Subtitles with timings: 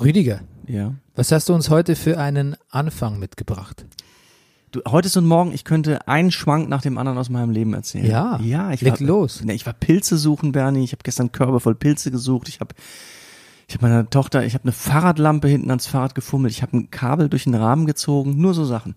[0.00, 0.94] Rüdiger, Ja.
[1.14, 3.84] was hast du uns heute für einen Anfang mitgebracht?
[4.70, 7.72] Du, heute ist und morgen, ich könnte einen Schwank nach dem anderen aus meinem Leben
[7.72, 8.04] erzählen.
[8.06, 9.42] Ja, ja, ich leg war, los.
[9.42, 10.84] Ne, ich war Pilze suchen, Bernie.
[10.84, 12.48] Ich habe gestern Körbe voll Pilze gesucht.
[12.48, 12.74] Ich habe
[13.66, 16.52] ich hab meiner Tochter, ich habe eine Fahrradlampe hinten ans Fahrrad gefummelt.
[16.52, 18.38] Ich habe ein Kabel durch den Rahmen gezogen.
[18.38, 18.94] Nur so Sachen.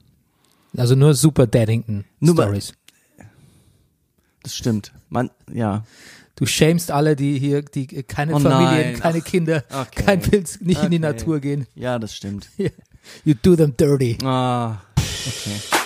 [0.76, 2.74] Also nur Super Daddington Stories.
[4.44, 4.92] Das stimmt.
[5.10, 5.84] Man, ja.
[6.42, 9.00] Du schämst alle, die hier, die keine Oh Familien, nein.
[9.00, 10.04] keine Kinder, okay.
[10.06, 11.14] kein Pilz, nicht in die Okay.
[11.14, 11.68] Natur gehen.
[11.76, 12.50] Ja, das stimmt.
[13.24, 14.18] You do them dirty.
[14.24, 15.81] Ah, okay.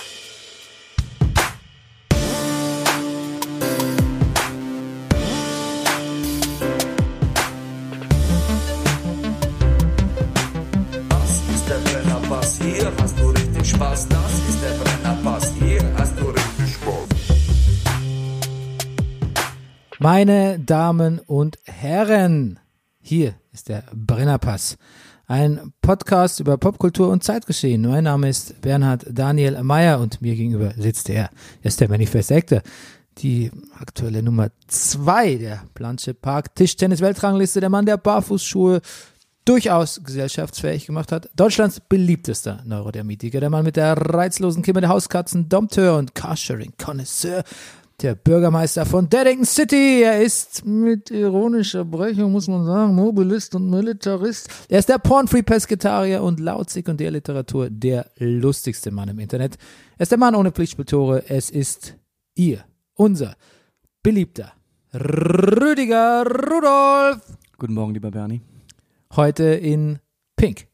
[20.05, 22.59] Meine Damen und Herren,
[23.00, 24.77] hier ist der Brennerpass.
[25.26, 27.82] Ein Podcast über Popkultur und Zeitgeschehen.
[27.82, 31.32] Mein Name ist Bernhard Daniel Meyer und mir gegenüber sitzt er.
[31.63, 32.62] Er ist der Manifest Actor.
[33.18, 33.49] Die
[33.80, 37.60] aktuelle Nummer zwei der Planche Park Tischtennis Weltrangliste.
[37.60, 38.82] Der Mann, der Barfußschuhe
[39.43, 41.32] durchaus gesellschaftsfähig gemacht hat.
[41.35, 43.40] Deutschlands beliebtester Neurodermitiker.
[43.40, 47.43] Der Mann mit der reizlosen Kimme der Hauskatzen, Dompteur und Carsharing-Connoisseur.
[48.01, 50.01] Der Bürgermeister von Deddington City.
[50.04, 54.49] Er ist mit ironischer Brechung, muss man sagen, Mobilist und Militarist.
[54.68, 59.57] Er ist der Pornfree-Pesketarier und laut Sekundärliteratur der lustigste Mann im Internet.
[59.98, 61.29] Er ist der Mann ohne Pflichtspieltore.
[61.29, 61.96] Es ist
[62.35, 62.65] ihr,
[62.96, 63.37] unser
[64.03, 64.52] beliebter
[64.94, 67.22] Rüdiger Rudolf.
[67.57, 68.41] Guten Morgen, lieber Bernie.
[69.16, 70.00] Heute in
[70.35, 70.68] Pink.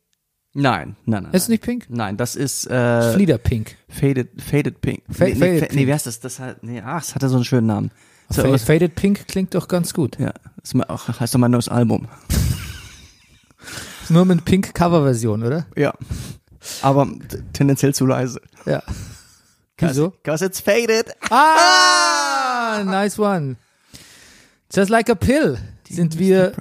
[0.54, 1.34] Nein, nein, nein.
[1.34, 1.86] Ist es nicht Pink?
[1.90, 3.78] Nein, das ist äh, Fliederpink.
[3.88, 5.02] Faded, Faded Pink.
[5.10, 5.74] Fa- nee, Faded nee, Pink.
[5.76, 6.20] nee, wie heißt das?
[6.20, 7.92] Das hat, nee, ach, es hatte so einen schönen Namen.
[8.30, 10.20] So, Fa- was- Faded Pink klingt doch ganz gut.
[10.20, 12.08] ja, das ist mal- auch, heißt doch mein neues Album.
[14.10, 15.66] Nur mit Pink Coverversion, oder?
[15.78, 15.94] Ja.
[16.82, 17.08] Aber
[17.54, 18.42] tendenziell zu leise.
[18.66, 18.84] Ja.
[19.78, 20.12] Wieso?
[20.24, 21.06] Cause it's faded.
[21.32, 23.56] Ah, nice one.
[24.74, 25.58] Just like a pill
[25.90, 26.52] sind wir.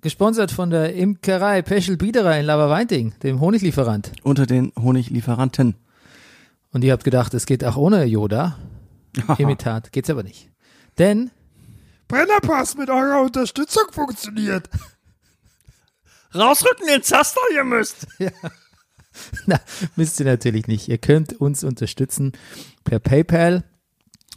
[0.00, 4.12] Gesponsert von der Imkerei Peschel Biederer in Laberweinting, dem Honiglieferant.
[4.22, 5.76] Unter den Honiglieferanten.
[6.72, 8.58] Und ihr habt gedacht, es geht auch ohne Yoda.
[9.38, 9.92] Imitat.
[9.92, 10.50] Geht's aber nicht.
[10.98, 11.30] Denn
[12.08, 14.68] Brennerpass mit eurer Unterstützung funktioniert.
[16.34, 18.06] Rausrücken den Zaster, ihr müsst.
[19.46, 19.58] Na,
[19.96, 20.88] müsst ihr natürlich nicht.
[20.88, 22.32] Ihr könnt uns unterstützen
[22.84, 23.64] per PayPal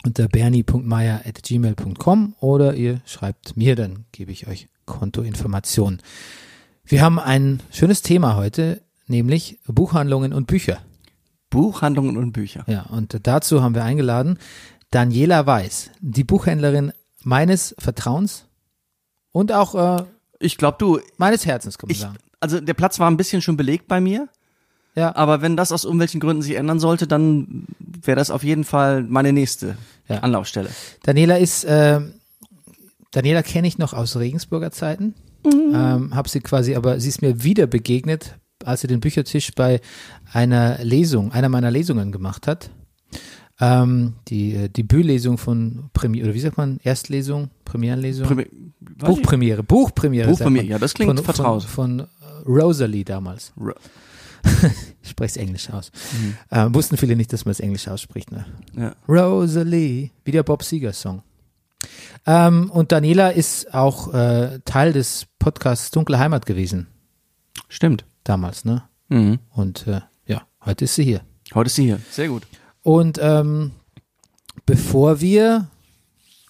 [0.04, 6.02] unter bernie.meier.gmail.com oder ihr schreibt mir, dann gebe ich euch Kontoinformationen.
[6.86, 10.80] Wir haben ein schönes Thema heute, nämlich Buchhandlungen und Bücher.
[11.50, 12.64] Buchhandlungen und Bücher.
[12.68, 14.40] Ja, und dazu haben wir eingeladen
[14.92, 16.92] Daniela Weiß, die Buchhändlerin
[17.24, 18.46] meines Vertrauens
[19.32, 20.04] und auch äh,
[20.40, 22.18] Ich glaube, du, meines Herzens, kann man ich, sagen.
[22.40, 24.28] also der Platz war ein bisschen schon belegt bei mir.
[24.96, 28.64] Ja, Aber wenn das aus irgendwelchen Gründen sich ändern sollte, dann wäre das auf jeden
[28.64, 29.76] Fall meine nächste
[30.08, 30.20] Ja.
[30.20, 30.70] Anlaufstelle.
[31.04, 32.00] Daniela ist, äh,
[33.14, 35.14] Daniela kenne ich noch aus Regensburger Zeiten.
[35.46, 39.82] Ähm, hab sie quasi, aber sie ist mir wieder begegnet, als sie den Büchertisch bei
[40.32, 42.70] einer Lesung, einer meiner Lesungen gemacht hat.
[43.60, 48.26] Ähm, die äh, Debütlesung von Premiere, oder wie sagt man, Erstlesung, Premierenlesung?
[48.28, 50.30] Primi- weiß ich- Buchpremiere, Buchpremiere.
[50.30, 51.64] Buchpremiere, ja, das klingt von, vertraut.
[51.64, 53.54] Von, von äh, Rosalie damals.
[53.60, 53.74] Ro-
[55.04, 55.92] Ich spreche es Englisch aus.
[56.20, 56.36] Mhm.
[56.50, 58.32] Äh, wussten viele nicht, dass man es Englisch ausspricht.
[58.32, 58.46] Ne?
[58.76, 58.96] Ja.
[59.08, 61.22] Rosalie, wie der Bob Seger Song.
[62.26, 66.88] Ähm, und Daniela ist auch äh, Teil des Podcasts Dunkle Heimat gewesen,
[67.68, 68.06] Stimmt.
[68.24, 68.84] damals, ne?
[69.10, 69.40] Mhm.
[69.50, 71.22] Und äh, ja, heute ist sie hier.
[71.54, 72.00] Heute ist sie hier.
[72.12, 72.44] Sehr gut.
[72.82, 73.72] Und ähm,
[74.66, 75.68] bevor wir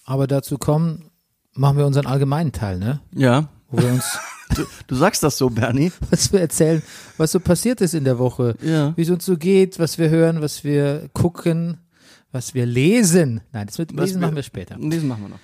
[0.04, 1.10] aber dazu kommen,
[1.54, 3.00] machen wir unseren allgemeinen Teil, ne?
[3.14, 3.48] Ja.
[3.68, 4.18] Wo wir uns
[4.54, 5.90] Du, du sagst das so, Bernie.
[6.10, 6.82] was wir erzählen,
[7.16, 8.92] was so passiert ist in der Woche, Ja.
[8.96, 11.78] wie es uns so geht, was wir hören, was wir gucken,
[12.30, 13.40] was wir lesen.
[13.52, 14.76] Nein, das wird Was lesen wir- machen wir später.
[14.78, 15.38] Diesen machen wir noch.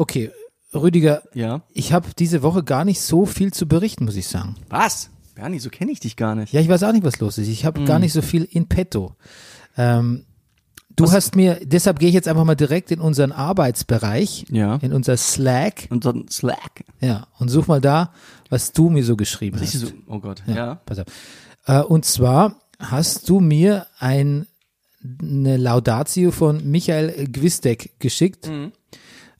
[0.00, 0.30] Okay,
[0.74, 1.60] Rüdiger, Ja.
[1.74, 4.54] ich habe diese Woche gar nicht so viel zu berichten, muss ich sagen.
[4.70, 5.10] Was?
[5.34, 6.52] Bernie, so kenne ich dich gar nicht.
[6.54, 7.48] Ja, ich weiß auch nicht, was los ist.
[7.48, 9.14] Ich habe gar nicht so viel in petto.
[9.76, 10.24] Ähm,
[10.96, 14.76] du hast mir, deshalb gehe ich jetzt einfach mal direkt in unseren Arbeitsbereich, Ja.
[14.76, 16.84] in unser Slack, dann Slack.
[17.00, 18.12] ja, und such mal da,
[18.48, 19.80] was du mir so geschrieben Ich hast.
[19.80, 20.42] so, oh Gott.
[20.46, 20.76] Ja.
[20.86, 21.06] Pass auf.
[21.66, 24.46] Äh, und zwar hast du mir ein,
[25.20, 28.72] eine Laudatio von Michael Gwistek geschickt, Mhm.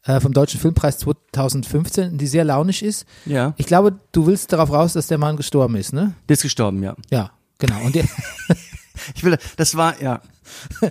[0.05, 3.07] Äh, vom Deutschen Filmpreis 2015, die sehr launisch ist.
[3.27, 3.55] Ja.
[3.57, 6.15] Ich glaube, du willst darauf raus, dass der Mann gestorben ist, ne?
[6.29, 6.97] Der ist gestorben, ja.
[7.11, 7.81] Ja, genau.
[7.85, 8.05] Und, der,
[9.15, 10.21] Ich will, das war, ja.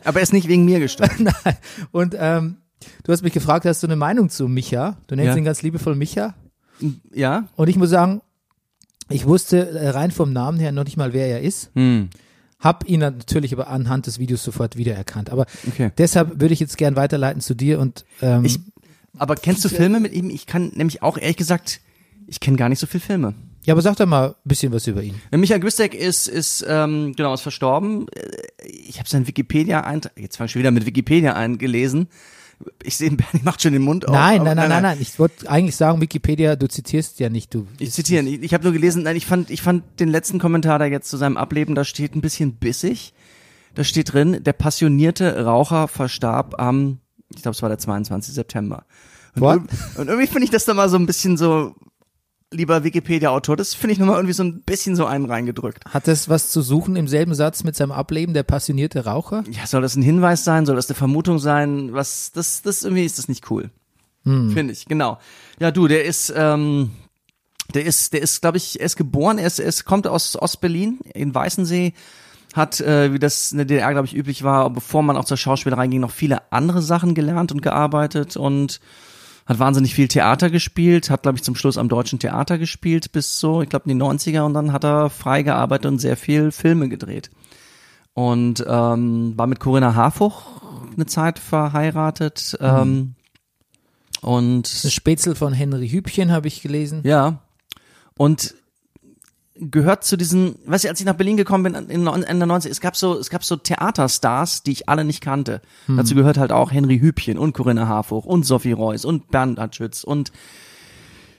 [0.04, 1.24] Aber er ist nicht wegen mir gestorben.
[1.44, 1.58] Nein.
[1.92, 2.58] und ähm,
[3.04, 4.98] du hast mich gefragt, hast du eine Meinung zu Micha?
[5.08, 5.36] Du nennst Ja.
[5.38, 6.34] ihn ganz liebevoll Micha.
[7.14, 7.48] Ja.
[7.56, 8.22] Und ich muss sagen,
[9.10, 11.72] Ich wusste äh, rein vom Namen her noch nicht mal, wer er ist.
[11.76, 12.10] Hm.
[12.60, 15.30] Hab ihn natürlich aber anhand des Videos sofort wiedererkannt.
[15.30, 15.92] Aber Okay.
[15.98, 18.60] deshalb würde ich jetzt gern weiterleiten zu dir und ähm, Ich,
[19.18, 20.30] aber kennst du Filme mit ihm?
[20.30, 21.82] Ich kann nämlich auch ehrlich gesagt,
[22.28, 23.34] ich kenne gar nicht so viele Filme.
[23.66, 25.20] ja, aber sag doch mal ein bisschen was über ihn.
[25.32, 28.08] Michael Gwistek ist, ist ähm, genau, ist verstorben.
[28.10, 32.08] Äh, Ich habe sein Wikipedia-Eintrag, jetzt fange ich schon wieder mit Wikipedia eingelesen.
[32.84, 34.14] Ich sehe, Bernie macht schon den Mund auf.
[34.14, 34.98] nein, nein, nein, nein, nein.
[35.02, 37.68] Ich wollte eigentlich sagen, Wikipedia, du zitierst ja nicht, du.
[37.80, 40.78] Ich zitiere, ich, ich habe nur gelesen, nein, ich fand, ich fand den letzten Kommentar
[40.80, 43.14] da jetzt zu seinem Ableben, da steht ein bisschen bissig.
[43.76, 47.00] Da steht drin, der passionierte Raucher verstarb am,
[47.34, 48.34] ich glaube, es war der 22.
[48.34, 48.86] September.
[49.36, 51.76] Und, und irgendwie finde ich das da mal so ein bisschen so,
[52.52, 55.86] lieber Wikipedia-Autor, das finde ich nochmal irgendwie so ein bisschen so einen reingedrückt.
[55.90, 59.44] Hat das was zu suchen im selben Satz mit seinem Ableben, der passionierte Raucher?
[59.50, 60.66] Ja, soll das ein Hinweis sein?
[60.66, 61.94] Soll das eine Vermutung sein?
[61.94, 63.70] Was, das, das irgendwie ist das nicht cool.
[64.54, 65.18] Finde ich, genau.
[65.60, 66.92] Ja, du, der ist, ähm,
[67.74, 70.36] der ist, der ist, glaube ich, er ist geboren, er ist, er ist, kommt aus
[70.40, 71.94] Ostberlin in Weißensee,
[72.54, 75.38] hat, äh, wie das in der DDR, glaube ich, üblich war, bevor man auch zur
[75.38, 78.80] Schauspielerei ging, noch viele andere Sachen gelernt und gearbeitet und
[79.46, 83.40] hat wahnsinnig viel Theater gespielt, hat, glaube ich, zum Schluss am Deutschen Theater gespielt bis
[83.40, 86.51] so, ich glaube, in die 90er und dann hat er frei gearbeitet und sehr viel
[86.51, 87.31] Filme gedreht.
[88.13, 90.62] Und ähm, war mit Corinna Harfuch
[90.96, 92.57] eine Zeit verheiratet.
[92.60, 93.16] Ähm, Ein
[94.22, 97.01] und Spätzle von Henry Hübchen habe ich gelesen.
[97.04, 97.40] ja.
[98.18, 98.54] Und
[99.60, 102.72] gehört zu diesen, weißt du, als ich nach Berlin gekommen bin in Ende der 90
[102.72, 105.62] es gab so, es gab so Theaterstars, die ich alle nicht kannte.
[105.88, 110.04] Dazu gehört halt auch Henry Hübchen und Corinna Harfuch und Sophie Reuss und Bernhard Schütz
[110.04, 110.32] und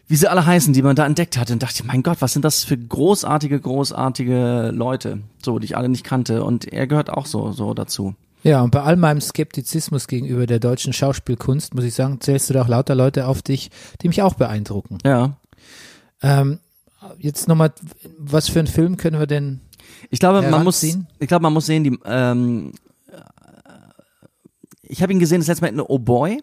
[0.07, 2.45] wie sie alle heißen, die man da entdeckt hatte und dachte, mein Gott, was sind
[2.45, 7.27] das für großartige, großartige Leute, so, die ich alle nicht kannte und er gehört auch
[7.27, 8.17] so, so dazu.
[8.43, 12.55] Ja, und bei all meinem Skeptizismus gegenüber der deutschen Schauspielkunst, muss ich sagen, zählst du
[12.55, 13.71] da auch lauter Leute auf dich,
[14.03, 14.99] die mich auch beeindrucken.
[15.05, 15.37] Ja.
[16.23, 16.59] Ähm,
[17.19, 17.73] jetzt nochmal,
[18.19, 19.61] was für einen Film können wir denn
[20.11, 20.97] Ich glaube, man muss, ich
[21.29, 22.73] glaube, man muss sehen, die, ähm,
[24.83, 26.43] ich habe ihn gesehen das letzte Mal in Oh Boy.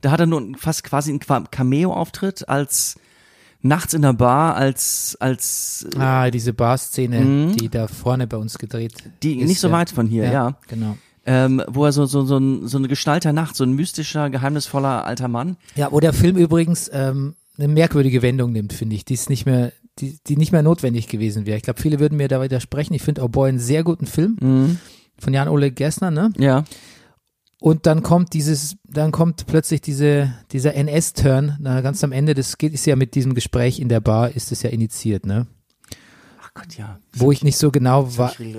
[0.00, 1.20] Da hat er nur fast quasi einen
[1.50, 2.96] Cameo-Auftritt als
[3.60, 7.56] nachts in der Bar, als, als, äh, Ah, diese Bar-Szene, Mhm.
[7.56, 9.74] die da vorne bei uns gedreht die ist, nicht so ja.
[9.74, 10.56] weit von hier, ja.
[10.68, 10.96] Genau.
[11.26, 14.30] Ähm, wo er so, so, so, ein, so eine Gestalt der Nacht, so ein mystischer,
[14.30, 15.58] geheimnisvoller alter Mann.
[15.74, 19.44] Ja, wo der Film übrigens ähm, eine merkwürdige Wendung nimmt, finde ich, die ist nicht
[19.44, 21.56] mehr, die, die nicht mehr notwendig gewesen wäre.
[21.56, 22.94] Ich glaube, viele würden mir da widersprechen.
[22.94, 24.78] Ich finde Oh Boy einen sehr guten Film Mhm.
[25.18, 26.32] von Jan-Ole Gessner, ne?
[26.38, 26.64] Ja.
[27.60, 32.56] Und dann kommt dieses, dann kommt plötzlich diese, dieser NS-Turn, na, ganz am Ende, das
[32.56, 35.46] geht, ist ja mit diesem Gespräch in der Bar, ist es ja initiiert, ne?
[36.42, 36.98] Ach Gott, ja.
[37.12, 38.54] Wo ich nicht so genau war, Ich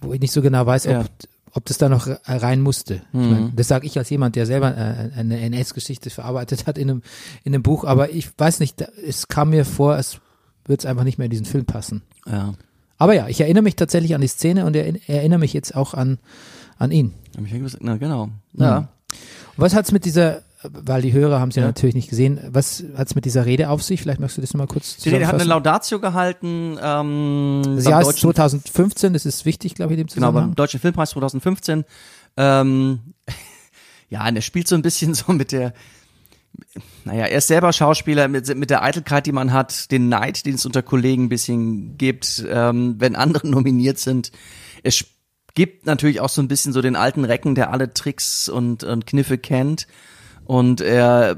[0.00, 1.04] wo ich nicht so genau weiß, ob, Ja.
[1.52, 3.02] ob das da noch rein musste.
[3.12, 3.30] Ich Mhm.
[3.30, 7.02] mein, das sage ich als jemand, der selber äh, eine NS-Geschichte verarbeitet hat in einem,
[7.42, 10.20] in einem Buch, aber ich weiß nicht, es kam mir vor, es
[10.70, 12.00] wird es einfach nicht mehr in diesen Film passen.
[12.26, 12.54] Ja.
[12.96, 15.92] Aber ja, ich erinnere mich tatsächlich an die Szene und er, erinnere mich jetzt auch
[15.94, 16.18] an,
[16.78, 17.12] an ihn.
[17.36, 17.42] Ja
[17.80, 18.30] na, genau.
[18.54, 18.78] Ja.
[18.78, 18.86] Und
[19.56, 21.68] was hat's mit dieser, weil die Hörer haben es ja, Ja.
[21.68, 24.00] natürlich nicht gesehen, was hat's mit dieser Rede auf sich?
[24.02, 25.44] Vielleicht möchtest du das nochmal kurz Die Rede hat eine.
[25.44, 30.08] Laudatio gehalten, ähm, Das Jahr ist Deutschen 2015, das ist wichtig, glaube ich, in dem
[30.08, 30.48] Genau, Zusammenhang.
[30.50, 31.84] beim Deutschen Filmpreis 2015.
[32.36, 33.00] Ähm,
[34.10, 35.72] ja, und er spielt so ein bisschen so mit der,
[37.04, 40.54] naja, er ist selber Schauspieler mit, mit der Eitelkeit, die man hat, den Neid, den
[40.54, 44.32] es unter Kollegen ein bisschen gibt, ähm, wenn andere nominiert sind.
[44.82, 45.04] Es
[45.54, 49.06] gibt natürlich auch so ein bisschen so den alten Recken, der alle Tricks und, und
[49.06, 49.86] Kniffe kennt.
[50.44, 51.36] Und er,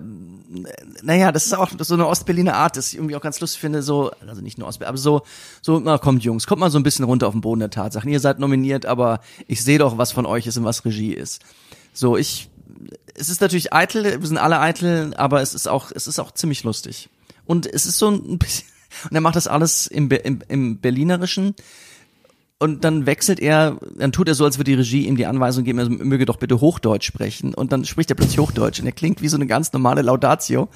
[1.03, 3.83] naja, das ist auch so eine Ostberliner Art, das ich irgendwie auch ganz lustig finde,
[3.83, 5.23] so, also nicht nur Ostberlin, aber so,
[5.61, 8.11] so, na kommt Jungs, kommt mal so ein bisschen runter auf den Boden der Tatsachen.
[8.11, 11.43] Ihr seid nominiert, aber ich sehe doch, was von euch ist und was Regie ist.
[11.93, 12.49] So, ich,
[13.15, 16.33] es ist natürlich eitel, wir sind alle eitel, aber es ist auch, es ist auch
[16.33, 17.09] ziemlich lustig.
[17.45, 18.67] Und es ist so ein bisschen,
[19.05, 21.55] und er macht das alles im, im, im Berlinerischen.
[22.59, 25.65] Und dann wechselt er, dann tut er so, als würde die Regie ihm die Anweisung
[25.65, 27.55] geben, er möge doch bitte Hochdeutsch sprechen.
[27.55, 30.69] Und dann spricht er plötzlich Hochdeutsch und er klingt wie so eine ganz normale Laudatio.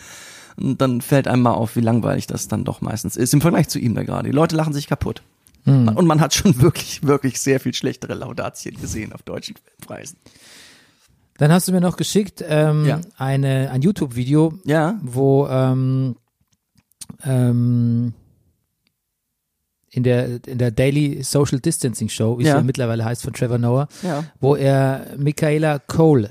[0.57, 3.69] Und dann fällt einem mal auf, wie langweilig das dann doch meistens ist, im Vergleich
[3.69, 4.29] zu ihm da gerade.
[4.29, 5.23] Die Leute lachen sich kaputt.
[5.95, 10.19] Und man hat schon wirklich, wirklich sehr viel schlechtere Laudatien gesehen auf deutschen Filmpreisen.
[11.39, 13.01] Dann hast du mir noch geschickt ähm, Ja.
[13.17, 16.17] eine, ein YouTube-Video, Ja, wo ähm,
[17.25, 18.15] ähm,
[19.91, 22.57] in der in der Daily Social Distancing Show, wie es Ja.
[22.57, 24.25] ja mittlerweile heißt, von Trevor Noah, ja.
[24.41, 26.31] wo er Michaela Cole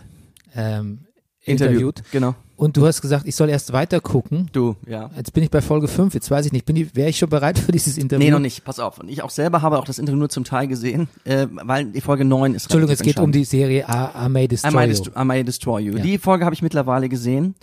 [0.56, 1.05] ähm,
[1.46, 2.04] interviewt.
[2.12, 2.36] Genau.
[2.58, 4.50] Und du hast gesagt, ich soll erst weiter gucken.
[4.54, 5.10] Du, ja.
[5.18, 7.30] Jetzt bin ich bei Folge 5, jetzt weiß ich nicht, bin ich, wäre ich schon
[7.30, 8.26] bereit für dieses Interview?
[8.26, 8.64] Nee, noch nicht.
[8.64, 9.00] Pass auf.
[9.00, 12.02] Und ich auch selber habe auch das Interview nur zum Teil gesehen, äh, weil die
[12.02, 14.84] Folge 9 ist Entschuldigung, es geht um die Serie I, I May Destroy I May,
[14.86, 14.94] You.
[14.94, 15.98] Dest I May Destroy You.
[15.98, 16.04] Ja.
[16.04, 17.56] Die Folge habe ich mittlerweile gesehen,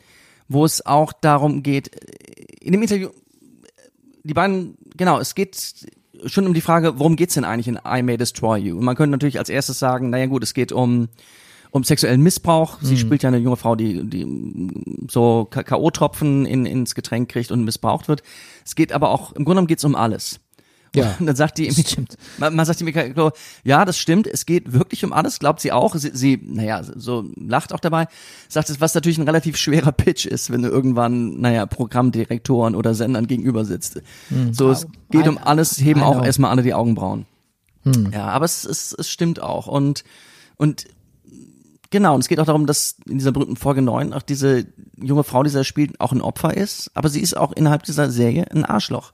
[0.48, 1.90] wo es auch darum geht,
[2.60, 3.08] in dem Interview
[4.24, 5.56] die beiden, genau, es geht
[6.26, 8.78] schon um die Frage, worum geht's denn eigentlich in I May Destroy You?
[8.78, 11.08] Und man könnte natürlich als erstes sagen, naja gut, es geht um
[11.72, 12.78] um sexuellen Missbrauch.
[12.82, 14.26] Sie spielt ja eine junge Frau, die, die
[15.10, 18.22] so K.O.-Tropfen in, ins Getränk kriegt und missbraucht wird.
[18.64, 20.38] Es geht aber auch, im Grunde genommen geht's um alles.
[20.94, 21.16] Ja.
[21.20, 22.18] Und dann sagt die, Stimmt.
[22.36, 23.14] man, man sagt die Michael
[23.64, 25.96] ja, das stimmt, es geht wirklich um alles, glaubt sie auch.
[25.96, 28.06] Sie, sie naja, so lacht auch dabei,
[28.50, 32.92] sagt es, was natürlich ein relativ schwerer Pitch ist, wenn du irgendwann, naja, Programmdirektoren oder
[32.94, 34.02] Sendern gegenüber sitzt.
[34.50, 37.24] So, es geht um alles, heben auch erstmal alle die Augenbrauen.
[38.12, 39.66] Ja, aber es, es, es stimmt auch.
[39.66, 40.04] Und,
[40.58, 40.84] und
[41.92, 44.66] genau, und es geht auch darum, dass in dieser berühmten Folge 9 auch diese
[45.00, 48.10] junge Frau, die da spielt, auch ein Opfer ist, aber sie ist auch innerhalb dieser
[48.10, 49.12] Serie ein Arschloch.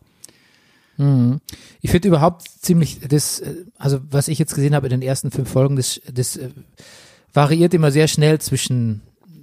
[1.81, 5.31] Ich finde überhaupt ziemlich, das, äh, also was ich jetzt gesehen habe in den ersten
[5.31, 6.49] fünf Folgen, das, das äh,
[7.33, 9.03] variiert immer sehr schnell zwischen,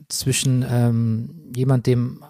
[0.10, 2.26] zwischen ähm, jemand, dem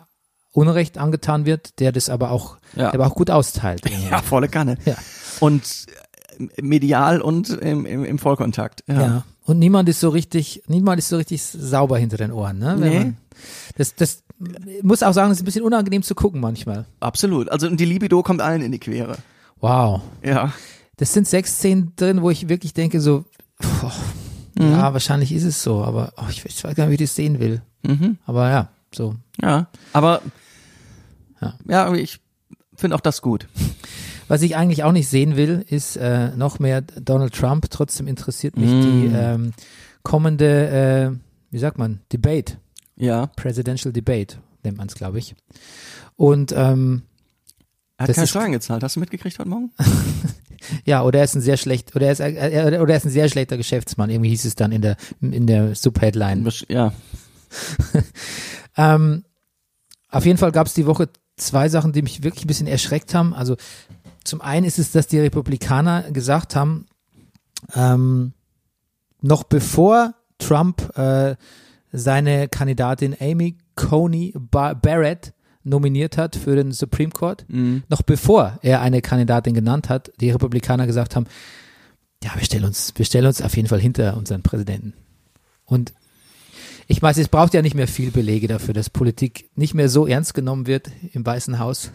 [0.52, 2.92] Unrecht angetan wird, der das aber auch, Ja.
[2.92, 3.82] der aber auch gut austeilt.
[3.84, 4.08] irgendwie.
[4.12, 4.78] Ja, volle Kanne.
[4.86, 4.96] Ja.
[5.40, 5.64] Und
[6.62, 8.84] medial und im, im, im Vollkontakt.
[8.88, 9.02] Ja.
[9.02, 9.24] Ja.
[9.46, 12.76] Und niemand ist so richtig, niemand ist so richtig sauber hinter den Ohren, ne?
[12.80, 13.00] Wenn Nee.
[13.00, 13.18] Man,
[13.78, 14.24] das, das
[14.82, 16.86] muss auch sagen, es ist ein bisschen unangenehm zu gucken manchmal.
[17.00, 17.50] Absolut.
[17.50, 19.18] Also und die Libido kommt allen in die Quere.
[19.60, 20.02] Wow.
[20.24, 20.52] Ja.
[20.98, 23.26] Das sind sechs Szenen drin, wo ich wirklich denke so,
[23.82, 23.92] boah,
[24.58, 24.72] Mhm.
[24.72, 27.16] ja, wahrscheinlich ist es so, aber oh, ich, ich weiß gar nicht, wie ich das
[27.16, 27.62] sehen will.
[27.84, 28.18] Mhm.
[28.26, 29.16] Aber ja, so.
[29.42, 29.68] Ja.
[29.92, 30.22] Aber
[31.42, 31.56] Ja.
[31.68, 32.22] ja, ich
[32.78, 33.48] finde auch das gut.
[34.28, 37.70] Was ich eigentlich auch nicht sehen will, ist äh, noch mehr Donald Trump.
[37.70, 39.16] Trotzdem interessiert mich die Mm.
[39.16, 39.54] ähm,
[40.04, 41.18] kommende, äh,
[41.52, 42.58] wie sagt man, Debate,
[42.96, 43.28] Ja.
[43.36, 45.36] Presidential Debate, nennt man es, glaube ich.
[46.16, 47.04] Und ähm,
[47.98, 48.84] Er hat Das keine Steuern gezahlt.
[48.84, 49.72] Hast du mitgekriegt heute Morgen?
[50.86, 53.12] ja, oder er ist ein sehr schlecht, oder er ist, äh, oder er ist ein
[53.12, 54.10] sehr schlechter Geschäftsmann.
[54.10, 56.48] Irgendwie hieß es dann in der in der Subheadline.
[56.68, 56.94] Ja.
[58.78, 59.24] Ähm,
[60.10, 63.14] auf jeden Fall gab es die Woche zwei Sachen, die mich wirklich ein bisschen erschreckt
[63.14, 63.34] haben.
[63.34, 63.56] Also
[64.26, 66.86] zum einen ist es, dass die Republikaner gesagt haben,
[67.76, 68.34] ähm,
[69.22, 71.36] noch bevor Trump äh,
[71.92, 77.84] seine Kandidatin Amy Coney Ba- Barrett nominiert hat für den Supreme Court, Mhm.
[77.90, 81.26] noch bevor er eine Kandidatin genannt hat, die Republikaner gesagt haben,
[82.24, 84.94] ja, wir stellen uns, wir stellen uns auf jeden Fall hinter unseren Präsidenten.
[85.66, 85.94] Und
[86.88, 90.06] ich weiß, es braucht ja nicht mehr viel Belege dafür, dass Politik nicht mehr so
[90.06, 91.90] ernst genommen wird im Weißen Haus,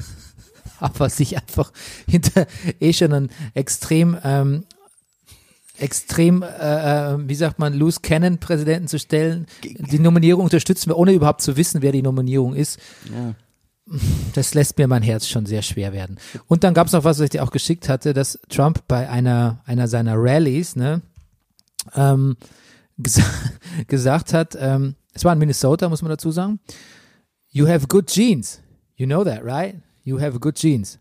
[1.00, 1.72] aber sich einfach
[2.08, 2.46] hinter
[2.80, 4.64] eh schon einen extrem, ähm,
[5.78, 9.46] extrem, äh, äh, wie sagt man, loose Cannon Präsidenten zu stellen.
[9.64, 12.78] Die Nominierung unterstützen wir, ohne überhaupt zu wissen, wer die Nominierung ist
[13.12, 13.34] ja.
[14.34, 16.18] das lässt mir mein Herz schon sehr schwer werden.
[16.46, 19.08] Und dann gab es noch was, was ich dir auch geschickt hatte, dass Trump bei
[19.08, 21.02] einer, einer seiner Rallies, ne,
[21.94, 22.37] ähm,
[22.99, 23.22] gesa
[23.87, 26.60] gesagt hat, ähm, es war in Minnesota, muss man dazu sagen,
[27.50, 28.60] you have good genes.
[28.96, 29.76] You know that, right?
[30.02, 30.99] You have good genes.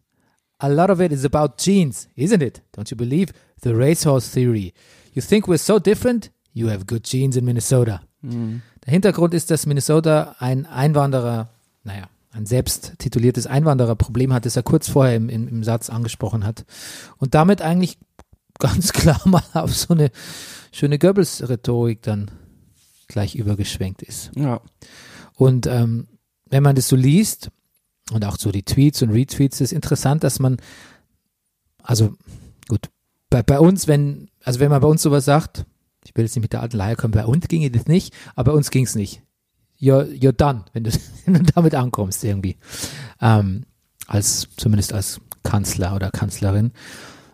[0.60, 2.62] A lot of it is about genes, isn't it?
[2.75, 3.32] Don't you believe?
[3.62, 4.74] The racehorse theory.
[5.13, 6.32] You think we're so different?
[6.53, 8.01] You have good genes in Minnesota.
[8.86, 11.50] Der Hintergrund ist, dass Minnesota ein Einwanderer,
[11.84, 16.46] naja, ein selbst tituliertes Einwandererproblem hat, das er kurz vorher im, im, im Satz angesprochen
[16.46, 16.65] hat.
[17.18, 17.98] Und damit eigentlich
[18.60, 20.12] ganz klar mal auf so eine
[20.72, 22.29] schöne Goebbels-Rhetorik dann
[23.08, 24.32] gleich übergeschwenkt ist.
[24.36, 24.62] Ja.
[25.36, 26.08] Und ähm,
[26.50, 27.50] wenn man das so liest
[28.12, 30.58] und auch so die Tweets und Retweets, ist interessant, dass man,
[31.84, 32.13] also
[32.68, 32.89] gut,
[33.30, 35.66] bei, bei uns, wenn, also wenn man bei uns sowas sagt,
[36.06, 38.51] ich will jetzt nicht mit der alten Leier kommen, bei uns ginge das nicht, aber
[38.51, 39.22] bei uns ging es nicht.
[39.80, 40.92] You're, you're done, wenn du,
[41.25, 42.58] wenn du damit ankommst irgendwie.
[43.22, 43.66] Ähm,
[44.08, 46.72] als, zumindest als Kanzler oder Kanzlerin.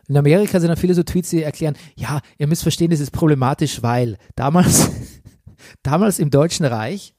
[0.08, 3.12] In Amerika sind dann viele so Tweets, die erklären, ja, ihr müsst verstehen, das ist
[3.12, 4.92] problematisch, weil damals,
[5.84, 7.15] damals im Deutschen Reich,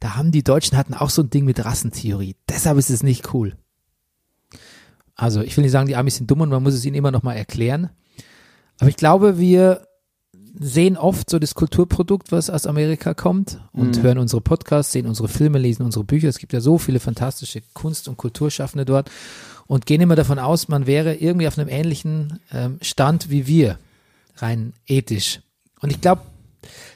[0.00, 2.36] da haben die Deutschen hatten auch so ein Ding mit Rassentheorie.
[2.48, 3.56] Deshalb ist es nicht cool.
[5.14, 7.12] Also, ich will nicht sagen, die Amis sind dumm und man muss es ihnen immer
[7.12, 7.90] noch mal erklären.
[8.80, 9.86] Aber ich glaube, wir
[10.58, 15.28] sehen oft so das Kulturprodukt, was aus Amerika kommt und hören unsere Podcasts, sehen unsere
[15.28, 16.28] Filme, lesen unsere Bücher.
[16.28, 19.10] Es gibt ja so viele fantastische Kunst- und Kulturschaffende dort
[19.66, 23.78] und gehen immer davon aus, man wäre irgendwie auf einem ähnlichen ähm, Stand wie wir,
[24.36, 25.40] rein ethisch.
[25.80, 26.22] Und ich glaube,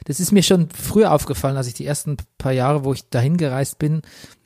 [0.05, 3.37] das ist mir schon früher aufgefallen, als ich die ersten paar Jahre, wo ich dahin
[3.37, 4.01] gereist bin.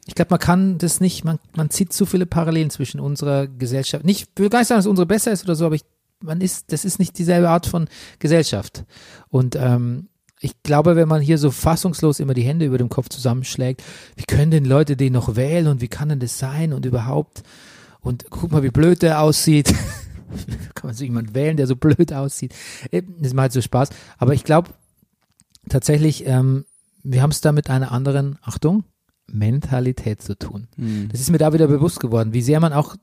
[0.05, 4.03] Ich glaube, man kann das nicht, man, man zieht zu viele Parallelen zwischen unserer Gesellschaft.
[4.03, 5.85] Nicht, ich will gar nicht sagen, dass unsere besser ist oder so, aber ich,
[6.21, 7.87] man ist, das ist nicht dieselbe Art von
[8.19, 8.83] Gesellschaft.
[9.29, 10.09] Und ähm,
[10.43, 13.81] ich glaube, wenn man hier so fassungslos immer die Hände über dem Kopf zusammenschlägt,
[14.17, 17.43] wie können denn Leute den noch wählen und wie kann denn das sein und überhaupt?
[18.01, 19.73] Und guck mal, wie blöd der aussieht.
[20.75, 22.53] kann man so jemand wählen, der so blöd aussieht?
[22.91, 23.89] Das macht so Spaß.
[24.17, 24.71] Aber ich glaube
[25.69, 26.65] tatsächlich, ähm,
[27.03, 28.83] wir haben es da mit einer anderen, Achtung,
[29.27, 30.67] Mentalität zu tun.
[31.11, 32.95] Das ist mir da wieder bewusst geworden, wie sehr man auch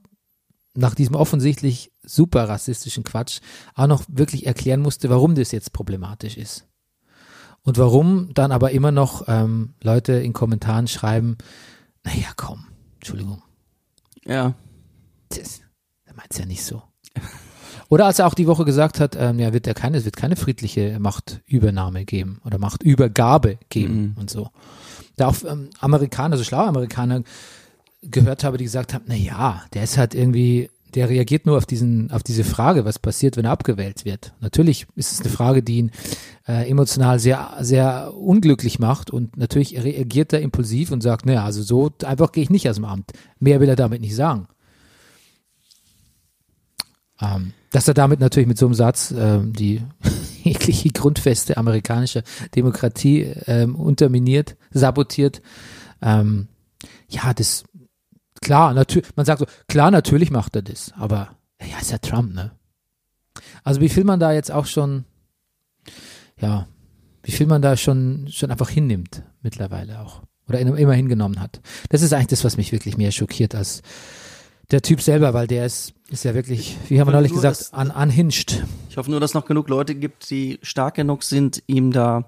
[0.75, 3.41] nach diesem offensichtlich super rassistischen Quatsch
[3.75, 6.67] auch noch wirklich erklären musste, warum das jetzt problematisch ist.
[7.63, 11.37] Und warum dann aber immer noch ähm, Leute in Kommentaren schreiben,
[12.05, 13.43] naja, komm, Entschuldigung,
[14.25, 14.55] Ja.
[15.31, 15.61] das,
[16.05, 16.83] er meint's ja nicht so.
[17.91, 20.17] Oder als er auch die Woche gesagt hat, ähm, ja, wird er keine, es wird
[20.17, 24.51] keine friedliche Machtübernahme geben oder Machtübergabe geben und so.
[25.17, 27.25] Da auch ähm, Amerikaner, so schlaue Amerikaner
[28.01, 31.67] gehört habe, die gesagt haben, na ja, der ist halt irgendwie, der reagiert nur auf
[31.67, 34.35] diesen, auf diese Frage, was passiert, wenn er abgewählt wird.
[34.41, 35.91] Natürlich ist es eine Frage, die ihn
[36.47, 41.61] äh, emotional sehr, sehr unglücklich macht und natürlich reagiert er impulsiv und sagt, naja, also
[41.61, 43.13] so einfach gehe ich nicht aus dem Amt.
[43.41, 44.47] Mehr will er damit nicht sagen.
[47.21, 49.83] Ähm, dass er damit natürlich mit so einem Satz ähm, die
[50.43, 52.23] jegliche Grundfeste amerikanischer
[52.55, 55.41] Demokratie ähm, unterminiert, sabotiert.
[56.03, 56.49] Ähm,
[57.09, 57.65] ja, das
[58.41, 62.35] klar, natürlich, man sagt so, klar, natürlich macht er das, aber ja, ist ja Trump,
[62.35, 62.53] ne?
[63.63, 65.05] Also wie viel man da jetzt auch schon,
[66.41, 66.67] ja,
[67.23, 70.23] wie viel man da schon, schon einfach hinnimmt mittlerweile auch.
[70.49, 71.61] Oder immer hingenommen hat.
[71.91, 73.83] Das ist eigentlich das, was mich wirklich mehr schockiert als
[74.71, 77.73] der Typ selber, weil der ist, ist ja wirklich, wie haben wir neulich Nur gesagt,
[77.77, 78.65] un, unhinged.
[78.89, 82.25] Ich hoffe nur, dass es noch genug Leute gibt, die stark genug sind, ihm da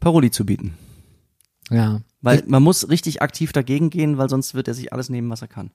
[0.00, 0.74] Paroli zu bieten.
[1.70, 2.00] Ja.
[2.22, 5.42] Weil man muss richtig aktiv dagegen gehen, weil sonst wird er sich alles nehmen, was
[5.42, 5.70] er kann.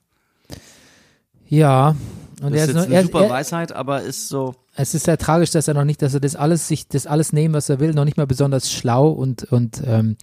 [1.48, 1.96] Ja.
[2.42, 4.94] Und Das er ist ist nur, eine er, super er, Weisheit, aber ist so, es
[4.94, 7.54] ist sehr tragisch, dass er noch nicht, dass er das alles sich, das alles nehmen,
[7.54, 10.16] was er will, noch nicht mal besonders schlau und, und ähm,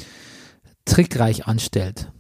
[0.86, 2.12] trickreich anstellt.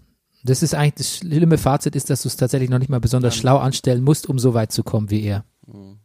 [0.50, 3.36] Das ist eigentlich das schlimme Fazit ist, dass du es tatsächlich noch nicht mal besonders
[3.36, 5.46] schlau anstellen musst, um so weit zu kommen wie er.
[5.68, 5.98] Mhm.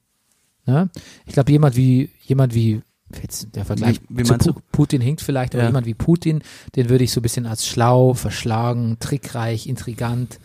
[0.66, 0.90] Ne?
[1.26, 2.80] Ich glaube, jemand wie, jemand wie,
[3.22, 4.52] jetzt der Vergleich Wie- wie Pu?
[4.72, 5.68] Putin hinkt vielleicht, aber Ja.
[5.68, 6.42] jemand wie Putin,
[6.76, 10.38] den würde ich so ein bisschen als schlau, verschlagen, trickreich, intrigant,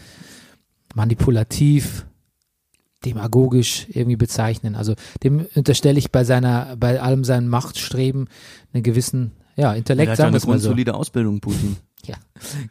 [0.96, 2.06] manipulativ,
[3.06, 4.76] demagogisch irgendwie bezeichnen.
[4.76, 8.28] Also dem unterstelle ich bei seiner, bei allem seinem Machtstreben
[8.74, 10.48] einen gewissen, ja, er Intellekt, hat ja eine mal so.
[10.48, 11.78] grundsolide Ausbildung, Putin.
[12.06, 12.16] Ja,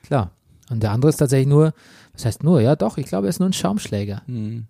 [0.05, 0.31] klar.
[0.71, 1.73] Und der andere ist tatsächlich nur,
[2.13, 2.61] was heißt nur?
[2.61, 4.23] Ja, doch, ich glaube, er ist nur ein Schaumschläger.
[4.27, 4.67] Hm.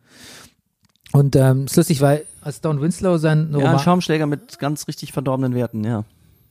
[1.13, 4.87] Und ähm, ist lustig, weil als Don Winslow seinen Ja, ein Roman, Schaumschläger mit ganz
[4.89, 6.05] richtig verdorbenen Werten, ja.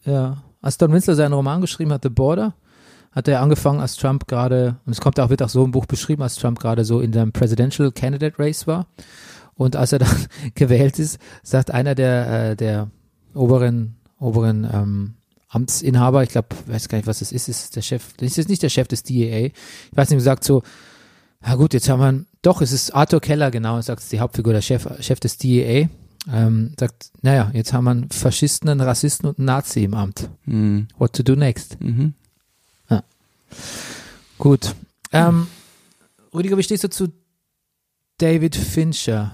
[0.04, 2.56] ja, als Don Winslow seinen Roman geschrieben hat, The Border,
[3.12, 5.86] hat er angefangen, als Trump gerade, und es kommt auch, wird auch so im Buch
[5.86, 8.88] beschrieben, als Trump gerade so in seinem Presidential Candidate Race war.
[9.56, 12.90] Und als er dann gewählt ist, sagt einer der, äh, der
[13.34, 15.14] oberen, oberen ähm,
[15.50, 18.70] Amtsinhaber, ich glaube, weiß gar nicht, was das ist, ist der Chef, ist nicht der
[18.70, 19.48] Chef des DEA.
[19.48, 19.54] Ich
[19.98, 20.64] weiß nicht, gesagt so,
[21.42, 24.54] na gut, jetzt haben wir, doch, es ist Arthur Keller, genau, sagt es die Hauptfigur,
[24.54, 25.88] der Chef, Chef des DEA,
[26.32, 30.30] ähm, sagt, naja, jetzt haben wir einen Faschisten, einen Rassisten und einen Nazi im Amt.
[30.46, 30.88] Hm.
[30.98, 31.80] What to do next?
[31.82, 32.14] Mhm.
[34.38, 34.76] Gut.
[35.12, 35.48] Ähm,
[36.34, 37.08] Rüdiger, wie stehst du zu
[38.18, 39.32] David Fincher?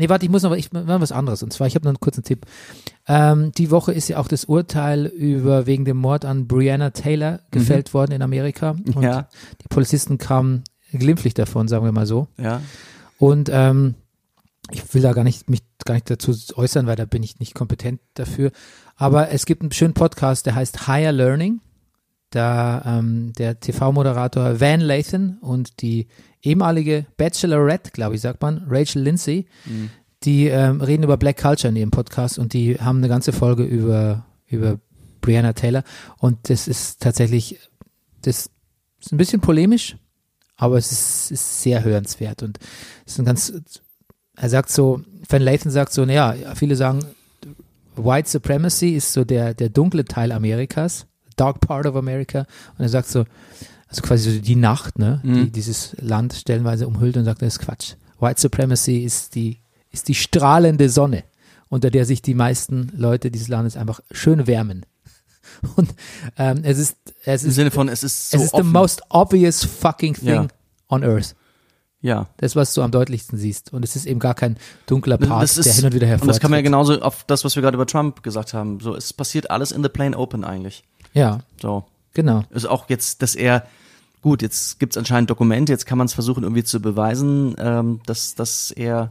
[0.00, 1.42] Nee, warte, ich muss noch ich, mal was anderes.
[1.42, 2.46] Und zwar, ich habe noch einen kurzen Tipp.
[3.06, 7.40] Ähm, die Woche ist ja auch das Urteil über wegen dem Mord an Breonna Taylor
[7.50, 8.70] gefällt worden in Amerika.
[8.70, 9.28] Und Ja.
[9.62, 12.28] die Polizisten kamen glimpflich davon, sagen wir mal so.
[12.36, 12.62] Ja.
[13.18, 13.94] Und ähm,
[14.70, 17.54] ich will da gar nicht mich gar nicht dazu äußern, weil da bin ich nicht
[17.54, 18.52] kompetent dafür.
[18.96, 21.60] Aber es gibt einen schönen Podcast, der heißt Higher Learning.
[22.30, 26.06] Da ähm, der TV-Moderator Van Lathan und die
[26.42, 29.46] ehemalige Bachelorette, glaube ich, sagt man, Rachel Lindsay,
[30.22, 33.64] die ähm, reden über Black Culture in ihrem Podcast und die haben eine ganze Folge
[33.64, 34.78] über über
[35.20, 35.84] Brianna Taylor.
[36.18, 37.58] Und das ist tatsächlich
[38.22, 38.50] das
[39.00, 39.96] ist ein bisschen polemisch,
[40.56, 42.58] aber es ist, ist sehr hörenswert und
[43.06, 43.52] es ist ein ganz
[44.36, 47.04] er sagt so, Van Lathan sagt so, naja, viele sagen,
[47.96, 52.46] White Supremacy ist so der, der dunkle Teil Amerikas, dark part of America.
[52.78, 53.24] Und er sagt so,
[53.90, 57.58] also quasi so die Nacht, ne, die dieses Land stellenweise umhüllt und sagt, das ist
[57.58, 57.94] Quatsch.
[58.20, 59.58] White Supremacy ist die,
[59.90, 61.24] ist die strahlende Sonne,
[61.68, 64.86] unter der sich die meisten Leute dieses Landes einfach schön wärmen.
[65.76, 65.92] Und
[66.38, 68.64] ähm, es ist, es Im ist, Sinne von, es ist so es ist offen.
[68.66, 70.46] the most obvious fucking thing Ja.
[70.88, 71.34] on earth.
[72.00, 72.28] ja.
[72.36, 73.72] Das, was du am deutlichsten siehst.
[73.72, 76.30] Und es ist eben gar kein dunkler Part, ist, der hin und wieder und hervortritt.
[76.36, 78.78] das kann man ja genauso auf das, was wir gerade über Trump gesagt haben.
[78.80, 80.84] So, es passiert alles in the plain open eigentlich.
[81.12, 81.84] Ja, So.
[82.14, 82.44] genau.
[82.50, 83.66] Ist auch jetzt, dass er,
[84.22, 88.34] gut, jetzt gibt's anscheinend Dokumente, jetzt kann man es versuchen irgendwie zu beweisen, ähm, dass,
[88.34, 89.10] dass er,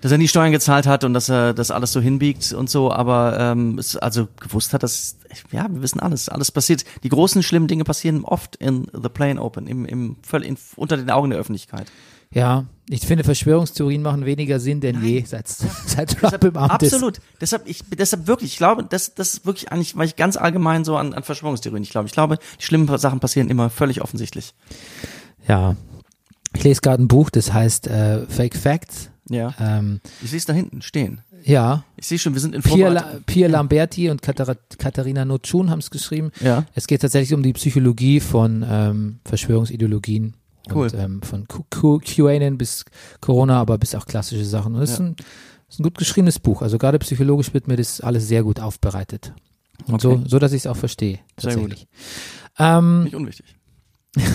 [0.00, 2.92] dass er nie Steuern gezahlt hat und dass er das alles so hinbiegt und so,
[2.92, 5.16] aber ähm, es also gewusst hat, dass,
[5.52, 6.84] ja, wir wissen alles, alles passiert.
[7.02, 11.10] Die großen, schlimmen Dinge passieren oft in the plain open, im, im, völlig unter den
[11.10, 11.90] Augen der Öffentlichkeit.
[12.32, 15.48] Ja, ich finde, Verschwörungstheorien machen weniger Sinn denn je, seit,
[15.86, 16.92] seit Trump im Amt ist.
[16.94, 17.20] Absolut.
[17.40, 20.84] Deshalb, ich, deshalb wirklich, ich glaube, das, das ist wirklich eigentlich, weil ich ganz allgemein
[20.84, 24.54] so an, an Verschwörungstheorien, ich glaube, ich glaube, die schlimmen Sachen passieren immer völlig offensichtlich.
[25.48, 25.76] Ja.
[26.54, 29.10] Ich lese gerade ein Buch, das heißt äh, Fake Facts.
[29.28, 29.54] Ja.
[29.60, 31.20] Ähm, Ich sehe es da hinten stehen.
[31.42, 33.12] ja, Ich sehe schon, wir sind in Pierre, Vorbereitung.
[33.12, 36.30] La Pierre Lamberti und Katara Katharina Notschun haben es geschrieben.
[36.40, 36.64] Ja.
[36.74, 40.34] Es geht tatsächlich um die Psychologie von ähm, Verschwörungsideologien.
[40.72, 40.86] Cool.
[40.86, 42.84] Und, ähm, von QAnon bis
[43.20, 44.74] Corona, aber bis auch klassische Sachen.
[44.74, 45.16] Und es ist, ein,
[45.68, 46.62] ist ein gut geschriebenes Buch.
[46.62, 49.32] Also gerade psychologisch wird mir das alles sehr gut aufbereitet.
[49.86, 50.20] Und Okay.
[50.24, 51.18] so, so, dass ich es auch verstehe.
[51.38, 51.70] Sehr gut.
[51.70, 51.88] Tatsächlich.
[52.58, 53.46] Ähm, Nicht unwichtig.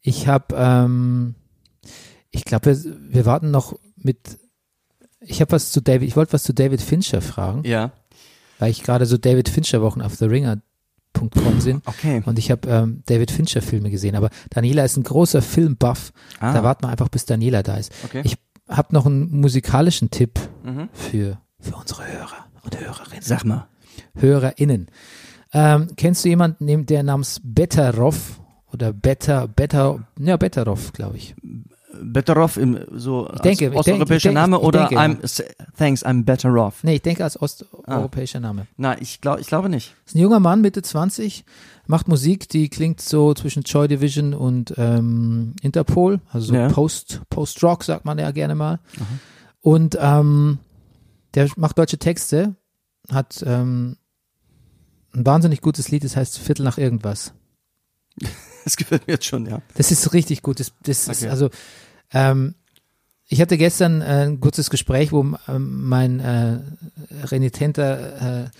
[0.00, 1.34] ich habe, ähm,
[2.30, 4.38] ich glaube, wir, wir warten noch mit.
[5.20, 6.08] Ich habe was zu David.
[6.08, 7.92] Ich wollte was zu David Fincher fragen, Ja.
[8.58, 10.14] weil ich gerade so David Fincher Wochen auf
[11.16, 11.86] TheRinger.com sind.
[11.86, 12.22] Okay.
[12.26, 16.12] Und ich habe ähm, David Fincher Filme gesehen, aber Daniela ist ein großer Filmbuff.
[16.40, 16.52] Ah.
[16.52, 17.92] Da warten wir einfach, bis Daniela da ist.
[18.04, 18.22] Okay.
[18.24, 18.36] Ich
[18.68, 20.88] habe noch einen musikalischen Tipp Mhm.
[20.92, 23.22] für, für unsere Hörer und Hörerinnen.
[23.22, 23.68] Sag mal.
[24.16, 24.88] HörerInnen.
[25.52, 28.40] Ähm, kennst du jemanden, neben- der namens Betterov
[28.72, 31.34] oder Better, Better, ja, Betterov, glaube ich.
[32.02, 35.44] Better off im so Ich denke, als osteuropäischer ich denke, Name oder denke, I'm
[35.76, 36.82] thanks, I'm better off.
[36.84, 38.66] Nee, ich denke als osteuropäischer Name.
[38.76, 39.94] Na, ich glaube, ich glaube nicht.
[40.06, 41.44] Ist ein junger Mann, Mitte 20,
[41.86, 46.68] macht Musik, die klingt so zwischen Joy Division und ähm, Interpol, also so Ja.
[46.68, 48.80] Post, Post-Rock sagt man ja gerne mal.
[49.60, 50.58] Und ähm,
[51.34, 52.54] der macht deutsche Texte,
[53.10, 53.96] hat ähm,
[55.14, 57.32] ein wahnsinnig gutes Lied, das heißt Viertel nach irgendwas.
[58.64, 59.62] Das gefällt mir jetzt schon, ja.
[59.76, 60.58] Das ist richtig gut.
[60.58, 61.30] Das, das ist Okay.
[61.30, 61.50] also
[62.12, 62.54] ähm,
[63.28, 66.58] ich hatte gestern äh, ein kurzes Gespräch, wo ähm, mein äh,
[67.24, 68.50] renitenter äh,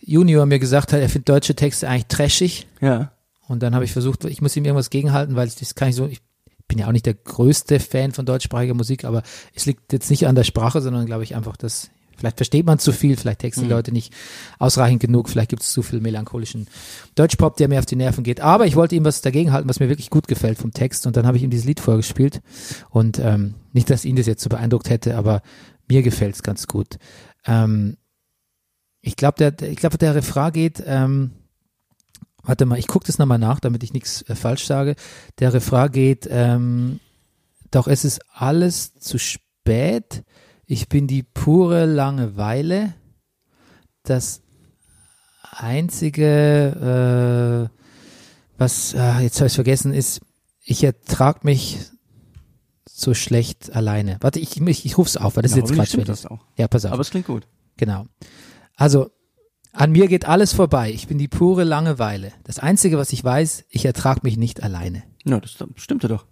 [0.00, 2.66] Junior mir gesagt hat, er findet deutsche Texte eigentlich trashig.
[2.80, 3.12] Ja.
[3.46, 5.96] Und dann habe ich versucht, ich muss ihm irgendwas gegenhalten, weil ich das kann ich
[5.96, 6.20] so, ich
[6.68, 9.22] bin ja auch nicht der größte Fan von deutschsprachiger Musik, aber
[9.54, 12.78] es liegt jetzt nicht an der Sprache, sondern glaube ich einfach, dass vielleicht versteht man
[12.78, 14.12] zu viel, vielleicht texten die Leute nicht
[14.58, 16.66] ausreichend genug, vielleicht gibt es zu viel melancholischen
[17.14, 18.40] Deutschpop, der mir auf die Nerven geht.
[18.40, 21.26] Aber ich wollte ihm was dagegenhalten, was mir wirklich gut gefällt vom Text und dann
[21.26, 22.40] habe ich ihm dieses Lied vorgespielt
[22.90, 25.42] und ähm, nicht, dass ihn das jetzt so beeindruckt hätte, aber
[25.88, 26.98] mir gefällt es ganz gut.
[27.46, 27.96] Ähm,
[29.00, 31.30] ich glaube, der, ich glaube, der Refrain geht, ähm,
[32.42, 34.96] warte mal, ich gucke das nochmal nach, damit ich nichts äh, falsch sage.
[35.38, 37.00] Der Refrain geht, ähm,
[37.70, 40.24] doch es ist alles zu spät.
[40.70, 42.92] Ich bin die pure Langeweile.
[44.02, 44.42] Das
[45.42, 47.78] einzige, äh,
[48.58, 50.20] was, äh, jetzt habe ich vergessen, ist,
[50.62, 51.78] ich ertrag mich
[52.86, 54.18] so schlecht alleine.
[54.20, 56.06] Warte, ich, ich, ich ruf's auf, weil das Na, ist jetzt Quatsch.
[56.06, 56.44] das auch.
[56.58, 56.92] Ja, pass auf.
[56.92, 57.48] Aber es klingt gut.
[57.78, 58.04] Genau.
[58.76, 59.10] Also,
[59.72, 60.92] an mir geht alles vorbei.
[60.92, 62.34] Ich bin die pure Langeweile.
[62.44, 65.02] Das Einzige, was ich weiß, ich ertrag mich nicht alleine.
[65.24, 66.26] Ja, das stimmte doch.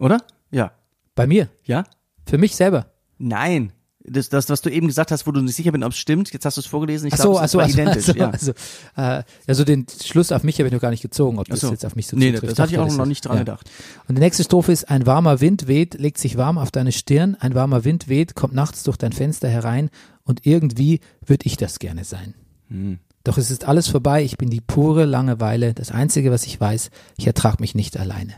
[0.00, 0.18] Oder?
[0.50, 0.72] Ja.
[1.14, 1.48] Bei mir.
[1.64, 1.84] Ja?
[2.26, 2.92] Für mich selber.
[3.18, 3.72] Nein.
[4.10, 6.32] Das, das, was du eben gesagt hast, wo du nicht sicher bist, ob es stimmt,
[6.32, 7.80] jetzt hast du es vorgelesen, ich Ach so, glaube, ach es so, war ach so,
[7.82, 8.08] identisch.
[8.08, 8.30] ach so, ja.
[8.30, 8.52] also,
[8.96, 11.70] äh, also den Schluss auf mich habe ich noch gar nicht gezogen, ob das so.
[11.70, 12.58] jetzt auf mich so nee, das, zutrifft.
[12.58, 13.42] das hatte ich auch noch ist- nicht dran ja.
[13.42, 13.68] gedacht.
[14.08, 17.36] Und die nächste Strophe ist, ein warmer Wind weht, legt sich warm auf deine Stirn,
[17.38, 19.90] ein warmer Wind weht, kommt nachts durch dein Fenster herein
[20.24, 22.32] und irgendwie würde ich das gerne sein.
[22.68, 23.00] Hm.
[23.24, 26.90] Doch es ist alles vorbei, ich bin die pure Langeweile, das Einzige, was ich weiß,
[27.18, 28.32] ich ertrag mich nicht alleine.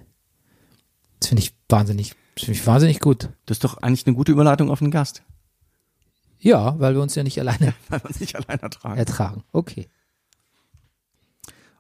[1.20, 3.29] Das finde ich wahnsinnig, das finde ich wahnsinnig gut.
[3.46, 5.22] Das ist doch eigentlich eine gute Überleitung auf den Gast,
[6.38, 8.98] Ja, weil wir uns ja nicht alleine weil man sich allein ertragen.
[8.98, 9.44] ertragen.
[9.53, 9.88] Okay.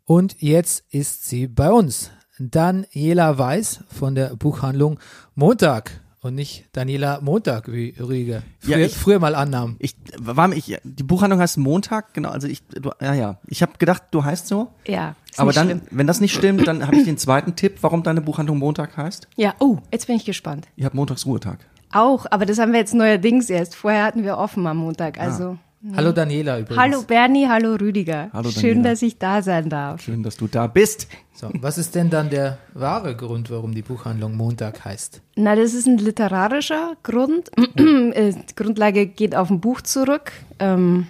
[0.04, 2.10] Und jetzt ist sie bei uns.
[2.38, 4.98] Daniela Weiß von der Buchhandlung
[5.34, 9.76] Montag und nicht Daniela Montag, wie Rüdiger früher, Ja, ich- früher mal annahm.
[9.78, 13.38] Ich war mir, ich, die Buchhandlung heißt Montag, genau, also ich, du, ja, ja.
[13.46, 14.68] Ich habe gedacht, du heißt so.
[14.86, 15.80] Ja, ist aber nicht dann, schlimm.
[15.90, 19.28] wenn das nicht stimmt, dann habe ich den zweiten Tipp, warum deine Buchhandlung Montag heißt.
[19.36, 20.68] Ja, oh, jetzt bin ich gespannt.
[20.76, 21.58] Ihr habt Montagsruhetag.
[21.92, 23.74] Auch, aber das haben wir jetzt neuerdings erst.
[23.74, 25.18] Vorher hatten wir offen am Montag.
[25.18, 25.58] Also,
[25.96, 26.78] Hallo Daniela übrigens.
[26.78, 28.28] hallo Bernie, hallo Rüdiger.
[28.34, 28.90] Hallo Schön, Daniela.
[28.90, 30.02] dass ich da sein darf.
[30.02, 31.08] Schön, dass du da bist.
[31.32, 35.22] So, was ist denn dann der wahre Grund, warum die Buchhandlung Montag heißt?
[35.36, 37.50] Na, das ist ein literarischer Grund.
[37.78, 40.32] Äh, Die Grundlage geht auf ein Buch zurück.
[40.58, 41.06] Ähm,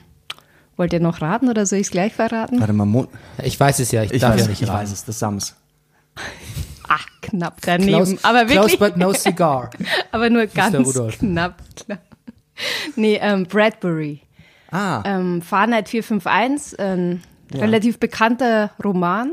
[0.77, 2.61] wollt ihr noch raten oder soll ich es gleich verraten?
[2.61, 3.09] Warte mal, Mon
[3.43, 4.83] Ich weiß es ja, ich, ich, darf weiß, ja nicht ich raten.
[4.83, 5.57] weiß es, das Sams.
[6.89, 7.89] Ach, knapp daneben.
[7.89, 9.71] Klaus, aber Klaus wirklich, but no cigar.
[10.13, 10.77] aber nur ganz
[11.19, 11.61] knapp.
[11.75, 12.01] knapp.
[12.95, 14.21] Nee, ähm, Bradbury.
[14.71, 17.23] Ah, ähm, Fahrenheit 451, ein
[17.55, 19.33] relativ bekannter Roman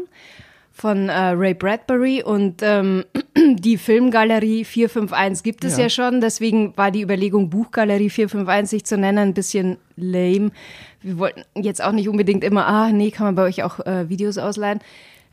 [0.77, 3.03] von äh, Ray Bradbury und ähm,
[3.35, 5.83] die Filmgalerie 451 gibt es Ja.
[5.83, 5.89] ja.
[5.89, 10.51] schon, deswegen war die Überlegung, Buchgalerie 451 sich zu nennen, ein bisschen lame.
[11.01, 14.07] Wir wollten jetzt auch nicht unbedingt immer, ah, nee, kann man bei euch auch äh,
[14.09, 14.79] Videos ausleihen.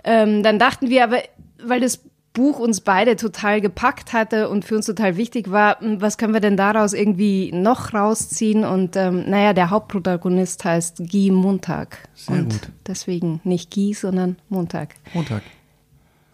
[0.02, 1.18] Ähm, dann dachten wir aber,
[1.62, 2.00] weil das
[2.34, 6.34] Buch uns beide total gepackt hatte und für uns total wichtig war, hm, was können
[6.34, 8.64] wir denn daraus irgendwie noch rausziehen?
[8.64, 11.96] Und ähm, naja, der Hauptprotagonist heißt Guy Montag.
[12.14, 12.68] Sehr und gut.
[12.86, 14.96] deswegen nicht Guy, sondern Montag.
[15.14, 15.42] Montag.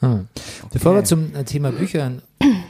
[0.00, 0.26] Hm.
[0.72, 2.22] Bevor wir zum äh, Thema Büchern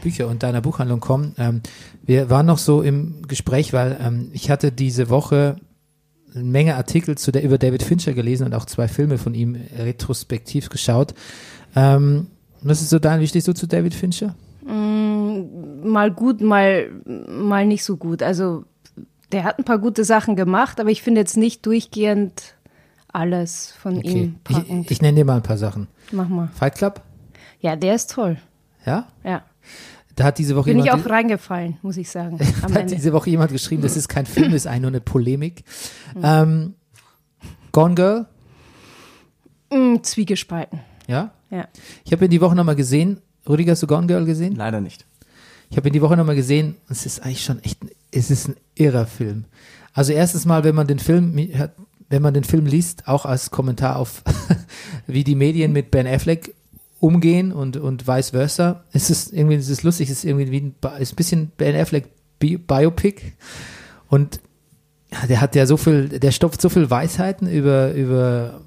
[0.02, 1.34] Bücher und deiner Buchhandlung kommen.
[1.38, 1.62] Ähm,
[2.02, 5.56] wir waren noch so im Gespräch, weil ähm, ich hatte diese Woche
[6.34, 9.56] eine Menge Artikel zu der, über David Fincher gelesen und auch zwei Filme von ihm
[9.78, 11.14] retrospektiv geschaut.
[11.74, 12.28] Ähm,
[12.62, 14.34] was ist so dein, wie stehst du zu David Fincher?
[15.82, 18.22] mal gut, mal, mal nicht so gut.
[18.22, 18.64] Also
[19.32, 22.54] der hat ein paar gute Sachen gemacht, aber ich finde jetzt nicht durchgehend
[23.12, 24.08] alles von Okay.
[24.10, 24.90] ihm Ich, packend.
[24.90, 25.88] ich nenne dir mal ein paar Sachen.
[26.12, 26.48] Mach mal.
[26.54, 27.00] Fight Club?
[27.60, 28.36] Ja, der ist toll.
[28.86, 29.08] Ja?
[29.24, 29.42] Ja.
[30.14, 32.38] Da hat diese Woche Bin ich jemand, auch reingefallen, muss ich sagen.
[32.68, 35.00] Da hat diese Woche jemand geschrieben, das ist kein Film, das ist eigentlich nur eine
[35.00, 35.64] Polemik.
[36.14, 36.20] Mhm.
[36.22, 36.74] Ähm,
[37.72, 38.26] Gone Girl?
[39.72, 40.80] Mm, Zwiegespalten.
[41.06, 41.32] Ja?
[41.50, 41.68] Ja.
[42.04, 43.18] Ich habe ihn die Woche nochmal gesehen.
[43.48, 44.54] Rüdiger, hast du Gone Girl gesehen?
[44.54, 45.06] Leider nicht.
[45.70, 46.76] Ich habe ihn die Woche nochmal gesehen.
[46.88, 49.44] und Es ist eigentlich schon echt, ein, es ist ein irrer Film.
[49.92, 51.36] Also erstens mal, wenn man den Film,
[52.08, 54.22] wenn man den Film liest, auch als Kommentar auf,
[55.06, 56.54] wie die Medien mit Ben Affleck
[57.00, 58.84] umgehen und, und vice versa.
[58.92, 61.74] Es ist irgendwie, es ist lustig, es ist irgendwie wie ein, ist ein bisschen Ben
[61.74, 62.08] Affleck
[62.38, 63.32] Bi Biopic.
[64.08, 64.40] Und
[65.28, 68.60] der hat ja so viel, der stopft so viel Weisheiten über, über,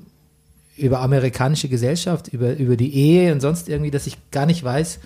[0.84, 5.00] über amerikanische Gesellschaft, über, über die Ehe und sonst irgendwie, dass ich gar nicht weiß,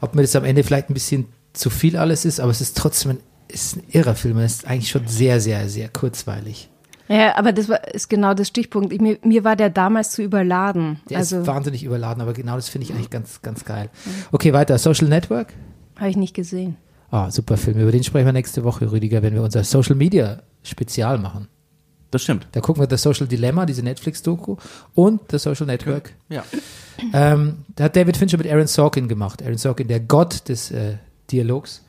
[0.00, 2.76] ob mir das am Ende vielleicht ein bisschen zu viel alles ist, aber es ist
[2.76, 4.38] trotzdem ein, ist ein irrer Film.
[4.38, 6.68] Es ist eigentlich schon sehr, sehr, sehr kurzweilig.
[7.08, 8.92] Ja, aber das war, ist genau das Stichpunkt.
[8.92, 11.00] Ich, mir, mir war der damals zu überladen.
[11.08, 13.90] Der also ist wahnsinnig überladen, aber genau das finde ich eigentlich ganz, ganz geil.
[14.32, 14.76] Okay, weiter.
[14.78, 15.52] Social Network.
[15.96, 16.76] habe ich nicht gesehen.
[17.10, 17.78] Ah, super Film.
[17.78, 21.46] Über den sprechen wir nächste Woche, Rüdiger, wenn wir unser Social Media Spezial machen.
[22.16, 22.48] Das stimmt.
[22.52, 24.56] Da gucken wir das Social Dilemma, diese Netflix-Doku
[24.94, 26.14] und das Social Network.
[26.30, 26.46] Ja.
[27.12, 29.42] Ähm, da hat David Fincher mit Aaron Sorkin gemacht.
[29.42, 30.94] Aaron Sorkin, der Gott des äh,
[31.30, 31.84] Dialogs.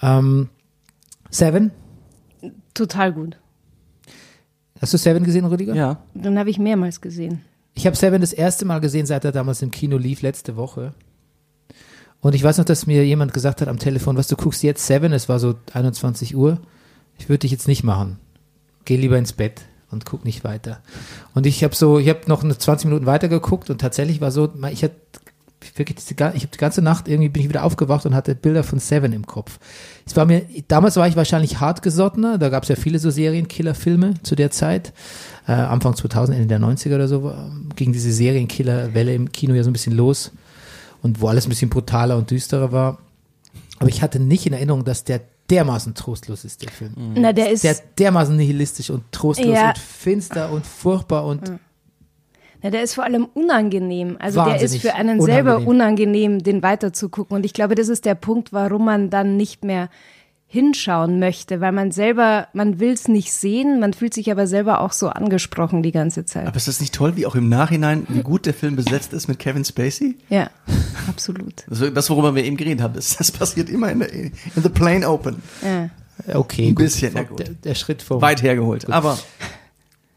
[0.00, 0.48] Ähm,
[1.28, 1.72] Seven.
[2.72, 3.36] Total gut.
[4.80, 5.74] Hast du Seven gesehen, Rüdiger?
[5.74, 6.02] Ja.
[6.14, 7.42] Den habe ich mehrmals gesehen.
[7.74, 10.94] Ich habe Seven das erste Mal gesehen, seit er damals im Kino lief, letzte Woche.
[12.22, 14.86] Und ich weiß noch, dass mir jemand gesagt hat am Telefon, was du guckst jetzt
[14.86, 16.62] Seven, es war so 21 Uhr.
[17.18, 18.18] Ich würde dich jetzt nicht machen.
[18.84, 20.80] Geh lieber ins Bett und guck nicht weiter.
[21.34, 24.30] Und ich habe so, ich habe noch eine 20 Minuten weiter geguckt und tatsächlich war
[24.30, 24.94] so, ich hatte
[25.76, 28.64] wirklich diese, ich habe die ganze Nacht irgendwie bin ich wieder aufgewacht und hatte Bilder
[28.64, 29.58] von Seven im Kopf.
[30.06, 34.14] Es war mir, damals war ich wahrscheinlich hartgesottener, da gab es ja viele so Serienkiller-Filme
[34.22, 34.92] zu der Zeit.
[35.46, 39.62] Äh, Anfang 2000, Ende der 90er oder so, war- ging diese Serienkiller-Welle im Kino ja
[39.62, 40.32] so ein bisschen los
[41.02, 42.98] und wo alles ein bisschen brutaler und düsterer war.
[43.78, 46.94] Aber ich hatte nicht in Erinnerung, dass der dermaßen trostlos ist, der Film.
[47.14, 49.68] Na, der ist, Der dermaßen nihilistisch und trostlos Ja.
[49.68, 51.58] und finster und furchtbar und
[52.62, 54.16] na, der ist vor allem unangenehm.
[54.20, 55.68] Also der ist für einen selber unangenehm.
[55.68, 57.34] unangenehm, den weiterzugucken.
[57.36, 59.88] Und ich glaube, das ist der Punkt, warum man dann nicht mehr
[60.52, 64.80] hinschauen möchte, weil man selber, man will es nicht sehen, man fühlt sich aber selber
[64.80, 66.46] auch so angesprochen die ganze Zeit.
[66.46, 69.28] Aber ist das nicht toll, wie auch im Nachhinein, wie gut der Film besetzt ist
[69.28, 70.16] mit Kevin Spacey?
[70.28, 70.50] ja,
[71.08, 71.64] absolut.
[71.68, 74.68] Das, das worüber wir eben geredet haben, das, das passiert immer in, der, in the
[74.68, 75.40] plain open.
[75.62, 76.36] Ja.
[76.36, 76.84] okay, Ein gut.
[76.84, 77.38] bisschen, na gut.
[77.38, 78.20] Der, der Schritt vor.
[78.20, 78.90] Weit hergeholt.
[78.90, 79.18] Aber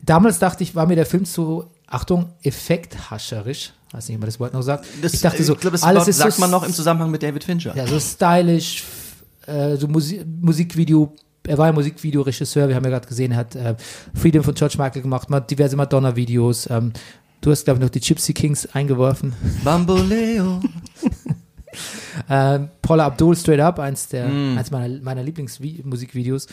[0.05, 3.71] Damals dachte ich, war mir der Film zu, Achtung, effekthascherisch.
[3.91, 4.85] Weiß nicht, ob man das Wort noch sagt.
[5.01, 6.73] das, ich dachte so, ich glaube, das alles Wort ist sagt so, man noch im
[6.73, 7.75] Zusammenhang mit David Fincher.
[7.75, 8.83] ja, so stylisch,
[9.47, 11.13] äh, so Musi Musikvideo.
[11.45, 13.75] Er war ja Musikvideoregisseur, wir haben ja gerade gesehen, er hat äh,
[14.13, 16.69] Freedom von George Michael gemacht, mal diverse Madonna-Videos.
[16.69, 16.93] Ähm,
[17.41, 19.33] du hast, glaube ich, noch die Gypsy Kings eingeworfen.
[19.63, 20.61] Bamboleo.
[22.29, 24.57] Ähm, Paula Abdul Straight Up, eins der, Mm.
[24.59, 26.45] eins meiner, meiner Lieblingsmusikvideos.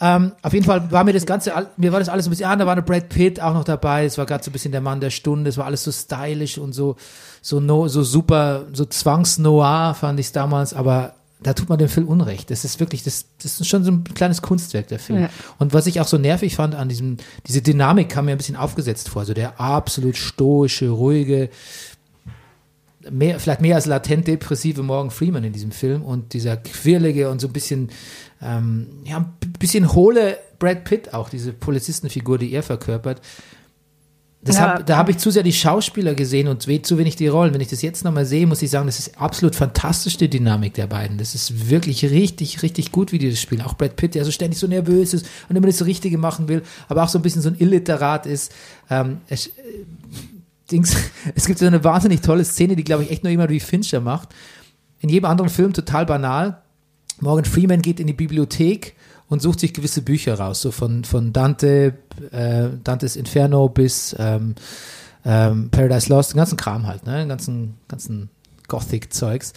[0.00, 2.56] Ähm, auf jeden Fall war mir das Ganze, mir war das alles ein bisschen, ah,
[2.56, 4.80] da war eine Brad Pitt auch noch dabei, es war gerade so ein bisschen der
[4.80, 6.96] Mann der Stunde, es war alles so stylisch und so,
[7.40, 11.14] so, no, so super, so zwangs-noir fand ich es damals, aber
[11.46, 12.50] da tut man dem Film Unrecht.
[12.50, 15.22] Das ist wirklich, das, das ist schon so ein kleines Kunstwerk, der Film.
[15.22, 15.30] Ja.
[15.58, 18.56] Und was ich auch so nervig fand an diesem, diese Dynamik kam mir ein bisschen
[18.56, 21.50] aufgesetzt vor, so der absolut stoische, ruhige,
[23.10, 27.40] mehr, vielleicht mehr als latent depressive Morgan Freeman in diesem Film und dieser quirlige und
[27.40, 27.90] so ein bisschen,
[28.42, 33.20] ähm, ja, ein bisschen hohle Brad Pitt auch, diese Polizistenfigur, die er verkörpert.
[34.44, 34.74] Das Ja.
[34.74, 37.54] hab, da habe ich zu sehr die Schauspieler gesehen und zu wenig die Rollen.
[37.54, 40.74] Wenn ich das jetzt nochmal sehe, muss ich sagen, das ist absolut fantastisch, die Dynamik
[40.74, 41.16] der beiden.
[41.16, 43.62] Das ist wirklich richtig, richtig gut, wie die das spielen.
[43.62, 46.62] Auch Brad Pitt, der so ständig so nervös ist und immer das Richtige machen will,
[46.88, 48.52] aber auch so ein bisschen so ein Illiterat ist.
[48.90, 49.50] Ähm, es,
[50.70, 50.94] Dings,
[51.34, 54.00] es gibt so eine wahnsinnig tolle Szene, die, glaube ich, echt nur jemand wie Fincher
[54.00, 54.28] macht.
[55.00, 56.60] In jedem anderen Film total banal.
[57.20, 58.94] Morgan Freeman geht in die Bibliothek
[59.28, 61.94] und sucht sich gewisse Bücher raus, so von, von Dante,
[62.30, 64.54] äh, Dantes Inferno bis ähm,
[65.24, 67.18] ähm, Paradise Lost, den ganzen Kram halt, ne?
[67.18, 68.30] den ganzen, ganzen
[68.68, 69.52] Gothic-Zeugs.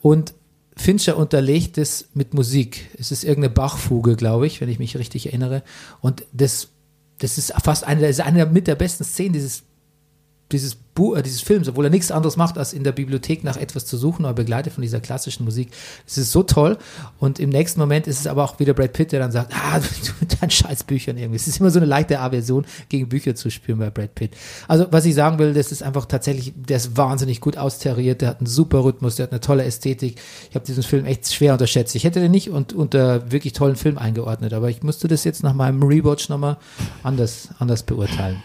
[0.00, 0.34] Und
[0.76, 2.90] Fincher unterlegt es mit Musik.
[2.98, 5.62] Es ist irgendeine Bachfuge, glaube ich, wenn ich mich richtig erinnere.
[6.00, 6.68] Und das,
[7.18, 9.64] das ist fast eine, das ist eine mit der besten Szenen dieses
[10.52, 13.56] dieses Buch, äh, dieses Films, obwohl er nichts anderes macht, als in der Bibliothek nach
[13.56, 15.70] etwas zu suchen, aber begleitet von dieser klassischen Musik.
[16.06, 16.78] Es ist so toll.
[17.18, 19.78] Und im nächsten Moment ist es aber auch wieder Brad Pitt, der dann sagt, ah,
[19.78, 21.36] du mit deinen Scheißbüchern irgendwie.
[21.36, 24.32] Es ist immer so eine leichte Aversion gegen Bücher zu spüren bei Brad Pitt.
[24.66, 28.30] Also, was ich sagen will, das ist einfach tatsächlich, der ist wahnsinnig gut austariert, der
[28.30, 30.18] hat einen super Rhythmus, der hat eine tolle Ästhetik.
[30.48, 31.94] Ich habe diesen Film echt schwer unterschätzt.
[31.94, 35.42] Ich hätte den nicht und, unter wirklich tollen Film eingeordnet, aber ich musste das jetzt
[35.42, 36.56] nach meinem Rewatch nochmal
[37.02, 38.42] anders, anders beurteilen.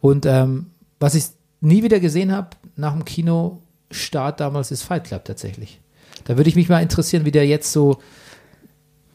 [0.00, 0.66] Und ähm,
[1.04, 1.26] was ich
[1.60, 5.78] nie wieder gesehen habe nach dem Kinostart damals ist Fight Club tatsächlich.
[6.24, 7.98] Da würde ich mich mal interessieren, wie der jetzt so,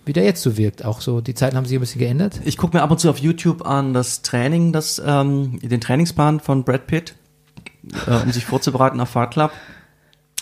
[0.05, 0.85] wie der jetzt so wirkt.
[0.85, 2.41] Auch so, die Zeiten haben sich ein bisschen geändert.
[2.45, 6.39] Ich gucke mir ab und zu auf YouTube an das Training, das, ähm, den Trainingsplan
[6.39, 7.15] von Brad Pitt,
[8.05, 9.51] äh, um sich vorzubereiten auf Fight Club.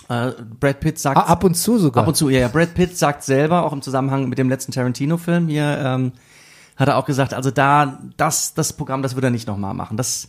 [0.09, 2.03] Äh, Brad Pitt sagt Ah, ab und zu sogar.
[2.03, 2.47] Ab und zu, ja, ja.
[2.49, 6.11] Brad Pitt sagt selber, auch im Zusammenhang mit dem letzten Tarantino-Film hier, ähm,
[6.75, 9.95] hat er auch gesagt, also da, das, das Programm, das würde er nicht nochmal machen.
[9.95, 10.27] Das,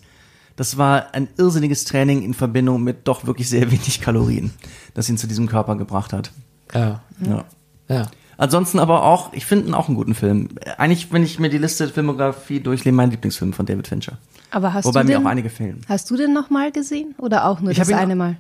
[0.59, 4.51] das war ein irrsinniges Training in Verbindung mit doch wirklich sehr wenig Kalorien,
[4.93, 6.33] das ihn zu diesem Körper gebracht hat.
[6.75, 7.45] Ja, Ja.
[7.89, 8.11] ja.
[8.37, 10.49] Ansonsten aber auch, ich finde ihn auch einen guten Film.
[10.77, 14.19] Eigentlich, wenn ich mir die Liste der Filmografie durchlese, mein Lieblingsfilm von David Fincher.
[14.51, 15.81] Aber hast Wobei du mir den, auch einige fehlen.
[15.89, 18.37] hast du den noch mal gesehen oder auch nur Ich das eine Mal?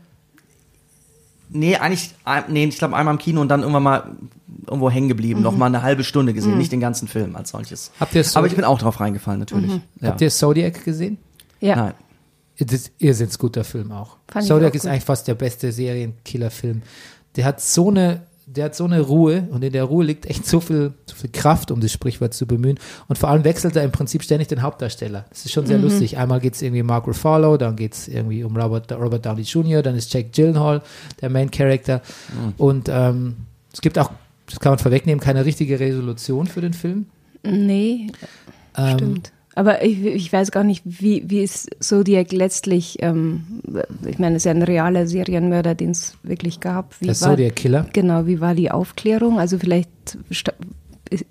[1.51, 2.15] Nee, eigentlich,
[2.49, 4.11] nee, ich glaube einmal im Kino und dann irgendwann mal
[4.67, 7.91] irgendwo hängen geblieben, noch mal eine halbe Stunde gesehen, nicht den ganzen Film als solches.
[8.01, 9.81] Habt ihr es Aber ich bin auch drauf reingefallen, natürlich.
[10.01, 10.09] Ja.
[10.09, 11.17] Habt ihr Zodiac gesehen?
[11.61, 11.77] Ja.
[11.77, 11.95] Nein.
[12.61, 14.17] Das ist irrsinnig guter Film auch.
[14.29, 14.91] Fand Zodiac auch ist gut.
[14.91, 16.83] eigentlich fast der beste Serienkiller-Film.
[17.37, 20.45] Der hat so eine, der hat so eine Ruhe und in der Ruhe liegt echt
[20.47, 22.79] so viel, so viel Kraft, um das Sprichwort zu bemühen.
[23.07, 25.27] Und vor allem wechselt er im Prinzip ständig den Hauptdarsteller.
[25.31, 25.69] Das ist schon Mhm.
[25.69, 26.19] sehr lustig.
[26.19, 29.43] Einmal geht es irgendwie um Mark Ruffalo, dann geht es irgendwie um Robert, Robert Downey
[29.43, 30.83] Jr., dann ist Jack Gyllenhaal
[31.21, 32.03] der Main Character.
[32.57, 33.37] Und ähm,
[33.73, 34.11] es gibt auch,
[34.47, 37.07] das kann man vorwegnehmen, keine richtige Resolution für den Film.
[37.45, 38.09] Nee,
[38.77, 39.33] Ähm, stimmt.
[39.59, 43.61] Aber ich, ich weiß gar nicht, wie, wie ist Zodiac letztlich, ähm,
[44.07, 46.95] ich meine, es ist ja ein realer Serienmörder, den es wirklich gab.
[47.01, 47.85] Wie Der Zodiac Killer.
[47.93, 49.41] Genau, wie war die Aufklärung?
[49.41, 49.91] Also vielleicht,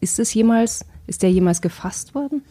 [0.02, 2.42] ist es jemals, ist der jemals gefasst worden?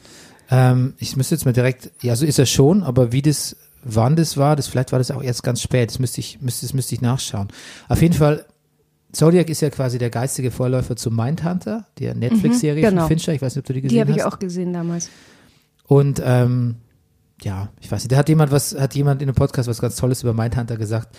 [0.51, 4.17] Ähm, ich müsste jetzt mal direkt, ja, so ist er schon, aber wie das, wann
[4.17, 5.91] das war, das vielleicht war das auch erst ganz spät.
[5.91, 7.49] Das müsste ich, müsste, das müsste ich nachschauen.
[7.91, 8.47] Auf jeden Fall,
[9.12, 13.03] Zodiac ist ja quasi der geistige Vorläufer zu Mindhunter, der Netflix-Serie genau.
[13.03, 13.35] von Fincher.
[13.35, 14.19] Ich weiß nicht, ob du die gesehen Die habe hast.
[14.21, 15.11] ich auch gesehen damals.
[15.87, 16.77] Und ähm,
[17.42, 19.96] ja, ich weiß nicht, da hat jemand was, hat jemand in einem Podcast was ganz
[19.96, 21.16] Tolles über Mindhunter gesagt.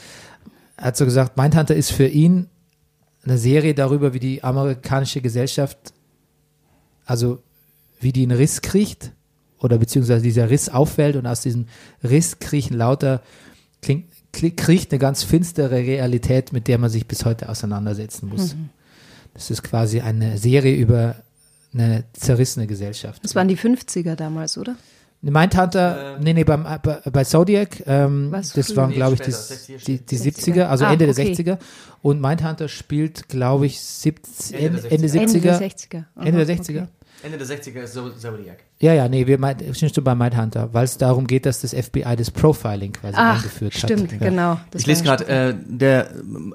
[0.76, 2.48] Er hat so gesagt, Mindhunter ist für ihn
[3.24, 5.78] eine Serie darüber, wie die amerikanische Gesellschaft,
[7.06, 7.42] also
[8.00, 9.12] wie die einen Riss kriegt
[9.60, 11.66] oder beziehungsweise dieser Riss auffällt und aus diesem
[12.04, 13.22] Riss kriechen lauter,
[13.82, 18.56] kling, kli- kriecht eine ganz finstere Realität, mit der man sich bis heute auseinandersetzen muss.
[19.34, 21.16] Das ist quasi eine Serie über
[21.80, 23.24] eine zerrissene Gesellschaft.
[23.24, 24.76] Das waren die 50er damals, oder?
[25.22, 26.78] Mindhunter, nee, nee, beim, bei,
[27.12, 28.78] bei Zodiac, ähm, Was das früher?
[28.78, 29.38] waren, glaube ich, später,
[29.68, 30.54] die, 60er, die, die 60er.
[30.54, 31.34] 70er, also Ah, Ende okay.
[31.34, 31.58] der 60er.
[32.04, 35.18] Und Mindhunter spielt, glaube ich, 70, Ende der Ende, 60er.
[35.18, 35.20] Ende 70er.
[35.20, 36.04] Ende der 60er.
[36.16, 36.82] Aha, Ende der 60er?
[36.84, 36.88] okay.
[37.24, 38.60] Ende der 60er ist so- Zodiac.
[38.80, 41.74] Ja, ja, nee, wir meint, sind schon bei Mindhunter, weil es darum geht, dass das
[41.74, 44.22] FBI das Profiling quasi Ach, eingeführt stimmt, hat.
[44.22, 44.30] Ja.
[44.30, 44.60] genau.
[44.72, 46.10] Das ich lese gerade, äh, der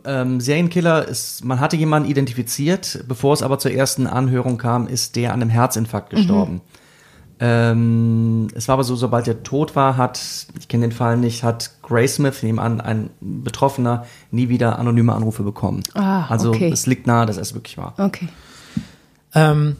[0.04, 5.16] ähm, Serienkiller ist, man hatte jemanden identifiziert, bevor es aber zur ersten Anhörung kam, ist
[5.16, 6.60] der an einem Herzinfarkt gestorben.
[7.40, 10.20] Ähm, es war aber so, sobald er tot war, hat,
[10.60, 15.82] ich kenne den Fall nicht, hat Graysmith, nebenan ein Betroffener, nie wieder anonyme Anrufe bekommen.
[15.94, 16.70] Ah, also okay.
[16.70, 17.94] es liegt nahe, dass es wirklich war.
[17.98, 18.28] Okay.
[19.34, 19.76] Ähm,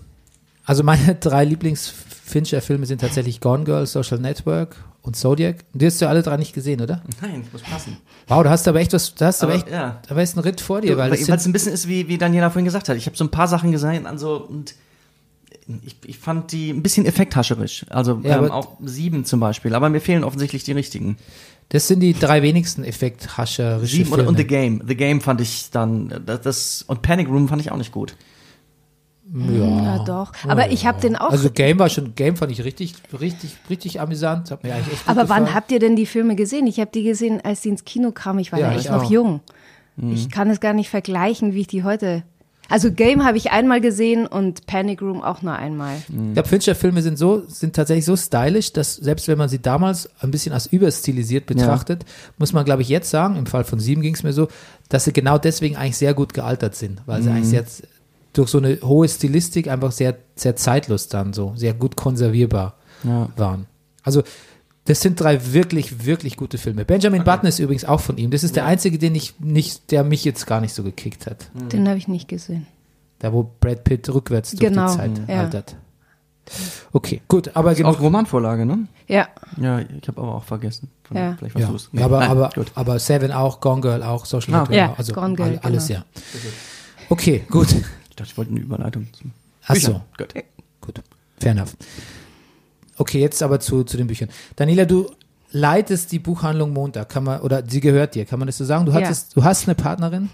[0.65, 5.65] also meine drei Lieblings-Fincher-Filme sind tatsächlich Gone Girl, Social Network und Zodiac.
[5.75, 7.03] Die hast du alle drei nicht gesehen, oder?
[7.21, 7.97] Nein, muss passen.
[8.29, 10.01] Wow, du hast aber echt was, du hast aber, Aber, echt, ja.
[10.09, 12.65] da ist ein Ritt vor dir, weil es ein bisschen ist, wie, wie Daniela vorhin
[12.65, 12.97] gesagt hat.
[12.97, 14.75] Ich habe so ein paar Sachen gesehen, also und
[15.85, 17.87] ich, ich fand die ein bisschen effekthascherisch.
[17.91, 21.17] Also Ja, ähm, auch sieben zum Beispiel, aber mir fehlen offensichtlich die richtigen.
[21.69, 24.23] das sind die drei wenigsten effekthascherischen Sieben Filme.
[24.23, 24.83] oder, und The Game.
[24.87, 28.15] The Game fand ich dann, äh, das und Panic Room fand ich auch nicht gut.
[29.35, 30.33] Ja, doch.
[30.47, 31.31] Aber ich habe den auch.
[31.31, 34.51] Also Game war schon, Game fand ich richtig, richtig, richtig amüsant.
[34.51, 35.55] Hat mir eigentlich echt gut aber wann gefallen.
[35.55, 36.67] habt ihr denn die Filme gesehen?
[36.67, 38.41] Ich habe die gesehen, als die ins Kino kamen.
[38.41, 39.41] Ich war Ja, ja, ich echt noch jung.
[39.97, 42.25] Ich kann es gar nicht vergleichen, wie ich die heute.
[42.69, 45.97] Also Game habe ich einmal gesehen und Panic Room auch nur einmal.
[46.09, 50.09] Ich glaube, Fincher-Filme sind so, sind tatsächlich so stylisch, dass selbst wenn man sie damals
[50.21, 52.07] ein bisschen als überstilisiert betrachtet,
[52.39, 54.49] muss man, glaube ich, jetzt sagen, im Fall von Sieben ging es mir so,
[54.89, 57.65] dass sie genau deswegen eigentlich sehr gut gealtert sind, weil sie eigentlich sehr,
[58.33, 62.75] durch so eine hohe Stilistik einfach sehr, sehr zeitlos dann so, sehr gut konservierbar
[63.05, 63.29] Ja.
[63.37, 63.67] waren.
[64.03, 64.23] Also,
[64.85, 66.85] das sind drei wirklich, wirklich gute Filme.
[66.85, 68.31] Benjamin Button ist übrigens auch von ihm.
[68.33, 71.51] Das ist der einzige, den ich nicht, der mich jetzt gar nicht so gekickt hat.
[71.55, 72.67] Den habe ich nicht gesehen.
[73.21, 75.41] Da, wo Brad Pitt rückwärts durch Genau, die Zeit ja.
[75.41, 75.77] altert.
[76.93, 78.01] Okay, gut, aber Auch genug.
[78.01, 78.89] Romanvorlage, ne?
[79.07, 79.29] Ja,
[79.61, 80.91] Ja, ich habe aber auch vergessen.
[81.05, 81.37] Von- Ja.
[81.39, 81.91] Vielleicht warst Ja, du's.
[81.93, 82.73] ja, aber, Nein, aber, gut.
[82.75, 85.59] aber Seven auch, Gone Girl auch, Social Ah, Network Ja, auch, also Gone Girl, all-
[85.63, 86.01] alles genau.
[86.01, 86.05] ja.
[87.09, 87.69] Okay, gut.
[88.13, 89.31] Ich dachte, ich wollte eine Überleitung zum
[89.67, 90.03] Ach so.
[90.19, 90.35] Gut.
[90.83, 91.03] Gut,
[91.41, 91.75] fair enough.
[92.99, 94.29] Okay, jetzt aber zu, zu den Büchern.
[94.55, 95.11] Daniela, du
[95.51, 98.85] leitest die Buchhandlung Montag, kann man, oder sie gehört dir, kann man das so sagen?
[98.85, 99.01] Du, Ja.
[99.01, 100.29] hattest, du hast eine Partnerin,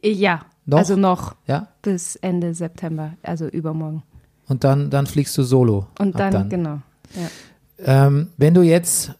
[0.00, 0.46] ja.
[0.64, 0.78] Noch?
[0.78, 1.66] Also noch ja?
[1.82, 4.04] bis Ende September, also übermorgen.
[4.46, 5.88] Und dann, dann fliegst du solo.
[5.98, 6.82] Und ab dann, genau.
[7.16, 8.06] Ja.
[8.06, 9.10] Ähm, wenn du jetzt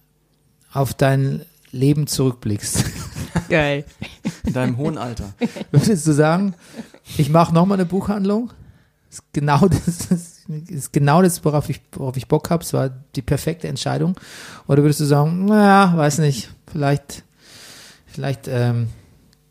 [0.72, 2.84] auf dein Leben zurückblickst,
[3.48, 3.84] Geil.
[4.46, 5.34] In deinem hohen Alter.
[5.72, 6.54] würdest du sagen,
[7.16, 8.52] ich mache nochmal eine Buchhandlung?
[9.10, 10.08] Ist genau das,
[10.68, 12.64] ist genau das, worauf ich, worauf ich Bock habe.
[12.64, 14.16] Es war die perfekte Entscheidung.
[14.66, 17.24] Oder würdest du sagen, naja, weiß nicht, vielleicht,
[18.06, 18.88] vielleicht ähm,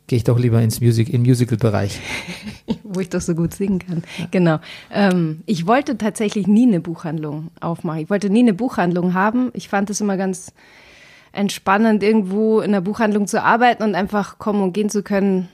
[0.06, 2.00] gehe ich doch lieber ins Music, im Musical-Bereich.
[2.82, 4.04] Wo ich doch so gut singen kann.
[4.30, 4.58] Genau.
[4.92, 8.00] Ähm, ich wollte tatsächlich nie eine Buchhandlung aufmachen.
[8.00, 9.50] Ich wollte nie eine Buchhandlung haben.
[9.54, 10.52] Ich fand es immer ganz
[11.32, 15.48] entspannend, irgendwo in der Buchhandlung zu arbeiten und einfach kommen und gehen zu können,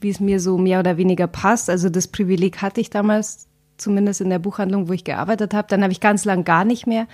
[0.00, 1.70] wie es mir so mehr oder weniger passt.
[1.70, 5.68] Also das Privileg hatte ich damals, zumindest in der Buchhandlung, wo ich gearbeitet habe.
[5.68, 7.06] Dann habe ich ganz lang gar nicht mehr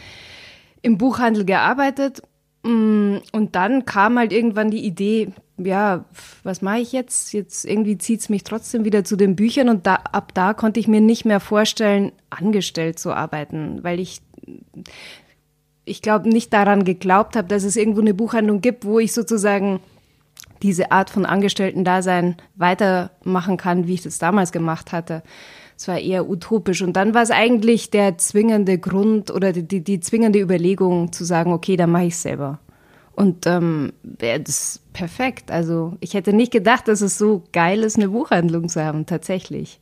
[0.82, 2.22] im Buchhandel gearbeitet.
[2.62, 6.04] Mm, Und dann kam halt irgendwann die Idee, ja,
[6.42, 7.32] was mache ich jetzt?
[7.32, 10.80] Jetzt irgendwie zieht es mich trotzdem wieder zu den Büchern und da, ab da konnte
[10.80, 14.20] ich mir nicht mehr vorstellen, angestellt zu arbeiten, weil ich,
[15.84, 19.80] ich glaube, nicht daran geglaubt habe, dass es irgendwo eine Buchhandlung gibt, wo ich sozusagen
[20.62, 25.22] diese Art von Angestellten-Dasein weitermachen kann, wie ich das damals gemacht hatte.
[25.76, 26.82] Es war eher utopisch.
[26.82, 31.24] Und dann war es eigentlich der zwingende Grund oder die, die, die zwingende Überlegung zu
[31.24, 32.60] sagen, okay, dann mache ich es selber.
[33.14, 35.50] Und ähm, ja, das ist perfekt.
[35.50, 39.80] Also ich hätte nicht gedacht, dass es so geil ist, eine Buchhandlung zu haben, tatsächlich.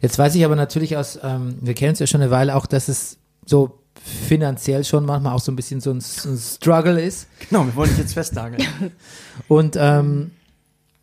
[0.00, 2.66] Jetzt weiß ich aber natürlich aus, ähm, wir kennen uns ja schon eine Weile auch,
[2.66, 7.28] dass es so finanziell schon manchmal auch so ein bisschen so ein, ein Struggle ist.
[7.48, 8.62] Genau, wir wollen dich jetzt festnageln.
[9.48, 10.32] Und ähm,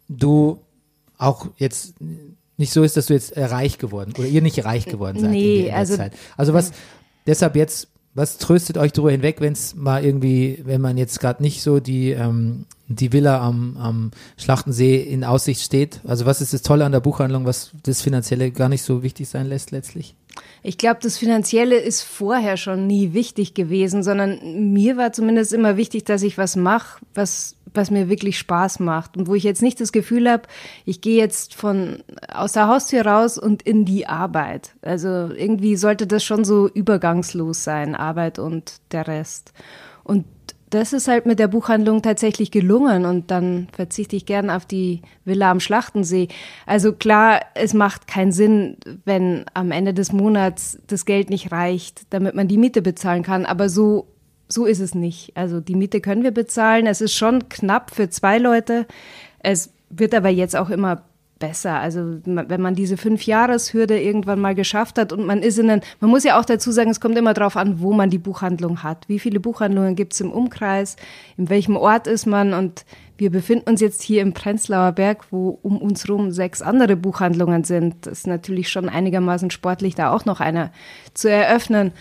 [0.07, 0.59] du
[1.17, 1.95] auch jetzt
[2.57, 5.31] nicht so ist, dass du jetzt äh, reich geworden oder ihr nicht reich geworden seid
[5.31, 6.13] Nee, in, der, in der also- Zeit.
[6.35, 6.71] Also was
[7.25, 11.41] deshalb jetzt, was tröstet euch darüber hinweg, wenn es mal irgendwie, wenn man jetzt gerade
[11.41, 16.01] nicht so die ähm, die Villa am, am Schlachtensee in Aussicht steht?
[16.05, 19.29] Also was ist das Tolle an der Buchhandlung, was das Finanzielle gar nicht so wichtig
[19.29, 20.15] sein lässt letztlich?
[20.63, 25.77] Ich glaube, das Finanzielle ist vorher schon nie wichtig gewesen, sondern mir war zumindest immer
[25.77, 29.61] wichtig, dass ich was mache, was, was mir wirklich Spaß macht und wo ich jetzt
[29.61, 30.43] nicht das Gefühl habe,
[30.85, 34.75] ich gehe jetzt von aus der Haustür raus und in die Arbeit.
[34.81, 39.53] Also irgendwie sollte das schon so übergangslos sein, Arbeit und der Rest.
[40.03, 40.25] Und
[40.69, 45.01] das ist halt mit der Buchhandlung tatsächlich gelungen und dann verzichte ich gern auf die
[45.25, 46.27] Villa am Schlachtensee.
[46.65, 52.01] Also klar, es macht keinen Sinn, wenn am Ende des Monats das Geld nicht reicht,
[52.11, 54.07] damit man die Miete bezahlen kann, aber so
[54.51, 55.37] so ist es nicht.
[55.37, 56.87] Also die Miete können wir bezahlen.
[56.87, 58.87] Es ist schon knapp für zwei Leute.
[59.39, 61.03] Es wird aber jetzt auch immer
[61.39, 61.79] besser.
[61.79, 66.09] Also wenn man diese Fünf-Jahres-Hürde irgendwann mal geschafft hat und man ist in einem, man
[66.09, 69.07] muss ja auch dazu sagen, es kommt immer darauf an, wo man die Buchhandlung hat.
[69.07, 70.97] Wie viele Buchhandlungen gibt es im Umkreis?
[71.37, 72.53] In welchem Ort ist man?
[72.53, 72.85] Und
[73.17, 77.63] wir befinden uns jetzt hier im Prenzlauer Berg, wo um uns rum sechs andere Buchhandlungen
[77.63, 78.05] sind.
[78.05, 80.71] Das ist natürlich schon einigermaßen sportlich, da auch noch eine
[81.13, 81.91] zu eröffnen.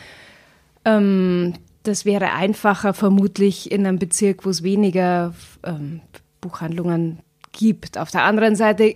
[0.85, 5.35] Ähm, das wäre einfacher vermutlich in einem Bezirk, wo es weniger
[5.65, 6.01] ähm,
[6.41, 7.21] Buchhandlungen
[7.53, 7.99] gibt.
[7.99, 8.95] Auf der anderen Seite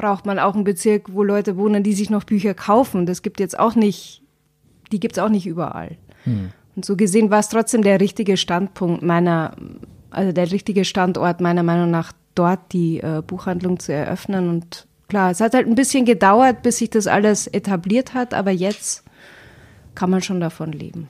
[0.00, 3.06] braucht man auch einen Bezirk, wo Leute wohnen, die sich noch Bücher kaufen.
[3.06, 4.22] Das gibt jetzt auch nicht,
[4.92, 5.96] die gibt es auch nicht überall.
[6.76, 9.56] Und so gesehen war es trotzdem der richtige Standpunkt meiner,
[10.10, 14.48] also der richtige Standort meiner Meinung nach, dort die äh, Buchhandlung zu eröffnen.
[14.48, 18.52] Und klar, es hat halt ein bisschen gedauert, bis sich das alles etabliert hat, aber
[18.52, 19.02] jetzt
[19.94, 21.08] kann man schon davon leben.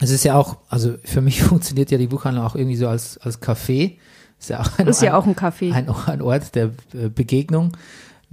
[0.00, 3.18] Es ist ja auch, also für mich funktioniert ja die Buchhandlung auch irgendwie so als,
[3.18, 3.98] als Café.
[4.40, 5.72] Ist ja auch ein, Ist ja auch ein Café.
[5.72, 7.76] Ein, ein Ort der äh, Begegnung.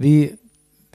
[0.02, 0.36] Wie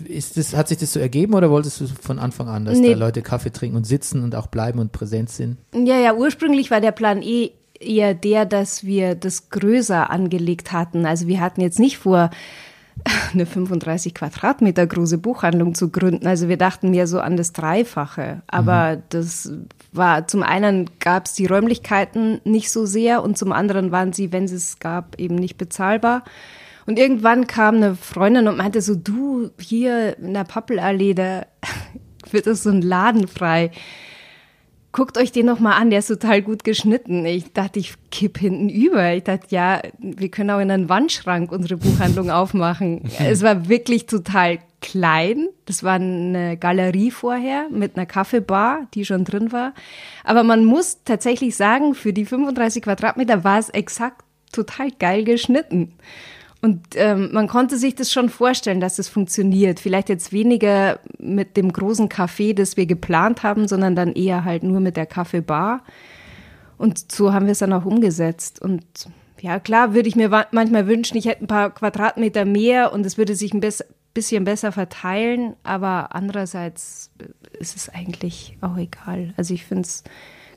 [0.05, 2.91] ist das, hat sich das so ergeben oder wolltest du von Anfang an, dass Nee.
[2.91, 5.57] da Leute Kaffee trinken und sitzen und auch bleiben und präsent sind?
[5.73, 11.05] Ja, ja, ursprünglich war der Plan eh eher der, dass wir das größer angelegt hatten.
[11.05, 12.29] Also wir hatten jetzt nicht vor,
[13.33, 16.25] eine 35 Quadratmeter große Buchhandlung zu gründen.
[16.27, 18.41] Also wir dachten mehr so an das Dreifache.
[18.47, 19.51] Aber das
[19.91, 24.31] war, zum einen gab es die Räumlichkeiten nicht so sehr und zum anderen waren sie,
[24.31, 26.23] wenn es es gab, eben nicht bezahlbar.
[26.87, 31.45] Und irgendwann kam eine Freundin und meinte so, du, hier in der Pappelallee, da
[32.31, 33.71] wird es so ein Laden frei
[34.97, 37.23] guckt euch den noch mal an, der ist total gut geschnitten.
[37.23, 39.13] Ich dachte, ich kipp hinten über.
[39.13, 43.03] Ich dachte, ja, wir können auch in einen Wandschrank unsere Buchhandlung aufmachen.
[43.19, 45.49] Es war wirklich total klein.
[45.65, 49.75] Das war eine Galerie vorher mit einer Kaffeebar, die schon drin war.
[50.23, 55.93] Aber man muss tatsächlich sagen, für die 35 Quadratmeter war es exakt total geil geschnitten.
[56.67, 59.79] Und ähm, man konnte sich das schon vorstellen, dass das funktioniert.
[59.79, 64.63] Vielleicht jetzt weniger mit dem großen Café, das wir geplant haben, sondern dann eher halt
[64.63, 65.81] nur mit der Kaffeebar.
[66.77, 68.61] Und so haben wir es dann auch umgesetzt.
[68.61, 68.83] Und
[69.39, 73.17] ja, klar, würde ich mir manchmal wünschen, ich hätte ein paar Quadratmeter mehr und es
[73.17, 73.63] würde sich ein
[74.13, 75.53] bisschen besser verteilen.
[75.63, 77.11] Aber andererseits
[77.57, 79.33] ist es eigentlich auch egal.
[79.37, 80.03] Also ich finde es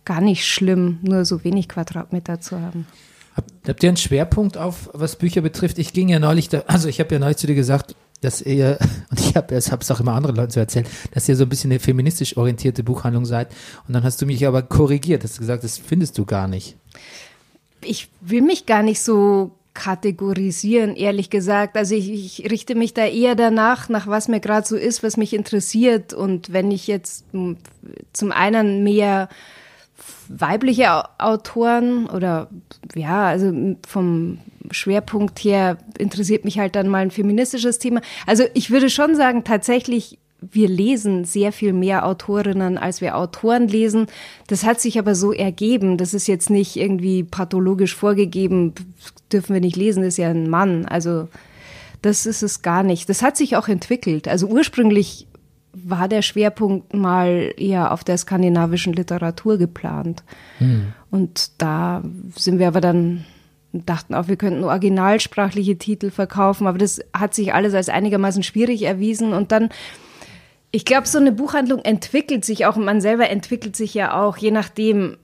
[0.04, 2.88] gar nicht schlimm, nur so wenig Quadratmeter zu haben.
[3.34, 5.78] Habt, ihr einen Schwerpunkt auf, was Bücher betrifft?
[5.78, 8.78] Ich ging ja neulich, da, also ich habe ja neulich zu dir gesagt, dass ihr,
[9.10, 11.70] und ich habe es auch immer anderen Leuten so erzählt, dass ihr so ein bisschen
[11.70, 13.52] eine feministisch orientierte Buchhandlung seid.
[13.86, 16.76] Und dann hast du mich aber korrigiert, hast gesagt, das findest du gar nicht.
[17.82, 21.76] ich will mich gar nicht so kategorisieren, ehrlich gesagt.
[21.76, 25.16] Also ich, ich richte mich da eher danach, nach was mir gerade so ist, was
[25.16, 26.12] mich interessiert.
[26.12, 27.24] Und wenn ich jetzt
[28.12, 29.28] zum einen mehr
[30.28, 32.48] weibliche Au- Autoren oder
[32.94, 33.52] ja, also
[33.86, 34.38] vom
[34.70, 38.00] Schwerpunkt her interessiert mich halt dann mal ein feministisches Thema.
[38.26, 43.68] Also ich würde schon sagen, tatsächlich wir lesen sehr viel mehr Autorinnen, als wir Autoren
[43.68, 44.06] lesen.
[44.46, 45.98] Das hat sich aber so ergeben.
[45.98, 48.72] Das ist jetzt nicht irgendwie pathologisch vorgegeben,
[49.30, 50.86] dürfen wir nicht lesen, ist ja ein Mann.
[50.86, 51.28] Also
[52.00, 53.10] das ist es gar nicht.
[53.10, 54.28] Das hat sich auch entwickelt.
[54.28, 55.26] Also ursprünglich
[55.72, 60.24] war der Schwerpunkt mal eher auf der skandinavischen Literatur geplant.
[61.10, 62.02] Und da
[62.34, 63.24] sind wir aber dann
[63.72, 68.82] dachten auch, wir könnten originalsprachliche Titel verkaufen, aber das hat sich alles als einigermaßen schwierig
[68.82, 69.68] erwiesen und dann
[70.72, 74.36] ich glaube, so eine Buchhandlung entwickelt sich auch und man selber entwickelt sich ja auch,
[74.36, 75.16] je nachdem,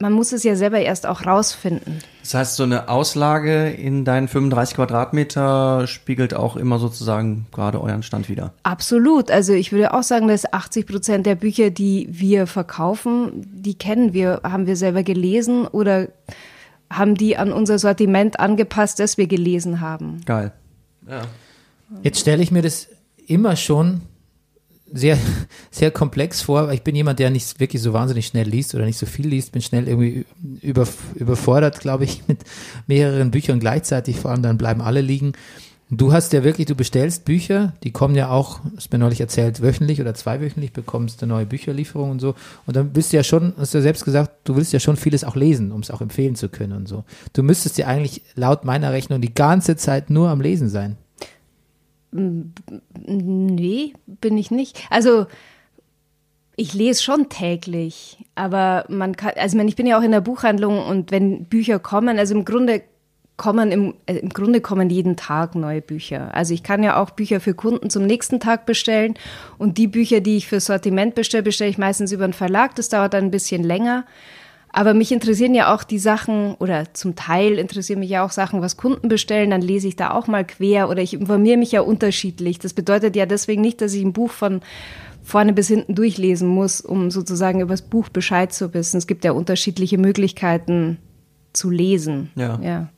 [0.00, 1.98] man muss es ja selber erst auch rausfinden.
[2.22, 8.02] Das heißt, so eine Auslage in deinen 35 Quadratmeter spiegelt auch immer sozusagen gerade euren
[8.02, 8.52] Stand wieder.
[8.62, 9.30] Absolut.
[9.30, 14.12] Also ich würde auch sagen, dass 80 Prozent der Bücher, die wir verkaufen, die kennen
[14.12, 16.08] wir, haben wir selber gelesen oder
[16.90, 20.20] haben die an unser Sortiment angepasst, das wir gelesen haben.
[20.24, 20.52] Geil.
[22.02, 22.88] Jetzt stelle ich mir das
[23.26, 24.02] immer schon
[24.92, 25.18] sehr,
[25.70, 28.98] sehr komplex vor, ich bin jemand, der nicht wirklich so wahnsinnig schnell liest oder nicht
[28.98, 30.26] so viel liest, bin schnell irgendwie
[30.62, 32.40] über, überfordert, glaube ich, mit
[32.86, 35.32] mehreren Büchern gleichzeitig, vor allem dann bleiben alle liegen.
[35.90, 39.62] Du hast ja wirklich, du bestellst Bücher, die kommen ja auch, hast mir neulich erzählt,
[39.62, 42.34] wöchentlich oder zweiwöchentlich bekommst du neue Bücherlieferung und so.
[42.66, 44.96] Und dann bist du ja schon, hast du ja selbst gesagt, du willst ja schon
[44.96, 47.04] vieles auch lesen, um es auch empfehlen zu können und so.
[47.32, 50.98] Du müsstest ja eigentlich laut meiner Rechnung die ganze Zeit nur am Lesen sein.
[52.10, 54.86] Nee, bin ich nicht.
[54.90, 55.26] Also
[56.56, 60.84] ich lese schon täglich, aber man kann, also ich, bin ja auch in der Buchhandlung
[60.84, 62.82] und wenn Bücher kommen, also im Grunde
[63.36, 66.34] kommen im, äh, im Grunde kommen jeden Tag neue Bücher.
[66.34, 69.14] Also ich kann ja auch Bücher für Kunden zum nächsten Tag bestellen
[69.56, 72.74] und die Bücher, die ich für Sortiment bestelle, bestelle ich meistens über einen Verlag.
[72.74, 74.04] Das dauert dann ein bisschen länger.
[74.78, 78.62] Aber mich interessieren ja auch die Sachen, oder zum Teil interessieren mich ja auch Sachen,
[78.62, 81.80] was Kunden bestellen, dann lese ich da auch mal quer oder ich informiere mich ja
[81.80, 82.60] unterschiedlich.
[82.60, 84.60] Das bedeutet ja deswegen nicht, dass ich ein Buch von
[85.24, 88.98] vorne bis hinten durchlesen muss, um sozusagen über das Buch Bescheid zu wissen.
[88.98, 90.98] Es gibt ja unterschiedliche Möglichkeiten
[91.52, 92.30] zu lesen.
[92.36, 92.60] Ja.
[92.62, 92.88] ja.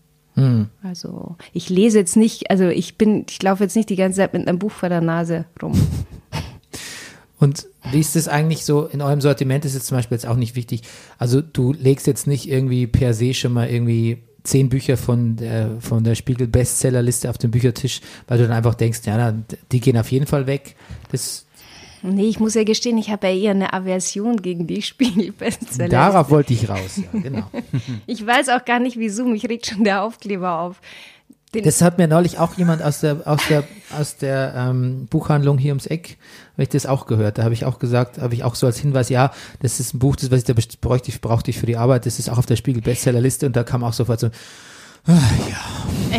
[0.83, 4.35] Also ich lese jetzt nicht, also ich bin, ich laufe jetzt nicht die ganze Zeit
[4.35, 5.73] mit einem Buch vor der Nase rum.
[7.41, 9.65] Und wie ist das eigentlich so in eurem Sortiment?
[9.65, 10.83] Ist jetzt zum Beispiel jetzt auch nicht wichtig.
[11.19, 15.81] Also du legst jetzt nicht irgendwie per se schon mal irgendwie zehn Bücher von der,
[15.81, 19.81] von der Spiegel Bestsellerliste auf den Büchertisch, weil du dann einfach denkst, ja, na, die
[19.81, 20.77] gehen auf jeden Fall weg.
[21.11, 21.47] Das,
[22.03, 25.91] Nee, ich muss ja gestehen, ich habe ja eher eine Aversion gegen die Spiegel-Bestseller.
[25.91, 26.97] darauf wollte ich raus.
[26.97, 27.51] Ja, genau.
[28.07, 29.27] Ich weiß auch gar nicht, wieso.
[29.27, 30.81] Mich regt schon der Aufkleber auf.
[31.55, 33.65] Den, Das hat mir neulich auch jemand aus der, aus der,
[33.99, 36.17] aus der ähm, Buchhandlung hier ums Eck,
[36.53, 37.39] habe ich das auch gehört.
[37.39, 39.99] Da habe ich auch gesagt, habe ich auch so als Hinweis, ja, das ist ein
[39.99, 42.39] Buch, das was ich da bräuchte, ich brauchte ich für die Arbeit, das ist auch
[42.39, 44.31] auf der Spiegel Bestsellerliste und da kam auch sofort so,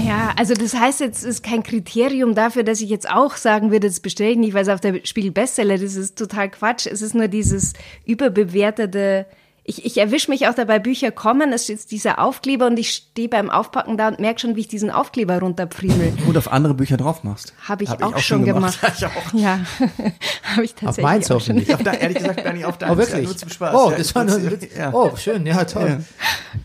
[0.06, 3.72] ja, also das heißt jetzt, es ist kein Kriterium dafür, dass ich jetzt auch sagen
[3.72, 5.78] würde, das bestelle ich nicht, weil es auf der Spiegel Bestseller.
[5.78, 6.88] Das ist total Quatsch.
[6.88, 7.74] Es ist nur dieses
[8.06, 9.28] überbewertete.
[9.64, 13.30] Ich, ich erwische mich auch dabei, Bücher kommen, es ist dieser Aufkleber und ich stehe
[13.30, 16.14] beim Aufpacken da und merke schon, wie ich diesen Aufkleber runterfriemel.
[16.28, 17.54] Und auf andere Bücher drauf machst.
[17.68, 18.80] Habe ich, Hab auch, schon gemacht.
[18.98, 19.34] ich auch.
[19.34, 19.60] Ja,
[20.52, 21.58] habe ich tatsächlich auf meins auch schon.
[21.58, 21.76] hoffentlich.
[21.76, 22.92] Auf da, ehrlich gesagt gar nicht auf deinen.
[22.92, 23.24] Oh, wirklich?
[23.24, 23.76] Nur zum Spaß.
[23.76, 24.40] Oh, Ja, das war nur
[24.76, 24.94] ja.
[24.94, 25.90] Oh, schön, ja, toll.
[25.90, 25.98] Ja.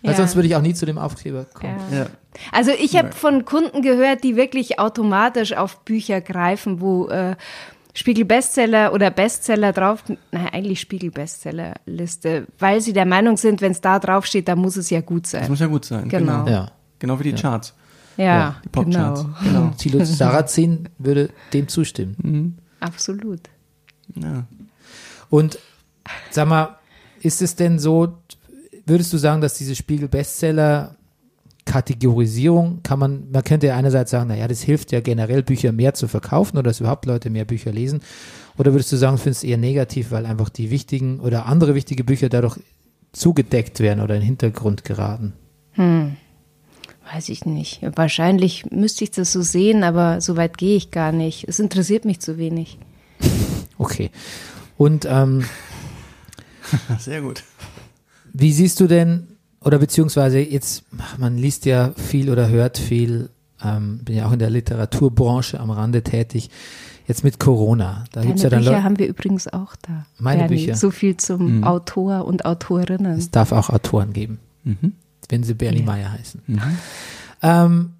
[0.03, 0.17] Weil Ja.
[0.17, 1.79] sonst würde ich auch nie zu dem Aufkleber kommen.
[1.91, 1.99] Ja.
[1.99, 2.07] Ja.
[2.53, 7.37] Also ich habe von Kunden gehört, die wirklich automatisch auf Bücher greifen, wo äh,
[7.97, 13.63] Spiegel Bestseller oder Bestseller drauf, naja, eigentlich Spiegel Bestseller Liste, weil sie der Meinung sind,
[13.63, 15.49] wenn es da drauf steht, dann muss es ja gut Das sein.
[15.49, 16.09] muss ja gut sein.
[16.09, 16.47] Genau.
[16.47, 16.71] Ja.
[16.99, 17.75] Genau wie die Charts.
[18.19, 19.23] Ja, die Popcharts.
[19.25, 19.37] genau.
[19.43, 19.75] Genau.
[19.79, 22.59] Thilo Sarrazin würde dem zustimmen.
[22.81, 23.41] Absolut.
[24.15, 24.45] Ja.
[25.31, 25.59] Und
[26.31, 26.79] sag mal,
[27.21, 28.19] ist es denn so,
[28.87, 30.97] würdest du sagen, dass diese Spiegel-Bestseller
[31.67, 35.93] Kategorisierung kann man, man könnte ja einerseits sagen, naja, das hilft ja generell Bücher mehr
[35.93, 38.01] zu verkaufen oder dass überhaupt Leute mehr Bücher lesen.
[38.57, 42.05] Oder würdest du sagen, findest du eher negativ, weil einfach die wichtigen oder andere wichtige
[42.05, 42.59] Bücher dadurch
[43.13, 45.35] zugedeckt werden oder in den Hintergrund geraten?
[45.77, 47.83] Weiß ich nicht.
[47.95, 51.47] Wahrscheinlich müsste ich das so sehen, aber so weit gehe ich gar nicht.
[51.47, 52.79] Es interessiert mich zu wenig.
[53.79, 54.11] Okay.
[54.79, 55.45] Und ähm,
[56.99, 57.43] Sehr gut.
[58.33, 59.36] Wie siehst du denn,
[59.67, 60.85] oder beziehungsweise jetzt,
[61.19, 63.29] man liest ja viel oder hört viel,
[63.63, 66.51] ähm, bin ja auch in der Literaturbranche am Rande tätig,
[67.07, 68.05] jetzt mit Corona.
[68.13, 70.07] Da Deine gibt's ja dann Bücher Leute, haben wir übrigens auch da.
[70.19, 70.67] Meine Bernie.
[70.67, 70.77] Bücher.
[70.77, 73.19] So viel zum Autor und Autorinnen.
[73.19, 74.93] es darf auch Autoren geben, Mhm.
[75.29, 75.85] wenn sie Bernie Ja.
[75.87, 76.43] Meyer heißen.
[77.43, 77.91] Ähm,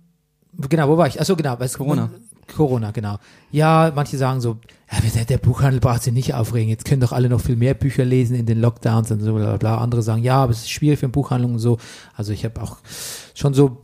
[0.69, 1.21] genau, wo war ich?
[1.21, 1.57] Achso, genau.
[1.57, 2.11] Corona.
[2.55, 3.19] Corona, genau.
[3.51, 4.59] Ja, manche sagen so,
[4.91, 8.05] ja, der, Buchhandel braucht sich nicht aufregen, jetzt können doch alle noch viel mehr Bücher
[8.05, 9.79] lesen in den Lockdowns und so bla bla.
[9.79, 11.79] Andere sagen, ja, aber es ist schwierig für Buchhandlungen und so.
[12.15, 12.79] Also ich habe auch
[13.35, 13.81] schon so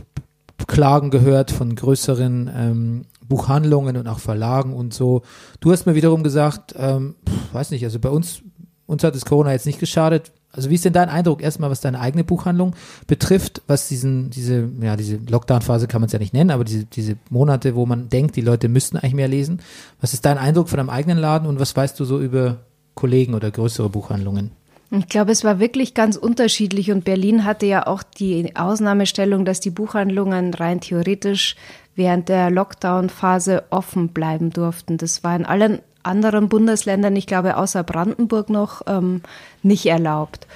[0.66, 5.22] Klagen gehört von größeren ähm, Buchhandlungen und auch Verlagen und so.
[5.60, 7.16] Du hast mir wiederum gesagt, ähm,
[7.52, 8.42] weiß nicht, also bei uns,
[8.86, 10.32] uns hat das Corona jetzt nicht geschadet.
[10.52, 12.74] Also wie ist denn dein Eindruck erstmal, was deine eigene Buchhandlung
[13.06, 16.84] betrifft, was diesen, diese, ja, diese Lockdown-Phase kann man es ja nicht nennen, aber diese,
[16.84, 19.60] diese Monate, wo man denkt, die Leute müssten eigentlich mehr lesen.
[20.00, 22.58] Was ist dein Eindruck von deinem eigenen Laden und was weißt du so über
[22.94, 24.50] Kollegen oder größere Buchhandlungen?
[24.90, 29.58] Ich glaube, es war wirklich ganz unterschiedlich und Berlin hatte ja auch die Ausnahmestellung, dass
[29.58, 31.56] die Buchhandlungen rein theoretisch
[31.94, 34.98] während der Lockdown-Phase offen bleiben durften.
[34.98, 39.22] Das war in allen anderen Bundesländern, ich glaube außer Brandenburg noch, ähm,
[39.62, 40.46] nicht erlaubt.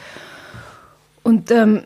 [1.22, 1.82] Und ähm,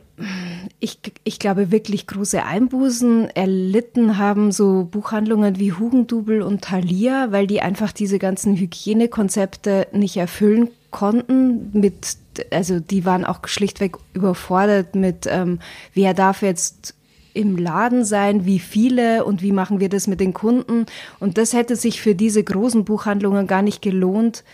[0.81, 7.47] ich, ich glaube wirklich große Einbußen erlitten haben so Buchhandlungen wie Hugendubel und Thalia, weil
[7.47, 11.71] die einfach diese ganzen Hygienekonzepte nicht erfüllen konnten.
[11.73, 12.17] Mit,
[12.51, 15.61] also die waren auch schlichtweg überfordert mit, ähm,
[15.95, 16.95] wer darf jetzt
[17.35, 20.87] im Laden sein, wie viele und wie machen wir das mit den Kunden.
[21.18, 24.45] Und das hätte sich für diese großen Buchhandlungen gar nicht gelohnt,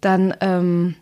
[0.00, 0.94] dann ähm,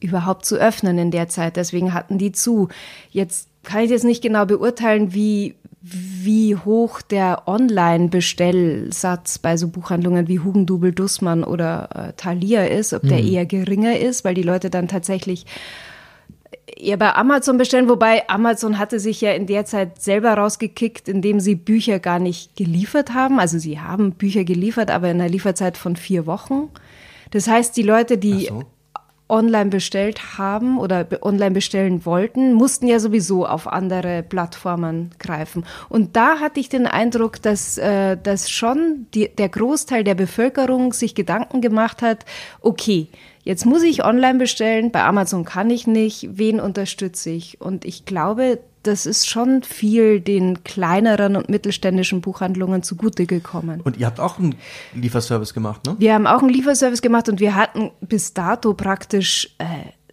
[0.00, 1.56] überhaupt zu öffnen in der Zeit.
[1.56, 2.68] Deswegen hatten die zu.
[3.10, 10.28] Jetzt kann ich jetzt nicht genau beurteilen, wie, wie hoch der Online-Bestellsatz bei so Buchhandlungen
[10.28, 14.70] wie Hugendubel, Dussmann oder äh, Thalia ist, ob der eher geringer ist, weil die Leute
[14.70, 15.46] dann tatsächlich
[16.76, 21.40] eher bei Amazon bestellen, wobei Amazon hatte sich ja in der Zeit selber rausgekickt, indem
[21.40, 23.40] sie Bücher gar nicht geliefert haben.
[23.40, 26.70] Also sie haben Bücher geliefert, aber in einer Lieferzeit von vier Wochen.
[27.30, 28.62] Das heißt, die Leute, die so.
[29.28, 35.64] online bestellt haben oder online bestellen wollten, mussten ja sowieso auf andere Plattformen greifen.
[35.88, 40.92] Und da hatte ich den Eindruck, dass, äh, dass schon die, der Großteil der Bevölkerung
[40.92, 42.24] sich Gedanken gemacht hat,
[42.62, 43.08] okay,
[43.42, 47.60] jetzt muss ich online bestellen, bei Amazon kann ich nicht, wen unterstütze ich?
[47.60, 53.80] Und ich glaube, das ist schon viel den kleineren und mittelständischen Buchhandlungen zugute gekommen.
[53.82, 54.54] Und ihr habt auch einen
[54.94, 55.96] Lieferservice gemacht, ne?
[55.98, 59.64] Wir haben auch einen Lieferservice gemacht und wir hatten bis dato praktisch äh,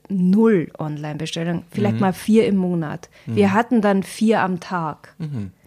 [0.09, 3.09] null Online-Bestellungen, vielleicht mal vier im Monat.
[3.25, 5.15] Wir hatten dann vier am Tag.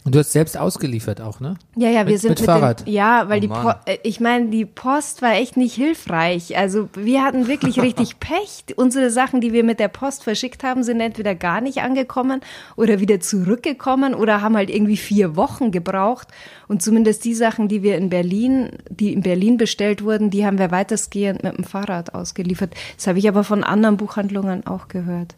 [0.08, 1.58] Und du hast selbst ausgeliefert auch, ne?
[1.76, 2.86] Ja, ja, wir Mit- sind mit mit, Fahrrad?
[2.86, 6.56] Den, ja, weil Oh die, po äh, ich meine, die Post war echt nicht hilfreich.
[6.56, 8.64] Also wir hatten wirklich richtig Pech.
[8.76, 12.40] Unsere Sachen, die wir mit der Post verschickt haben, sind entweder gar nicht angekommen
[12.74, 16.28] oder wieder zurückgekommen oder haben halt irgendwie vier Wochen gebraucht.
[16.68, 20.58] Und zumindest die Sachen, die wir in Berlin, die in Berlin bestellt wurden, die haben
[20.58, 22.72] wir weitestgehend mit dem Fahrrad ausgeliefert.
[22.96, 25.34] Das habe ich aber von anderen Buchhandlungen auch gehört.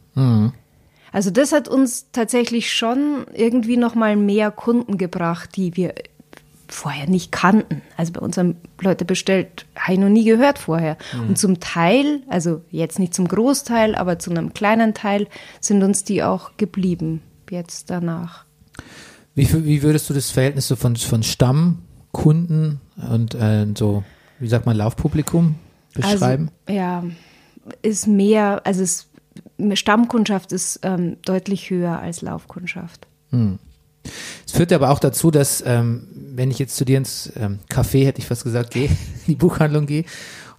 [1.13, 5.95] Also das hat uns tatsächlich schon irgendwie noch mal mehr Kunden gebracht, die wir
[6.69, 7.83] vorher nicht kannten.
[7.97, 10.97] Also bei uns haben Leute bestellt, habe ich noch nie gehört vorher.
[11.29, 15.27] Und zum Teil, also jetzt nicht zum Großteil, aber zu einem kleinen Teil
[15.61, 18.45] sind uns die auch geblieben jetzt danach.
[19.35, 22.81] Wie, wie würdest du das Verhältnis so von, von Stammkunden
[23.11, 24.05] und äh, so,
[24.39, 25.57] wie sagt man, Laufpublikum
[25.95, 26.51] beschreiben?
[26.67, 27.05] Also, ja,
[27.83, 29.09] ist mehr, also es,
[29.75, 33.07] Stammkundschaft ist ähm, deutlich höher als Laufkundschaft.
[34.47, 38.07] Es führt aber auch dazu, dass, ähm, wenn ich jetzt zu dir ins ähm, Café,
[38.07, 38.87] hätte ich fast gesagt, gehe,
[39.27, 40.05] in die Buchhandlung gehe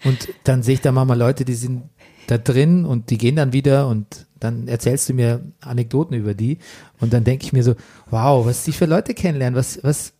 [0.03, 1.83] und dann sehe ich da mal Leute, die sind
[2.27, 6.59] da drin und die gehen dann wieder und dann erzählst du mir Anekdoten über die
[6.99, 7.75] und dann denke ich mir so,
[8.09, 10.13] wow, was die für Leute kennenlernen, was, was,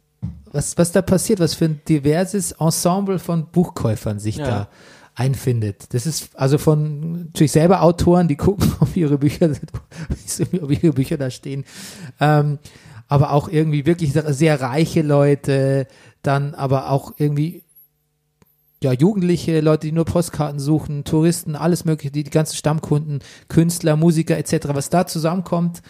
[0.51, 4.45] was, was da passiert, was für ein diverses Ensemble von Buchkäufern sich Ja.
[4.45, 4.67] da
[5.21, 5.93] einfindet.
[5.93, 9.51] Das ist also von natürlich selber Autoren, die gucken, ob ihre Bücher,
[10.61, 11.63] ob ihre Bücher da stehen.
[12.19, 12.57] Ähm,
[13.07, 15.85] aber auch irgendwie wirklich sehr reiche Leute,
[16.23, 17.63] dann aber auch irgendwie
[18.83, 23.95] ja, Jugendliche, Leute, die nur Postkarten suchen, Touristen, alles mögliche, die, die ganzen Stammkunden, Künstler,
[23.95, 25.83] Musiker etc., was da zusammenkommt,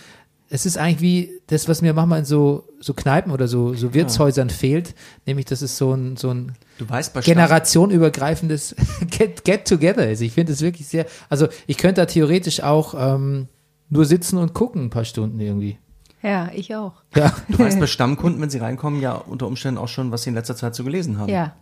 [0.53, 3.93] es ist eigentlich wie das, was mir manchmal in so, so Kneipen oder so, so
[3.93, 4.93] Wirtshäusern fehlt,
[5.25, 8.75] nämlich, dass es so ein, so ein Du weißt generationenübergreifendes
[9.09, 10.19] Get, Get Together ist.
[10.19, 13.47] Ich finde es wirklich sehr, also ich könnte da theoretisch auch ähm,
[13.89, 15.77] nur sitzen und gucken ein paar Stunden irgendwie.
[16.21, 16.95] Ja, ich auch.
[17.15, 20.31] Ja, Du weißt bei Stammkunden, wenn sie reinkommen, ja unter Umständen auch schon, was sie
[20.31, 21.29] in letzter Zeit so gelesen haben.
[21.29, 21.55] Ja.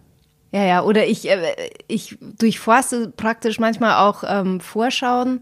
[0.52, 1.54] Ja, ja, oder ich, äh,
[1.88, 5.42] ich durchforste praktisch manchmal auch ähm, Vorschauen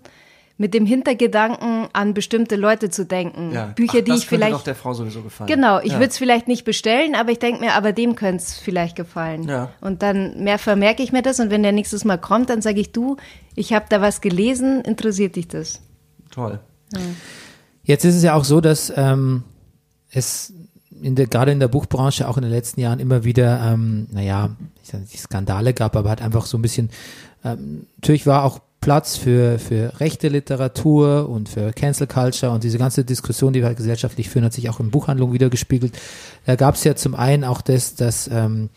[0.58, 3.52] mit dem Hintergedanken, an bestimmte Leute zu denken.
[3.54, 3.68] Ja.
[3.68, 4.54] Bücher, Ach, die das ich vielleicht.
[4.54, 5.48] doch der Frau sowieso gefallen.
[5.48, 6.00] Genau, ich ja.
[6.00, 9.44] würde es vielleicht nicht bestellen, aber ich denke mir, aber dem könnte es vielleicht gefallen.
[9.44, 9.70] Ja.
[9.82, 12.80] Und dann mehr vermerke ich mir das und wenn der nächstes Mal kommt, dann sage
[12.80, 13.18] ich, du,
[13.56, 15.82] ich habe da was gelesen, interessiert dich das?
[16.32, 16.60] Toll.
[17.84, 19.44] Jetzt ist es ja auch so, dass ähm,
[20.10, 20.54] es
[21.02, 24.56] in der, gerade in der Buchbranche auch in den letzten Jahren immer wieder, ähm, naja,
[24.82, 26.90] ich sag nicht, die Skandale gab, aber halt einfach so ein bisschen,
[27.44, 32.78] ähm, natürlich war auch Platz für, für rechte Literatur und für Cancel Culture und diese
[32.78, 35.98] ganze Diskussion, die wir halt gesellschaftlich führen, hat sich auch in Buchhandlungen wieder gespiegelt.
[36.46, 38.70] Da gab es ja zum einen auch das, dass ähm,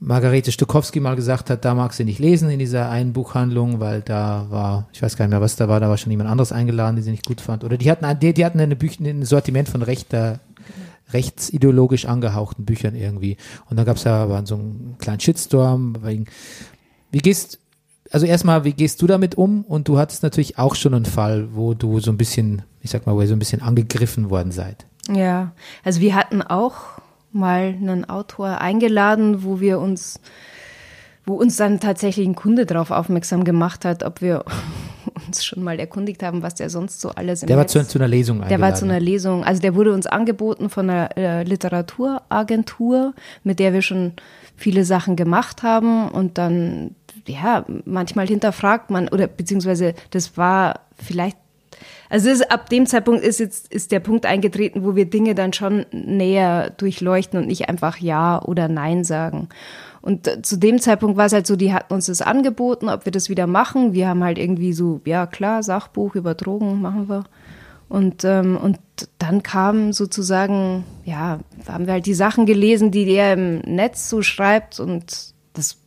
[0.00, 4.02] Margarete Stukowski mal gesagt hat, da mag sie nicht lesen in dieser einen Buchhandlung, weil
[4.02, 6.52] da war, ich weiß gar nicht mehr, was da war, da war schon jemand anderes
[6.52, 7.64] eingeladen, die sie nicht gut fand.
[7.64, 10.40] Oder die hatten die, die hatten eine Büch ein Sortiment von rechter,
[11.12, 13.38] rechtsideologisch angehauchten Büchern irgendwie.
[13.70, 15.96] Und dann gab es ja so einen kleinen Shitstorm.
[16.02, 16.26] Wegen,
[17.10, 17.58] wie gehst,
[18.10, 19.62] also erstmal, wie gehst du damit um?
[19.64, 23.06] Und du hattest natürlich auch schon einen Fall, wo du so ein bisschen, ich sag
[23.06, 24.86] mal, wo ihr so ein bisschen angegriffen worden seid.
[25.12, 25.52] Ja,
[25.84, 26.74] also wir hatten auch
[27.32, 30.20] mal einen Autor eingeladen, wo wir uns,
[31.24, 34.44] wo uns dann tatsächlich ein Kunde darauf aufmerksam gemacht hat, ob wir
[35.26, 37.86] uns schon mal erkundigt haben, was der sonst so alles im Der war Netz- zu,
[37.86, 38.62] zu einer Lesung Der eingeladen.
[38.72, 43.72] war zu einer Lesung, also der wurde uns angeboten von einer äh, Literaturagentur, mit der
[43.72, 44.12] wir schon
[44.56, 46.94] viele Sachen gemacht haben und dann,
[47.26, 51.36] ja, manchmal hinterfragt man oder beziehungsweise das war vielleicht,
[52.08, 55.52] also ist, ab dem Zeitpunkt ist jetzt ist der Punkt eingetreten, wo wir Dinge dann
[55.52, 59.48] schon näher durchleuchten und nicht einfach Ja oder Nein sagen.
[60.06, 63.04] Und äh, zu dem Zeitpunkt war es halt so, die hatten uns das angeboten, ob
[63.06, 63.92] wir das wieder machen.
[63.92, 67.24] Wir haben halt irgendwie so, ja klar, Sachbuch über Drogen machen wir.
[67.88, 68.78] Und, ähm, und
[69.18, 74.22] dann kam sozusagen, ja, haben wir halt die Sachen gelesen, die der im Netz so
[74.22, 75.78] schreibt und das,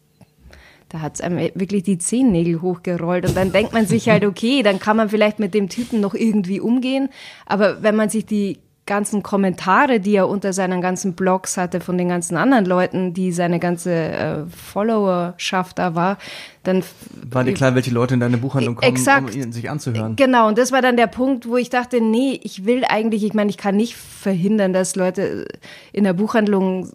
[0.89, 3.27] da hat es einem wirklich die Zehennägel hochgerollt.
[3.27, 6.15] Und dann denkt man sich halt, okay, dann kann man vielleicht mit dem Typen noch
[6.15, 7.09] irgendwie umgehen.
[7.45, 8.59] Aber wenn man sich die
[8.89, 13.31] ganzen Kommentare, die er unter seinen ganzen Blogs hatte von den ganzen anderen Leuten, die
[13.31, 16.17] seine ganze äh, Followerschaft da war,
[16.63, 16.83] dann
[17.29, 19.35] War dir klar, welche Leute in deine Buchhandlung kommen, Exakt.
[19.35, 20.15] um ihn sich anzuhören?
[20.15, 23.35] Genau, und das war dann der Punkt, wo ich dachte, nee, ich will eigentlich, ich
[23.35, 25.45] meine, ich kann nicht verhindern, dass Leute
[25.93, 26.91] in der Buchhandlung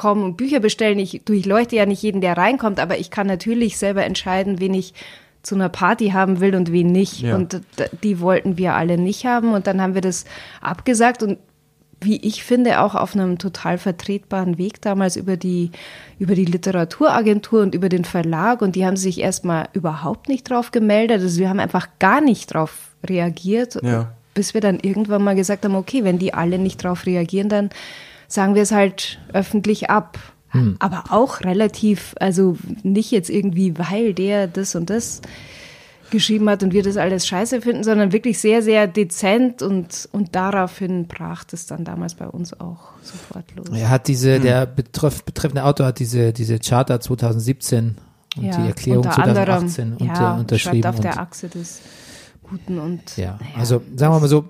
[0.00, 0.98] kommen und Bücher bestellen.
[0.98, 4.94] Ich durchleuchte ja nicht jeden, der reinkommt, aber ich kann natürlich selber entscheiden, wen ich
[5.42, 7.20] zu einer Party haben will und wen nicht.
[7.20, 7.36] Ja.
[7.36, 7.60] Und
[8.02, 9.52] die wollten wir alle nicht haben.
[9.52, 10.24] Und dann haben wir das
[10.62, 11.36] abgesagt und
[12.00, 15.70] wie ich finde, auch auf einem total vertretbaren Weg damals über die,
[16.18, 18.62] über die Literaturagentur und über den Verlag.
[18.62, 21.20] Und die haben sich erstmal überhaupt nicht drauf gemeldet.
[21.20, 23.78] Also wir haben einfach gar nicht drauf reagiert.
[23.82, 24.14] Ja.
[24.32, 27.68] Bis wir dann irgendwann mal gesagt haben, okay, wenn die alle nicht drauf reagieren, dann
[28.30, 30.18] sagen wir es halt öffentlich ab.
[30.80, 35.20] Aber auch relativ, also nicht jetzt irgendwie, weil der das und das
[36.10, 40.34] geschrieben hat und wir das alles scheiße finden, sondern wirklich sehr, sehr dezent und, und
[40.34, 43.68] daraufhin brach das dann damals bei uns auch sofort los.
[43.72, 47.96] Er hat diese, der betreff, betreffende Autor hat diese, diese Charta 2017
[48.36, 50.88] und die Erklärung unter 2018 anderem, unter, ja, unterschrieben.
[50.88, 51.80] auf und, der Achse des
[52.42, 54.46] Guten und ja, naja, also sagen wir mal so,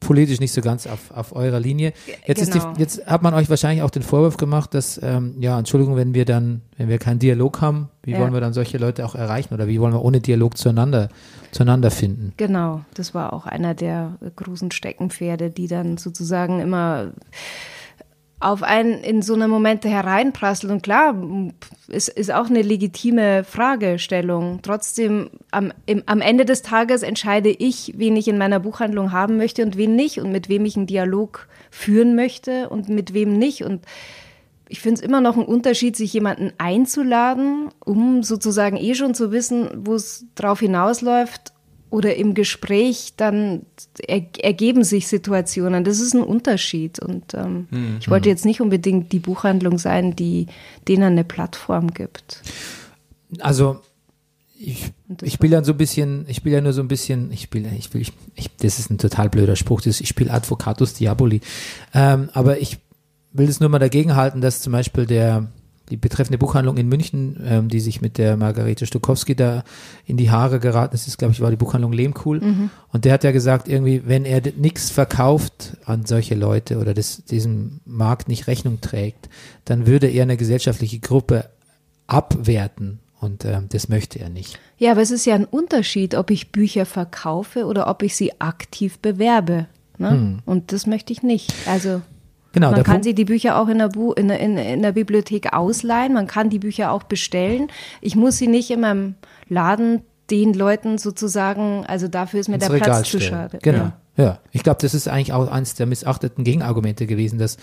[0.00, 1.92] politisch nicht so ganz auf, auf eurer Linie.
[2.26, 2.72] Jetzt, ist genau.
[2.72, 6.14] die, jetzt hat man euch wahrscheinlich auch den Vorwurf gemacht, dass, ähm, ja, Entschuldigung, wenn
[6.14, 8.20] wir dann, wenn wir keinen Dialog haben, wie Ja.
[8.20, 11.08] wollen wir dann solche Leute auch erreichen oder wie wollen wir ohne Dialog zueinander,
[11.50, 12.32] zueinander finden?
[12.36, 17.12] Genau, das war auch einer der großen Steckenpferde, die dann sozusagen immer
[18.40, 20.72] auf einen in so eine Momente hereinprasseln.
[20.72, 21.14] Und klar,
[21.88, 24.60] es ist auch eine legitime Fragestellung.
[24.62, 29.36] Trotzdem, am, im, am Ende des Tages entscheide ich, wen ich in meiner Buchhandlung haben
[29.36, 33.36] möchte und wen nicht und mit wem ich einen Dialog führen möchte und mit wem
[33.36, 33.64] nicht.
[33.64, 33.84] Und
[34.68, 39.32] ich finde es immer noch ein Unterschied, sich jemanden einzuladen, um sozusagen eh schon zu
[39.32, 41.52] wissen, wo es drauf hinausläuft.
[41.90, 43.62] Oder im Gespräch dann
[43.98, 45.84] er, ergeben sich Situationen.
[45.84, 46.98] Das ist ein Unterschied.
[46.98, 47.66] Und ähm,
[48.00, 50.46] ich wollte jetzt nicht unbedingt die Buchhandlung sein, die
[50.86, 52.42] denen eine Plattform gibt.
[53.40, 53.80] Also
[54.58, 57.42] ich Ich spiele dann so ein bisschen, ich spiele ja nur so ein bisschen, ich
[57.42, 60.94] spiele, ich will, ich, ich, das ist ein total blöder Spruch, das, ich spiele Advocatus
[60.94, 61.40] Diaboli.
[61.94, 62.78] Ähm, aber ich
[63.32, 65.46] will das nur mal dagegen halten, dass zum Beispiel der,
[65.90, 69.64] die betreffende Buchhandlung in München, ähm, die sich mit der Margarete Stokowski da
[70.06, 72.40] in die Haare geraten ist, ist, glaube ich, war die Buchhandlung Lehmkuhl.
[72.92, 77.24] Und der hat ja gesagt, irgendwie, wenn er nichts verkauft an solche Leute oder das,
[77.24, 79.28] diesem Markt nicht Rechnung trägt,
[79.64, 81.46] dann würde er eine gesellschaftliche Gruppe
[82.06, 83.00] abwerten.
[83.20, 84.58] Und ähm, das möchte er nicht.
[84.78, 88.40] Ja, aber es ist ja ein Unterschied, ob ich Bücher verkaufe oder ob ich sie
[88.40, 89.66] aktiv bewerbe.
[89.98, 90.38] Ne?
[90.46, 91.52] Und das möchte ich nicht.
[91.66, 92.02] Also
[92.60, 94.92] Genau, man kann Punkt- sich die Bücher auch in der, Bu in, in, in der
[94.92, 97.68] Bibliothek ausleihen, man kann die Bücher auch bestellen.
[98.00, 99.14] Ich muss sie nicht in meinem
[99.48, 103.32] Laden den Leuten sozusagen, also dafür ist mir der Regal Platz zu stellen.
[103.50, 103.58] schade.
[103.62, 103.78] Genau.
[103.78, 103.92] Ja.
[104.20, 107.54] Ja, ich glaube, das ist eigentlich auch eines der missachteten Gegenargumente gewesen, dass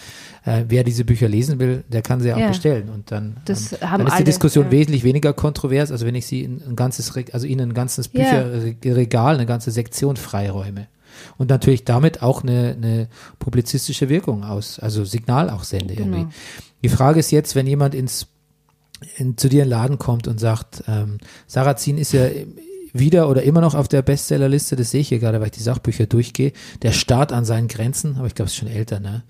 [0.46, 2.48] äh, wer diese Bücher lesen will, der kann sie auch Ja.
[2.48, 4.72] bestellen und dann, Das ähm, dann ist die alle, Diskussion ja.
[4.72, 8.44] wesentlich weniger kontrovers, als wenn ich sie in ein ganzes, also ihnen ein ganzes Ja.
[8.44, 10.88] Bücherregal, eine ganze Sektion freiräume
[11.38, 13.08] und natürlich damit auch eine, eine
[13.40, 16.18] publizistische Wirkung aus, also Signal auch sende Genau.
[16.18, 16.36] irgendwie.
[16.84, 18.28] Die Frage ist jetzt, wenn jemand ins
[19.18, 22.28] in, zu dir in den Laden kommt und sagt, ähm, Sarrazin ist ja
[22.94, 25.62] wieder oder immer noch auf der Bestsellerliste, das sehe ich hier gerade, weil ich die
[25.62, 29.24] Sachbücher durchgehe, der Start an seinen Grenzen, aber ich glaube, es ist schon älter, ne?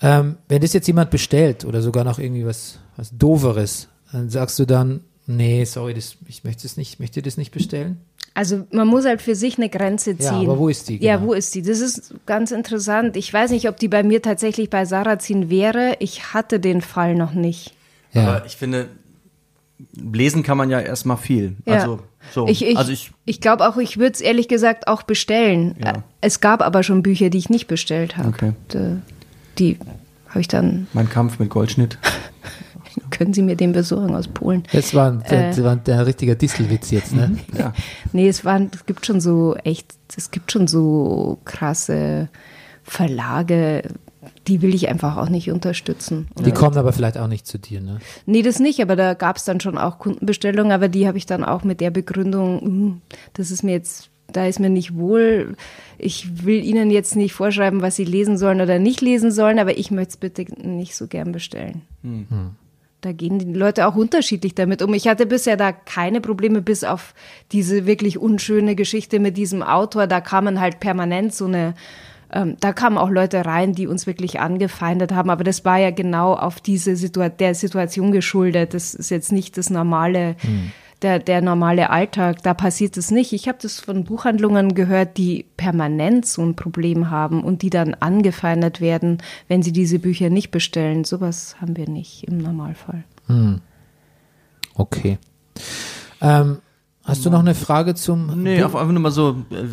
[0.00, 4.58] Ähm, wenn das jetzt jemand bestellt oder sogar noch irgendwie was, was Doveres, dann sagst
[4.58, 7.98] du dann, nee, sorry, das, ich möchte es nicht, ich möchte das nicht bestellen.
[8.38, 10.48] Also man muss halt für sich eine Grenze Ja, ziehen.
[10.48, 11.02] aber wo ist die?
[11.02, 11.28] Ja, Genau.
[11.30, 11.62] wo ist die?
[11.62, 13.16] Das ist ganz interessant.
[13.16, 15.96] Ich weiß nicht, ob die bei mir tatsächlich bei Sarrazin wäre.
[15.98, 17.74] Ich hatte den Fall noch nicht.
[18.12, 18.22] Ja.
[18.36, 18.90] Aber ich finde,
[19.92, 21.56] lesen kann man ja erstmal viel.
[21.66, 21.74] Ja.
[21.74, 21.98] Also,
[22.32, 22.46] so.
[22.46, 25.74] Ich, ich, also ich, ich glaube auch, ich würde es ehrlich gesagt auch bestellen.
[25.84, 25.90] Ja.
[25.92, 28.28] Äh, Es gab aber schon Bücher, die ich nicht bestellt habe.
[28.28, 28.52] Okay.
[28.72, 28.96] D-
[29.58, 29.78] Die
[30.28, 31.98] habe ich dann, mein Kampf mit Goldschnitt.
[33.10, 34.62] können Sie mir den besorgen aus Polen?
[34.72, 35.48] Das war, ein- Äh.
[35.50, 37.36] das war ein richtiger Distelwitz jetzt, ne?
[37.58, 37.72] Ja.
[38.12, 42.28] Nee, es waren, es gibt schon so echt, es gibt schon so krasse
[42.82, 43.82] Verlage,
[44.46, 46.28] die will ich einfach auch nicht unterstützen.
[46.44, 47.98] Die kommen aber vielleicht auch nicht zu dir, ne?
[48.26, 51.26] Nee, das nicht, aber da gab es dann schon auch Kundenbestellungen, aber die habe ich
[51.26, 53.00] dann auch mit der Begründung, "Hm,
[53.34, 55.54] das ist mir jetzt, da ist mir nicht wohl.
[55.98, 59.76] Ich will Ihnen jetzt nicht vorschreiben, was Sie lesen sollen oder nicht lesen sollen, aber
[59.78, 61.82] ich möchte es bitte nicht so gern bestellen.
[63.00, 64.92] Da gehen die Leute auch unterschiedlich damit um.
[64.92, 67.14] Ich hatte bisher da keine Probleme, bis auf
[67.52, 70.08] diese wirklich unschöne Geschichte mit diesem Autor.
[70.08, 71.74] Da kamen halt permanent so eine,
[72.32, 75.30] ähm, da kamen auch Leute rein, die uns wirklich angefeindet haben.
[75.30, 78.74] Aber das war ja genau auf diese Situa der Situation geschuldet.
[78.74, 80.34] Das ist jetzt nicht das normale,
[81.02, 82.42] der, der normale Alltag.
[82.42, 83.32] Da passiert es nicht.
[83.32, 87.94] Ich habe das von Buchhandlungen gehört, die permanent so ein Problem haben und die dann
[87.94, 91.04] angefeindet werden, wenn sie diese Bücher nicht bestellen.
[91.04, 93.04] Sowas haben wir nicht im Normalfall.
[94.74, 95.18] Okay.
[96.20, 96.58] Ähm,
[97.04, 99.64] hast du noch eine Frage zum Nee, auf- einfach nur mal so, äh,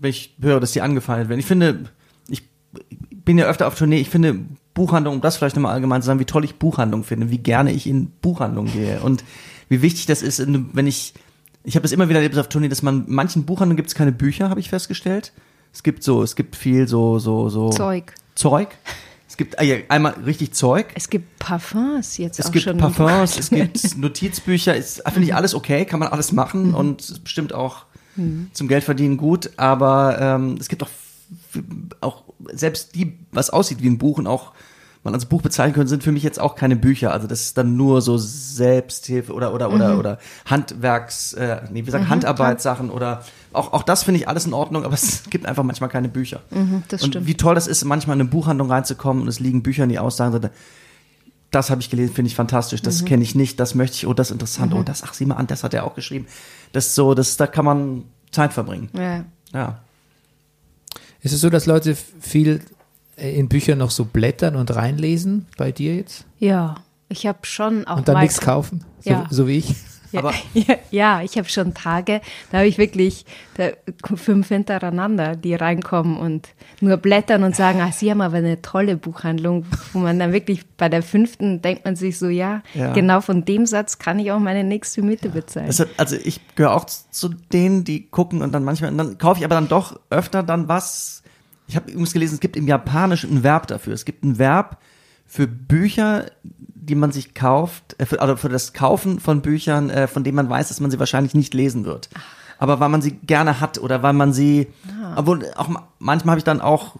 [0.00, 1.40] wenn ich höre, dass die angefeindet werden.
[1.40, 1.84] Ich finde,
[2.28, 2.42] ich
[3.24, 4.38] bin ja öfter auf Tournee, ich finde
[4.74, 7.72] Buchhandlung, um das vielleicht nochmal allgemein zu sagen, wie toll ich Buchhandlung finde, wie gerne
[7.72, 9.24] ich in Buchhandlungen gehe und
[9.68, 11.14] wie wichtig das ist, wenn ich,
[11.64, 14.12] ich habe das immer wieder erlebt auf Tournee, dass man, manchen Buchhandlungen gibt es keine
[14.12, 15.32] Bücher, habe ich festgestellt.
[15.72, 17.70] Es gibt so, es gibt viel so, so, so.
[17.70, 18.14] Zeug.
[18.34, 18.68] Zeug.
[19.28, 20.86] Es gibt ah ja, einmal richtig Zeug.
[20.94, 22.78] Es gibt Parfums jetzt Es auch gibt schon.
[22.78, 27.24] Parfums, es gibt Notizbücher, ist, finde ich alles okay, kann man alles machen und ist
[27.24, 27.86] bestimmt auch
[28.52, 30.88] zum Geldverdienen gut, aber ähm, es gibt auch,
[32.00, 34.52] auch selbst die, was aussieht wie ein Buch und auch
[35.06, 37.12] man als Buch bezeichnen können, sind für mich jetzt auch keine Bücher.
[37.12, 41.86] Also das ist dann nur so Selbsthilfe oder oder oder oder Handwerks, äh, nee, wie
[41.86, 43.22] gesagt, Handarbeitssachen oder
[43.54, 46.40] auch auch das finde ich alles in Ordnung, aber es gibt einfach manchmal keine Bücher.
[46.88, 47.26] das und stimmt.
[47.26, 49.98] wie toll das ist, manchmal in eine Buchhandlung reinzukommen und es liegen Bücher in die
[49.98, 50.48] Aussagen, so,
[51.50, 54.12] das habe ich gelesen, finde ich fantastisch, das kenne ich nicht, das möchte ich, oh,
[54.12, 56.26] das ist interessant, oh, das, ach, sieh mal an, das hat er auch geschrieben.
[56.72, 58.90] Das ist so, das, da kann man Zeit verbringen.
[58.92, 59.24] Ja.
[59.54, 59.80] Ja.
[61.22, 62.60] Ist es so, dass Leute viel
[63.16, 66.76] in Büchern noch so blättern und reinlesen bei dir jetzt ja,
[67.08, 69.26] ich habe schon auch und dann nichts kaufen, so, Ja.
[69.30, 69.74] so wie ich?
[70.12, 72.20] Ja, Aber- ja, ja, ich habe schon Tage,
[72.52, 73.70] da habe ich wirklich da,
[74.14, 76.48] fünf hintereinander, die reinkommen und
[76.80, 80.64] nur blättern und sagen, ach, Sie haben aber eine tolle Buchhandlung, wo man dann wirklich
[80.76, 82.92] bei der fünften denkt man sich so, ja, Ja.
[82.92, 85.76] genau von dem Satz kann ich auch meine nächste Miete bezahlen.
[85.76, 89.40] Hat, also ich gehöre auch zu denen, die gucken und dann manchmal, und dann kaufe
[89.40, 91.24] ich aber dann doch öfter dann was.
[91.68, 93.92] Ich habe übrigens gelesen, es gibt im Japanischen ein Verb dafür.
[93.94, 94.78] Es gibt ein Verb
[95.26, 100.06] für Bücher, die man sich kauft, äh, für, also für das Kaufen von Büchern, äh,
[100.06, 102.08] von denen man weiß, dass man sie wahrscheinlich nicht lesen wird.
[102.58, 104.68] Aber weil man sie gerne hat oder weil man sie,
[105.16, 106.96] obwohl auch ma- manchmal habe ich dann auch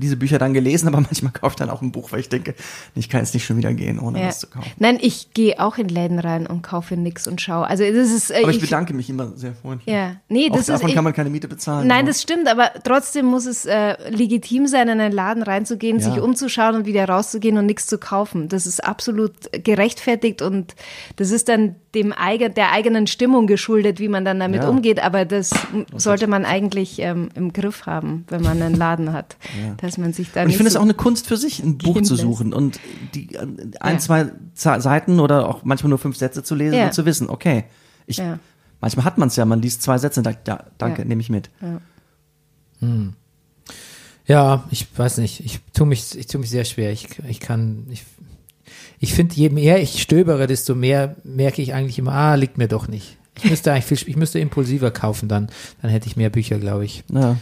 [0.00, 2.54] diese Bücher dann gelesen, aber manchmal kaufe ich dann auch ein Buch, weil ich denke,
[2.94, 4.28] ich kann jetzt nicht schon wieder gehen, ohne Ja.
[4.28, 4.70] was zu kaufen.
[4.78, 7.66] Nein, ich gehe auch in Läden rein und kaufe nix und schaue.
[7.66, 8.30] Also das ist.
[8.30, 9.92] Äh, Aber ich bedanke mich immer sehr freundlich.
[9.94, 10.68] Ja, nee, Auch das ist.
[10.70, 11.86] davon ich- kann man keine Miete bezahlen.
[11.88, 15.98] Nein, aber- das stimmt, aber trotzdem muss es äh, legitim sein, in einen Laden reinzugehen,
[15.98, 16.04] Ja.
[16.12, 18.48] sich umzuschauen und wieder rauszugehen und nichts zu kaufen.
[18.48, 19.32] Das ist absolut
[19.64, 20.74] gerechtfertigt und
[21.16, 24.68] das ist dann dem eigen, der eigenen Stimmung geschuldet, wie man dann damit Ja.
[24.68, 25.00] umgeht.
[25.02, 25.50] Aber das
[25.96, 29.36] sollte man eigentlich ähm, im Griff haben, wenn man einen Laden hat,
[29.84, 31.78] dass man sich da Und ich finde es so auch eine Kunst für sich, ein
[31.78, 32.22] Buch zu lässt.
[32.22, 32.80] suchen und
[33.14, 33.46] die äh,
[33.80, 33.98] ein, Ja.
[33.98, 34.26] zwei
[34.80, 36.86] Seiten oder auch manchmal nur fünf Sätze zu lesen Ja.
[36.86, 37.64] und zu wissen, okay,
[38.06, 38.38] ich, Ja.
[38.80, 41.08] manchmal hat man es ja, man liest zwei Sätze und sagt, ja, danke, Ja.
[41.08, 41.50] nehme ich mit.
[44.26, 45.40] Ja, ich weiß nicht.
[45.44, 46.92] Ich tue mich, ich tue mich sehr schwer.
[46.92, 48.04] Ich, ich kann, ich,
[48.98, 52.68] ich finde, je mehr ich stöbere, desto mehr merke ich eigentlich immer, ah, liegt mir
[52.68, 53.18] doch nicht.
[53.36, 55.50] Ich müsste eigentlich viel, ich müsste impulsiver kaufen, dann,
[55.82, 57.04] dann hätte ich mehr Bücher, glaube ich.
[57.12, 57.36] Ja.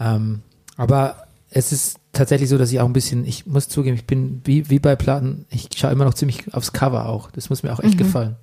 [0.00, 0.40] Ähm,
[0.76, 4.40] aber es ist tatsächlich so, dass ich auch ein bisschen, ich muss zugeben, ich bin
[4.44, 7.30] wie, wie bei Platten, ich schaue immer noch ziemlich aufs Cover auch.
[7.30, 8.36] Das muss mir auch echt gefallen.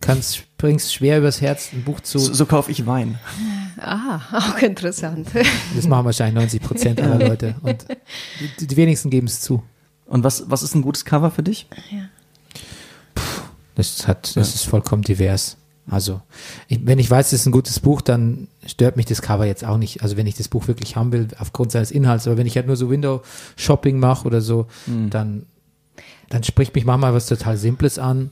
[0.00, 2.18] Kannst, bringst schwer übers Herz, ein Buch zu.
[2.18, 3.18] So, so kaufe ich Wein.
[3.78, 5.28] Ah, auch interessant.
[5.74, 7.56] Das machen wahrscheinlich 90 Prozent aller Leute.
[7.62, 7.86] Und
[8.58, 9.62] die, die wenigsten geben es zu.
[10.06, 11.68] Und was, was ist ein gutes Cover für dich?
[13.74, 15.58] Das hat, das ist vollkommen divers.
[15.88, 16.20] Also,
[16.68, 19.64] ich, wenn ich weiß, es ist ein gutes Buch, dann stört mich das Cover jetzt
[19.64, 20.02] auch nicht.
[20.02, 22.26] Also, wenn ich das Buch wirklich haben will, aufgrund seines Inhalts.
[22.26, 24.66] Aber wenn ich halt nur so Window-Shopping mache oder so,
[25.10, 25.46] dann,
[26.28, 28.30] dann spricht mich manchmal was total Simples an.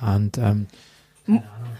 [0.00, 0.66] Und ähm,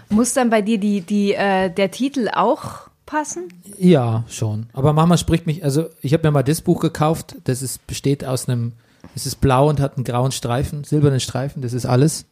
[0.09, 3.49] Muss dann bei dir die, die, äh, der Titel auch passen?
[3.79, 4.67] ja, schon.
[4.73, 8.25] Aber manchmal spricht mich, also ich habe mir mal das Buch gekauft, das ist, besteht
[8.25, 8.73] aus einem,
[9.15, 12.25] es ist blau und hat einen grauen Streifen, silbernen Streifen, das ist alles.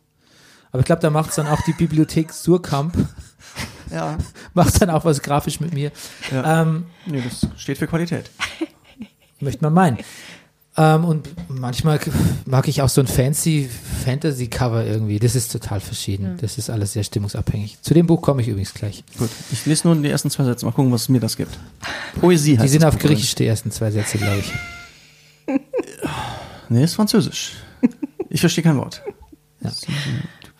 [0.72, 2.96] Aber ich glaube, da macht es dann auch die Bibliothek Surkamp,
[3.90, 4.18] Ja.
[4.54, 5.90] macht dann auch was grafisch mit mir.
[6.30, 6.62] Ja.
[6.62, 8.30] Ähm, Nee, das steht für Qualität.
[9.40, 9.98] möchte man meinen.
[10.76, 11.98] Ähm, und manchmal
[12.44, 13.68] mag ich auch so ein fancy
[14.04, 15.18] Fantasy-Cover irgendwie.
[15.18, 16.38] Das ist total verschieden.
[16.40, 17.78] Das ist alles sehr stimmungsabhängig.
[17.82, 19.02] Zu dem Buch komme ich übrigens gleich.
[19.18, 19.30] Gut.
[19.50, 20.64] Ich lese nur die ersten zwei Sätze.
[20.66, 21.58] Mal gucken, was mir das gibt.
[22.20, 24.52] Poesie heißt Die sind auf Buch Griechisch, die ersten zwei Sätze, glaube ich.
[26.68, 27.54] Nee, ist Französisch.
[28.28, 29.02] Ich verstehe kein Wort.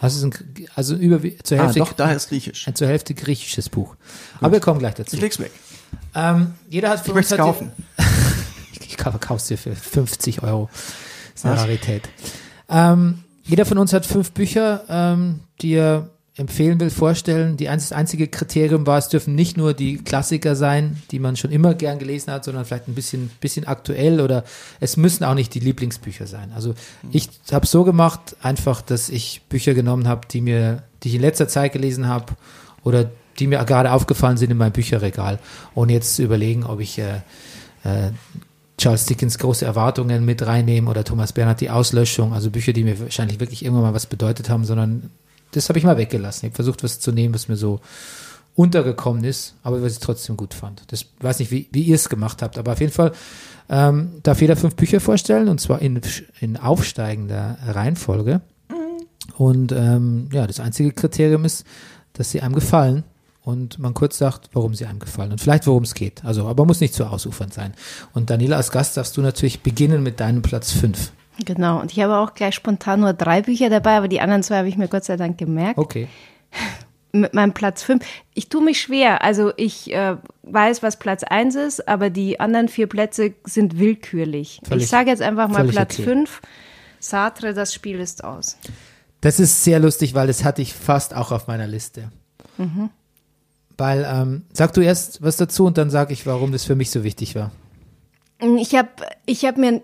[0.00, 2.66] Also, es ist ein, also über, zur Ah, Hälfte, doch, daher ist Griechisch.
[2.66, 3.96] ein zur Hälfte griechisches Buch.
[4.40, 5.14] Aber wir kommen gleich dazu.
[5.14, 5.52] Ich leg's weg.
[6.14, 7.70] Ähm, jeder hat für Ich uns hat kaufen.
[8.82, 10.68] Ich verkauf's dir für 50 Euro.
[11.34, 11.62] ist eine Was?
[11.62, 12.08] Rarität.
[12.68, 16.10] Ähm, jeder von uns hat fünf Bücher, ähm, die er
[16.40, 17.58] empfehlen will, vorstellen.
[17.58, 21.52] Die das einzige Kriterium war, es dürfen nicht nur die Klassiker sein, die man schon
[21.52, 24.44] immer gern gelesen hat, sondern vielleicht ein bisschen, bisschen aktuell oder
[24.80, 26.50] es müssen auch nicht die Lieblingsbücher sein.
[26.54, 26.74] Also
[27.12, 31.20] ich habe so gemacht, einfach, dass ich Bücher genommen habe, die mir, die ich in
[31.20, 32.32] letzter Zeit gelesen habe
[32.84, 35.38] oder die mir gerade aufgefallen sind in meinem Bücherregal,
[35.74, 37.20] ohne jetzt zu überlegen, ob ich äh,
[37.84, 38.12] äh,
[38.78, 42.98] Charles Dickens große Erwartungen mit reinnehmen oder Thomas Bernhard die Auslöschung, also Bücher, die mir
[42.98, 45.10] wahrscheinlich wirklich irgendwann mal was bedeutet haben, sondern
[45.52, 46.46] das habe ich mal weggelassen.
[46.46, 47.80] Ich habe versucht, was zu nehmen, was mir so
[48.54, 50.82] untergekommen ist, aber was ich trotzdem gut fand.
[50.88, 53.12] Das weiß nicht, wie, wie ihr es gemacht habt, aber auf jeden Fall
[53.68, 56.00] ähm, darf jeder fünf Bücher vorstellen und zwar in,
[56.40, 58.40] in aufsteigender Reihenfolge.
[59.36, 61.64] Und ähm, ja, das einzige Kriterium ist,
[62.12, 63.04] dass sie einem gefallen
[63.42, 66.24] und man kurz sagt, warum sie einem gefallen und vielleicht worum es geht.
[66.24, 67.72] Also, aber muss nicht zu ausufernd sein.
[68.12, 71.12] Und Daniela, als Gast darfst du natürlich beginnen mit deinem Platz fünf.
[71.44, 71.80] Genau.
[71.80, 74.68] Und ich habe auch gleich spontan nur drei Bücher dabei, aber die anderen zwei habe
[74.68, 75.78] ich mir Gott sei Dank gemerkt.
[75.78, 76.08] Okay.
[77.12, 78.04] Mit meinem Platz fünf.
[78.34, 79.24] Ich tue mich schwer.
[79.24, 84.60] Also ich äh, weiß, was Platz eins ist, aber die anderen vier Plätze sind willkürlich.
[84.62, 86.04] Völlig- ich sage jetzt einfach mal Platz okay.
[86.04, 86.40] fünf.
[87.00, 88.58] Sartre, das Spiel ist aus.
[89.22, 92.10] Das ist sehr lustig, weil das hatte ich fast auch auf meiner Liste.
[93.76, 96.90] Weil, ähm, sag du erst was dazu und dann sage ich, warum das für mich
[96.90, 97.50] so wichtig war.
[98.58, 98.88] Ich habe
[99.26, 99.82] ich hab mir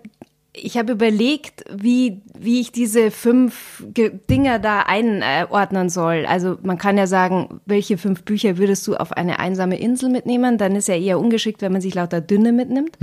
[0.57, 6.25] ich habe überlegt, wie, wie ich diese fünf Ge Dinger da einordnen soll.
[6.25, 10.57] Also man kann ja sagen, welche fünf Bücher würdest du auf eine einsame Insel mitnehmen?
[10.57, 12.97] Dann ist ja eher ungeschickt, wenn man sich lauter dünne mitnimmt.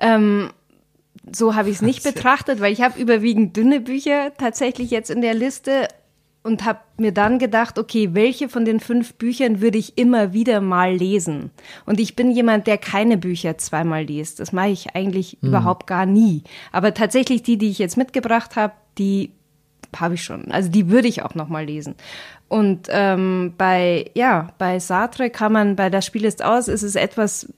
[0.00, 0.50] Ähm,
[1.32, 5.20] so habe ich es nicht betrachtet, weil ich habe überwiegend dünne Bücher tatsächlich jetzt in
[5.20, 5.88] der Liste
[6.44, 10.60] und habe mir dann gedacht, okay, welche von den fünf Büchern würde ich immer wieder
[10.60, 11.50] mal lesen?
[11.86, 14.40] Und ich bin jemand, der keine Bücher zweimal liest.
[14.40, 16.44] Das mache ich eigentlich überhaupt gar nie.
[16.70, 19.32] Aber tatsächlich die, die ich jetzt mitgebracht habe, die
[19.96, 20.50] habe ich schon.
[20.50, 21.94] Also die würde ich auch noch mal lesen.
[22.48, 26.94] Und ähm, bei ja bei Sartre kann man bei das Spiel ist aus ist es
[26.94, 27.48] etwas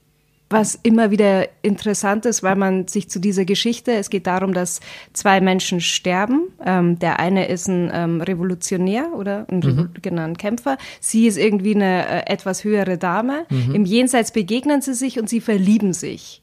[0.49, 4.79] was immer wieder interessant ist, weil man sich zu dieser Geschichte, es geht darum, dass
[5.13, 6.47] zwei Menschen sterben.
[6.65, 10.77] Ähm, der eine ist ein ähm, Revolutionär oder ein Revo genau, ein Kämpfer.
[11.01, 13.45] Sie ist irgendwie eine äh, etwas höhere Dame.
[13.49, 16.41] Im Jenseits begegnen sie sich und sie verlieben sich.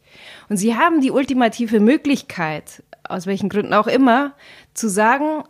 [0.49, 4.35] Und sie haben die ultimative Möglichkeit, aus welchen Gründen auch immer,
[4.75, 5.45] zu sagen,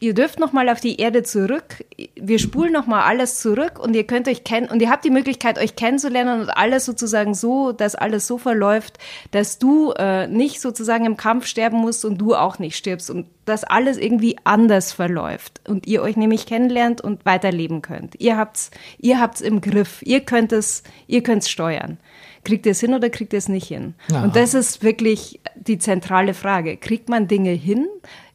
[0.00, 1.84] ihr dürft noch mal auf die Erde zurück.
[2.14, 5.10] Wir spulen noch mal alles zurück und ihr könnt euch kennen und ihr habt die
[5.10, 8.98] Möglichkeit euch kennenzulernen und alles sozusagen so, dass alles so verläuft,
[9.30, 13.26] dass du äh, nicht sozusagen im Kampf sterben musst und du auch nicht stirbst und
[13.44, 18.20] dass alles irgendwie anders verläuft und ihr euch nämlich kennenlernt und weiterleben könnt.
[18.20, 20.02] Ihr habt's, ihr habt's im Griff.
[20.02, 21.98] Ihr könnt es, ihr könnt's steuern.
[22.44, 23.94] Kriegt ihr es hin oder kriegt ihr es nicht hin?
[24.08, 24.22] Ja.
[24.22, 26.76] Und das ist wirklich die zentrale Frage.
[26.76, 27.88] Kriegt man Dinge hin?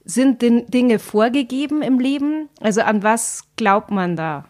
[0.03, 2.49] Sind denn Dinge vorgegeben im Leben?
[2.59, 4.45] Also an was glaubt man da?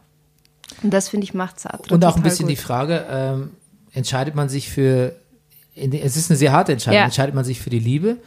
[0.82, 2.52] Und das finde ich macht Sartre Und auch ein bisschen gut.
[2.58, 3.52] die Frage, ähm,
[3.92, 5.16] entscheidet man sich für,
[5.76, 7.04] es ist eine sehr harte Entscheidung, Ja.
[7.06, 8.18] entscheidet man sich für die Liebe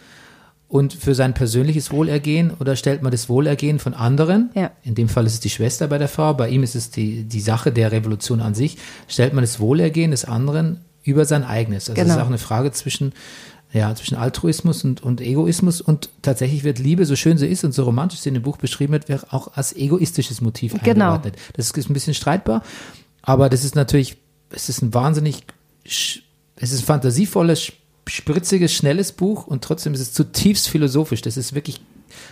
[0.69, 4.71] und für sein persönliches Wohlergehen oder stellt man das Wohlergehen von anderen, Ja.
[4.83, 7.23] in dem Fall ist es die Schwester bei der Frau, bei ihm ist es die,
[7.25, 8.77] die Sache der Revolution an sich,
[9.09, 11.89] stellt man das Wohlergehen des anderen über sein eigenes.
[11.89, 12.17] Also es Genau.
[12.19, 13.13] ist auch eine Frage zwischen,
[13.75, 17.73] ja, zwischen Altruismus und, und Egoismus und tatsächlich wird Liebe, so schön sie ist und
[17.73, 21.07] so romantisch sie in dem Buch beschrieben wird, wird auch als egoistisches Motiv Genau.
[21.07, 21.37] eingeordnet.
[21.55, 22.63] Das ist ein bisschen streitbar,
[23.21, 24.17] aber das ist natürlich,
[24.51, 25.45] es ist ein wahnsinnig,
[25.85, 26.21] es
[26.57, 27.73] ist ein fantasievolles,
[28.07, 31.23] spritziges, schnelles Buch und trotzdem ist es zutiefst philosophisch.
[31.23, 31.81] Das ist wirklich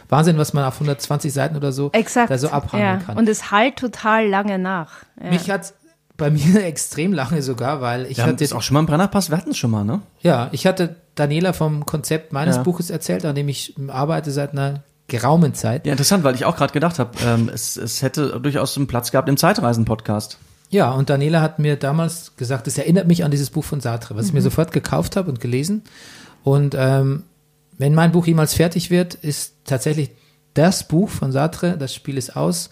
[0.08, 2.30] Wahnsinn, was man auf 120 Seiten oder so Exakt.
[2.30, 3.04] da so abhandeln ja.
[3.04, 3.16] kann.
[3.18, 4.92] Und es halt total lange nach.
[5.20, 5.30] Ja.
[5.30, 5.74] Mich hat
[6.16, 8.86] bei mir extrem lange sogar, weil ich Wir haben hatte das auch schon mal im
[8.86, 10.02] Brennerpass, wir hatten es schon mal, ne?
[10.20, 12.62] Ja, ich hatte Daniela vom Konzept meines Ja.
[12.62, 15.84] Buches erzählt, an dem ich arbeite seit einer geraumen Zeit.
[15.86, 19.10] Ja, interessant, weil ich auch gerade gedacht habe, ähm, es, es hätte durchaus einen Platz
[19.10, 20.38] gehabt im Zeitreisen-Podcast.
[20.70, 24.16] Ja, und Daniela hat mir damals gesagt, es erinnert mich an dieses Buch von Sartre,
[24.16, 24.44] was ich mir Mhm.
[24.44, 25.82] sofort gekauft habe und gelesen.
[26.44, 27.24] Und ähm,
[27.76, 30.10] wenn mein Buch jemals fertig wird, ist tatsächlich
[30.54, 32.70] das Buch von Sartre, das Spiel ist aus,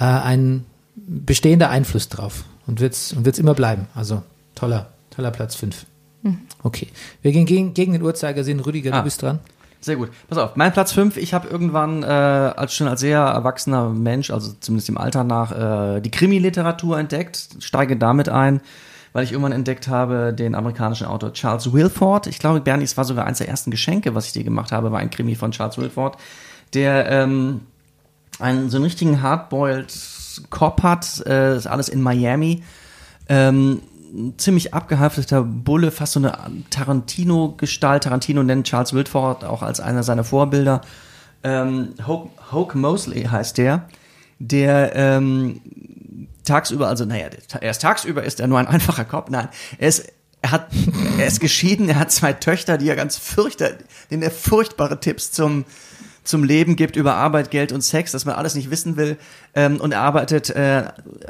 [0.00, 0.64] äh, ein
[0.96, 3.86] bestehender Einfluss drauf und wird's und wird's immer bleiben.
[3.94, 4.22] Also
[4.56, 5.86] toller, toller Platz fünf.
[6.28, 6.38] Mhm.
[6.62, 6.88] Okay,
[7.22, 8.60] wir gehen gegen, gegen den Uhrzeigersinn.
[8.60, 8.98] Rüdiger, Ah.
[8.98, 9.38] du bist dran.
[9.80, 10.10] Sehr gut.
[10.28, 14.30] Pass auf, mein Platz 5, ich habe irgendwann äh, als schon als sehr erwachsener Mensch,
[14.32, 18.60] also zumindest im Alter nach, äh, die Krimi-Literatur entdeckt, steige damit ein,
[19.12, 22.26] weil ich irgendwann entdeckt habe, den amerikanischen Autor Charles Wilford.
[22.26, 24.90] Ich glaube, Bernie, es war sogar eins der ersten Geschenke, was ich dir gemacht habe,
[24.90, 26.16] war ein Krimi von Charles Wilford,
[26.74, 27.60] der ähm,
[28.40, 29.94] einen so einen richtigen Hardboiled
[30.50, 32.64] Cop hat, äh, ist alles in Miami.
[33.28, 33.80] Ähm,
[34.12, 36.36] ein ziemlich abgehafteter Bulle, fast so eine
[36.70, 38.04] Tarantino-Gestalt.
[38.04, 40.80] Tarantino nennt Charles Wilford auch als einer seiner Vorbilder.
[41.44, 43.88] Ähm, Hoke, Hoke Mosley heißt der,
[44.38, 45.60] der ähm,
[46.44, 47.28] tagsüber, also naja,
[47.60, 49.30] erst tagsüber ist er nur ein einfacher Cop.
[49.30, 49.48] Nein,
[49.78, 50.68] er ist, er hat,
[51.18, 53.70] er ist geschieden, er hat zwei Töchter, die er ganz fürchter,
[54.10, 55.64] denen er furchtbare Tipps zum
[56.28, 59.16] zum Leben gibt über Arbeit, Geld und Sex, dass man alles nicht wissen will.
[59.54, 60.84] Ähm, und er arbeitet, äh,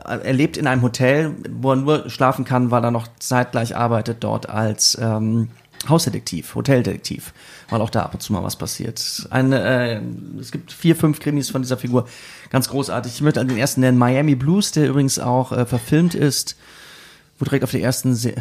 [0.05, 4.19] er lebt in einem Hotel, wo er nur schlafen kann, weil er noch zeitgleich arbeitet
[4.25, 5.51] dort als ähm,
[5.89, 7.33] Hausdetektiv, Hoteldetektiv,
[7.71, 9.29] weil auch da ab und zu mal was passiert.
[9.31, 10.01] Eine, äh,
[10.41, 12.09] es gibt vier, fünf Krimis von dieser Figur,
[12.51, 13.13] ganz großartig.
[13.15, 16.57] Ich möchte den ersten nennen, Miami Blues, der übrigens auch äh, verfilmt ist
[17.39, 18.35] wo direkt auf der ersten Se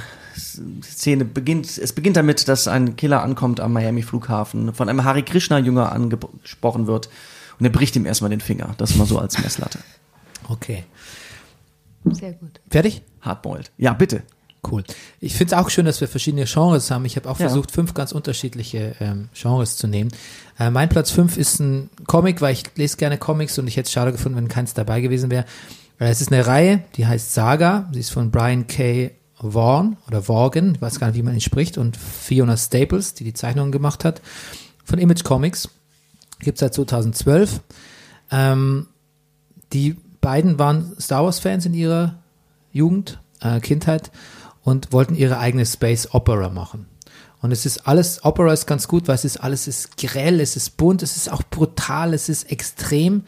[0.84, 5.24] Szene beginnt, es beginnt damit, dass ein Killer ankommt am Miami Flughafen, von einem Hare
[5.24, 7.10] Krishna Jünger angesprochen wird
[7.60, 8.74] und er bricht ihm erstmal den Finger.
[8.78, 9.80] Das mal so als Messlatte.
[10.50, 10.86] Okay.
[12.10, 12.62] Sehr gut.
[12.70, 13.02] Fertig?
[13.20, 13.70] Hardboiled.
[13.78, 14.24] Ja, bitte.
[14.70, 14.84] Cool.
[15.20, 17.04] Ich finde es auch schön, dass wir verschiedene Genres haben.
[17.04, 17.48] Ich habe auch Ja.
[17.48, 20.10] versucht, fünf ganz unterschiedliche ähm, Genres zu nehmen.
[20.58, 23.88] Äh, mein Platz fünf ist ein Comic, weil ich lese gerne Comics und ich hätte
[23.88, 25.43] es schade gefunden, wenn keins dabei gewesen wäre.
[26.00, 27.89] Äh, es ist eine Reihe, die heißt Saga.
[27.91, 29.12] Sie ist von Brian K.
[29.39, 33.24] Vaughan oder Vaughan, ich weiß gar nicht, wie man ihn spricht, und Fiona Staples, die
[33.24, 34.22] die Zeichnungen gemacht hat,
[34.84, 35.70] von Image Comics.
[36.39, 37.62] Gibt seit 2012.
[38.32, 38.88] Ähm,
[39.74, 42.16] die beiden waren Star Wars-Fans in ihrer
[42.72, 44.12] Jugend, äh, Kindheit
[44.63, 46.88] und wollten ihre eigene Space Opera machen.
[47.42, 50.55] Und es ist alles, Opera ist ganz gut, weil es ist alles ist grell, es
[50.55, 53.24] ist bunt, es ist auch brutal, es ist extrem,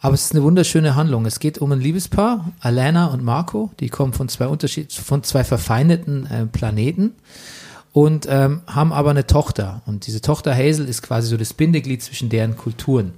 [0.00, 1.26] aber es ist eine wunderschöne Handlung.
[1.26, 5.42] Es geht um ein Liebespaar, Alana und Marco, die kommen von zwei Unterschied, von zwei
[5.42, 7.14] verfeindeten äh, Planeten
[7.92, 9.82] und ähm, haben aber eine Tochter.
[9.86, 13.14] Und diese Tochter Hazel ist quasi so das Bindeglied zwischen deren Kulturen.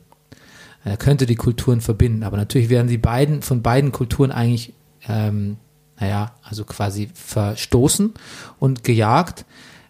[0.83, 4.73] Er könnte die Kulturen verbinden, aber natürlich werden die beiden von beiden Kulturen eigentlich,
[5.07, 5.59] ähm,
[5.99, 8.15] naja, also quasi verstoßen
[8.59, 9.45] und gejagt.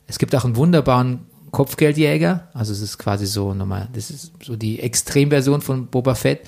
[0.09, 1.21] Es gibt auch einen wunderbaren
[1.53, 6.41] Kopfgeldjäger, also es ist quasi so nochmal, das ist so die Extremversion von Boba Fett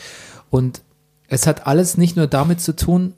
[0.53, 0.83] und
[1.29, 3.15] es hat alles nicht nur damit zu tun,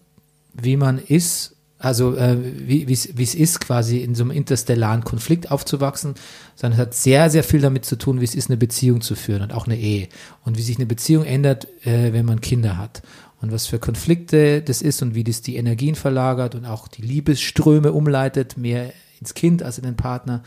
[0.52, 6.14] wie man ist, also äh, wie es ist, quasi in so einem interstellaren Konflikt aufzuwachsen,
[6.54, 9.16] sondern es hat sehr, sehr viel damit zu tun, wie es ist, eine Beziehung zu
[9.16, 10.06] führen und auch eine Ehe.
[10.44, 13.02] Und wie sich eine Beziehung ändert, äh, wenn man Kinder hat.
[13.40, 17.02] Und was für Konflikte das ist und wie das die Energien verlagert und auch die
[17.02, 20.44] Liebesströme umleitet, mehr ins Kind als in den Partner.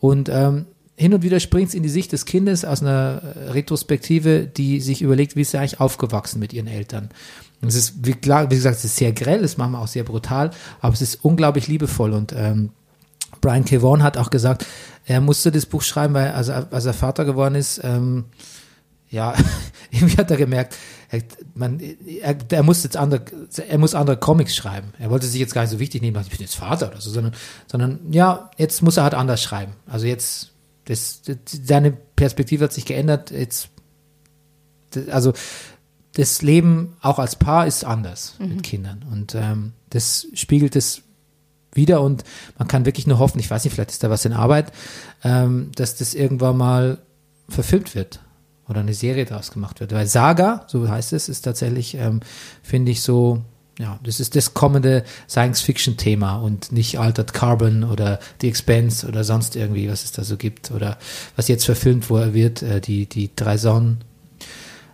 [0.00, 0.66] Und ähm,
[0.96, 4.80] hin und wieder springt es in die Sicht des Kindes aus einer äh, Retrospektive, die
[4.80, 7.10] sich überlegt, wie ist sie eigentlich aufgewachsen mit ihren Eltern.
[7.60, 9.88] Und es ist, wie, klar, wie gesagt, es ist sehr grell, das machen wir auch
[9.88, 10.50] sehr brutal,
[10.80, 12.70] aber es ist unglaublich liebevoll und ähm,
[13.40, 13.82] Brian K.
[13.82, 14.66] Vaughan hat auch gesagt,
[15.04, 18.24] er musste das Buch schreiben, weil also, als er Vater geworden ist, ähm,
[19.08, 19.34] ja,
[19.90, 20.76] irgendwie hat er gemerkt,
[21.10, 21.22] er,
[21.54, 23.22] man, er, er muss jetzt andere,
[23.68, 24.92] er muss andere Comics schreiben.
[24.98, 27.10] Er wollte sich jetzt gar nicht so wichtig nehmen, ich bin jetzt Vater oder so,
[27.10, 27.34] sondern,
[27.66, 29.72] sondern ja, jetzt muss er halt anders schreiben.
[29.86, 30.52] Also jetzt,
[30.86, 33.30] das, das, seine Perspektive hat sich geändert.
[33.30, 33.68] Jetzt,
[34.90, 35.32] das, also
[36.14, 41.02] das Leben auch als Paar ist anders mit Kindern und ähm, das spiegelt es
[41.72, 42.24] wieder und
[42.58, 44.72] man kann wirklich nur hoffen, ich weiß nicht, vielleicht ist da was in Arbeit,
[45.22, 46.98] ähm, dass das irgendwann mal
[47.48, 48.20] verfilmt wird
[48.66, 49.92] oder eine Serie daraus gemacht wird.
[49.92, 52.20] Weil Saga, so heißt es, ist tatsächlich, ähm,
[52.62, 53.42] finde ich so,
[53.78, 59.54] ja, das ist das kommende Science-Fiction-Thema und nicht Altered Carbon oder The Expense oder sonst
[59.54, 60.96] irgendwie, was es da so gibt oder
[61.36, 63.98] was jetzt verfilmt wo er wird, äh, die, die drei Sonnen.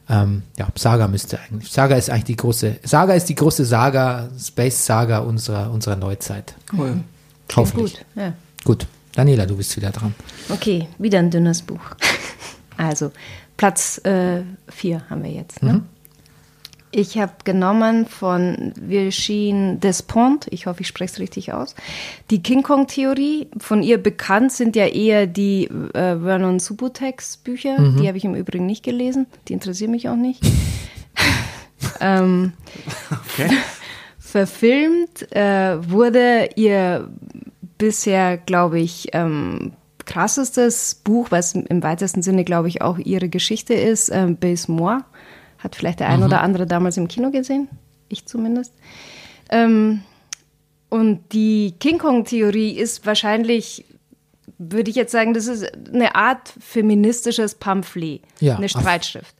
[0.08, 1.70] Ähm, ja, Saga müsste eigentlich.
[1.70, 6.54] Saga ist eigentlich die große, Saga ist die große Saga, Space Saga unserer, unserer Neuzeit.
[6.76, 7.00] Cool.
[7.54, 7.94] Hoffentlich.
[7.94, 8.32] Gut, ja.
[8.64, 8.86] Gut.
[9.14, 10.14] Daniela, du bist wieder dran.
[10.48, 11.80] Okay, wieder ein dünnes Buch.
[12.78, 13.12] Also,
[13.58, 15.62] Platz 4 haben wir jetzt.
[15.62, 15.82] Ne?
[16.92, 21.74] Ich habe genommen von Virginie Despont, ich hoffe, ich spreche es richtig aus,
[22.30, 23.48] die King Kong-Theorie.
[23.58, 27.76] Von ihr bekannt sind ja eher die äh, Vernon Subutex Bücher.
[27.98, 29.26] Die habe ich im Übrigen nicht gelesen.
[29.48, 30.44] Die interessieren mich auch nicht.
[32.00, 32.52] ähm,
[33.10, 33.50] Okay.
[34.32, 37.10] verfilmt äh, wurde ihr
[37.76, 39.72] bisher, glaube ich, ähm,
[40.06, 45.00] krassestes Buch, was im weitesten Sinne, glaube ich, auch ihre Geschichte ist, äh, Base Moi.
[45.62, 47.68] Hat vielleicht der ein oder andere damals im Kino gesehen.
[48.08, 48.74] Ich zumindest.
[49.48, 50.02] Ähm,
[50.88, 53.84] und die King Kong-Theorie ist wahrscheinlich,
[54.58, 59.34] würde ich jetzt sagen, das ist eine Art feministisches Pamphlet, Ja, eine Streitschrift.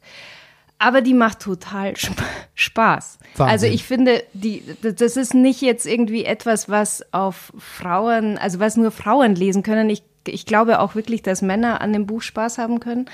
[0.78, 2.16] Aber die macht total Sp
[2.54, 3.18] Spaß.
[3.36, 3.52] Wahnsinn.
[3.52, 8.76] Also ich finde, die, das ist nicht jetzt irgendwie etwas, was auf Frauen, also was
[8.76, 9.90] nur Frauen lesen können.
[9.90, 13.06] Ich, ich glaube auch wirklich, dass Männer an dem Buch Spaß haben können.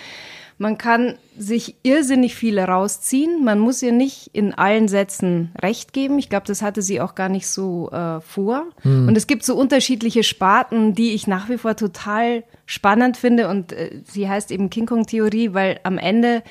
[0.58, 3.44] Man kann sich irrsinnig viel rausziehen.
[3.44, 6.18] Man muss ihr nicht in allen Sätzen recht geben.
[6.18, 8.66] Ich glaube, das hatte sie auch gar nicht so äh, vor.
[9.06, 13.48] Und es gibt so unterschiedliche Sparten, die ich nach wie vor total spannend finde.
[13.48, 16.42] Und äh, sie heißt eben King Kong Theorie, weil am Ende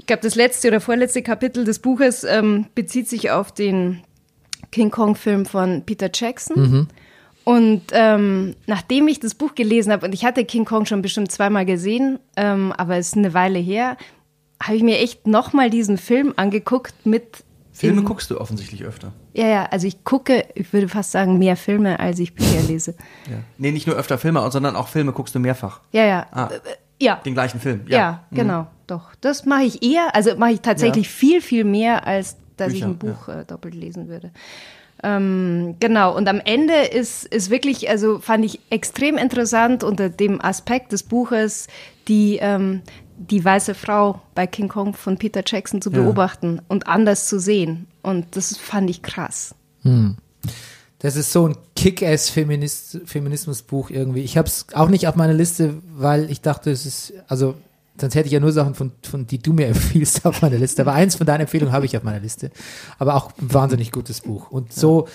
[0.00, 4.02] ich glaube, das letzte oder vorletzte Kapitel des Buches ähm, bezieht sich auf den
[4.72, 6.88] King Kong-Film von Peter Jackson.
[7.44, 11.32] Und ähm, nachdem ich das Buch gelesen habe, und ich hatte King Kong schon bestimmt
[11.32, 13.96] zweimal gesehen, ähm, aber es ist eine Weile her,
[14.62, 17.44] habe ich mir echt nochmal diesen Film angeguckt mit.
[17.72, 19.12] Filme guckst du offensichtlich öfter.
[19.32, 22.94] Ja, ja, also ich gucke, ich würde fast sagen, mehr Filme, als ich Bücher lese.
[23.30, 23.38] Ja.
[23.56, 25.80] Nee, nicht nur öfter Filme, sondern auch Filme guckst du mehrfach.
[25.92, 26.26] Ja, ja.
[26.32, 26.48] Ah.
[26.52, 26.60] Äh,
[27.02, 27.14] ja.
[27.24, 27.80] Den gleichen Film.
[27.86, 28.36] Ja, Mhm.
[28.36, 29.14] genau, doch.
[29.22, 31.10] Das mache ich eher, also mache ich tatsächlich Ja.
[31.12, 34.30] viel, viel mehr, als dass ich Bücher, ein Buch äh, doppelt lesen würde.
[35.02, 40.40] Ähm, genau, und am Ende ist, ist wirklich, also fand ich extrem interessant unter dem
[40.40, 41.66] Aspekt des Buches,
[42.08, 42.82] die, ähm,
[43.16, 47.88] die weiße Frau bei King Kong von Peter Jackson zu beobachten und anders zu sehen.
[48.02, 49.54] Und das fand ich krass.
[50.98, 54.20] Das ist so ein Kick-Ass-Feminismus-Buch irgendwie.
[54.20, 57.54] Ich habe es auch nicht auf meiner Liste, weil ich dachte, es ist, also,
[58.00, 60.82] sonst hätte ich ja nur Sachen, von, von die du mir empfiehlst, auf meiner Liste.
[60.82, 62.50] Aber eins von deinen Empfehlungen habe ich auf meiner Liste.
[62.98, 64.50] Aber auch ein wahnsinnig gutes Buch.
[64.50, 65.08] Und so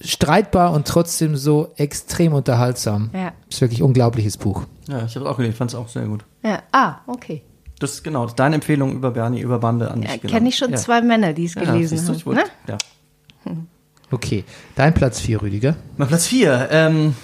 [0.00, 3.10] streitbar und trotzdem so extrem unterhaltsam.
[3.14, 3.32] Ja.
[3.48, 4.64] Ist wirklich ein unglaubliches Buch.
[4.88, 6.24] Ja, ich habe es auch gelesen, fand es auch sehr gut.
[6.42, 7.42] Ja, ah, okay.
[7.78, 10.10] Das ist genau deine Empfehlung über Bernie, über Bande an mich.
[10.10, 10.32] Ja, genau.
[10.34, 10.76] Kenne ich schon ja.
[10.76, 12.14] zwei Männer, die es ja, gelesen du, haben.
[12.16, 12.76] ich wollte- Ne?
[13.46, 13.56] ja.
[14.10, 14.44] Okay.
[14.74, 15.76] Dein Platz vier, Rüdiger.
[15.96, 16.68] Mein Platz 4.
[16.70, 17.14] Ähm,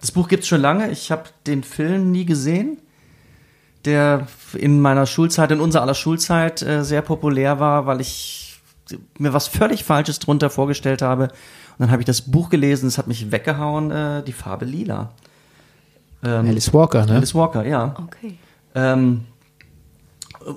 [0.00, 0.90] das Buch gibt es schon lange.
[0.90, 2.78] Ich habe den Film nie gesehen,
[3.84, 8.60] der in meiner Schulzeit, in unserer aller Schulzeit äh, sehr populär war, weil ich
[9.18, 11.24] mir was völlig Falsches drunter vorgestellt habe.
[11.24, 11.32] Und
[11.78, 15.12] dann habe ich das Buch gelesen, es hat mich weggehauen, äh, die Farbe lila.
[16.22, 17.16] Ähm, Alice Walker, ne?
[17.16, 17.94] Alice Walker, ja.
[17.98, 18.38] Okay.
[18.74, 19.24] Ähm,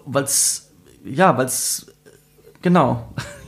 [0.06, 0.70] weil's,
[1.04, 1.88] ja, weil's,
[2.62, 3.08] genau,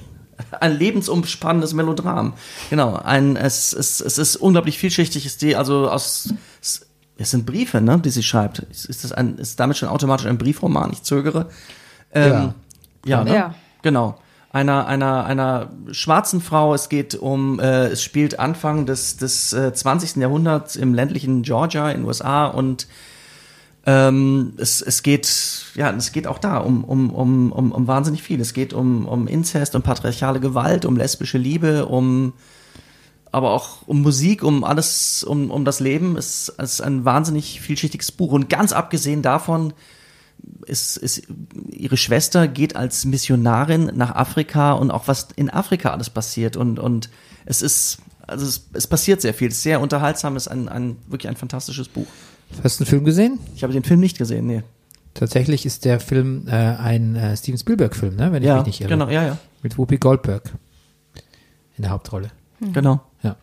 [0.60, 2.34] ein lebensumspannendes Melodram.
[2.70, 6.89] Genau, ein, es, es, es ist unglaublich vielschichtig, ist die, also aus, es,
[7.20, 8.60] es sind Briefe, ne, die sie schreibt.
[8.60, 10.92] Ist, ist das ein, ist damit schon automatisch ein Briefroman?
[10.94, 11.50] Ich zögere.
[12.14, 12.54] Ähm, Ja.
[13.06, 13.34] ja, ne?
[13.36, 13.56] Ja.
[13.82, 14.18] Genau.
[14.52, 16.74] Einer, einer, einer schwarzen Frau.
[16.74, 20.16] Es geht um, äh, es spielt Anfang des, des äh, 20.
[20.16, 22.88] Jahrhunderts im ländlichen Georgia in den USA und
[23.86, 28.24] ähm, es, es geht, ja, es geht auch da um, um, um, um, um wahnsinnig
[28.24, 28.40] viel.
[28.42, 32.34] Es geht um, um Inzest, um patriarchale Gewalt, um lesbische Liebe, um
[33.32, 36.18] aber auch um Musik, um alles, um, um das Leben.
[36.18, 38.32] Es ist ein wahnsinnig vielschichtiges Buch.
[38.32, 39.74] Und ganz abgesehen davon,
[40.66, 41.24] ist, ist,
[41.70, 46.56] ihre Schwester geht als Missionarin nach Afrika und auch was in Afrika alles passiert.
[46.58, 47.10] Und, und
[47.46, 49.50] es ist, also es, es passiert sehr viel.
[49.50, 52.08] Es ist sehr unterhaltsam, es ist ein, ein, wirklich ein fantastisches Buch.
[52.64, 53.40] Hast du einen Film gesehen?
[53.56, 54.64] Ich habe den Film nicht gesehen, nee.
[55.14, 58.32] Tatsächlich ist der Film äh, ein äh, Steven Spielberg-Film, ne?
[58.32, 58.90] wenn ich Ja, mich nicht irre.
[58.90, 59.38] genau, ja, ja.
[59.62, 60.54] Mit Whoopi Goldberg
[61.78, 62.32] in der Hauptrolle.
[62.74, 63.02] Genau.
[63.24, 63.36] Ja.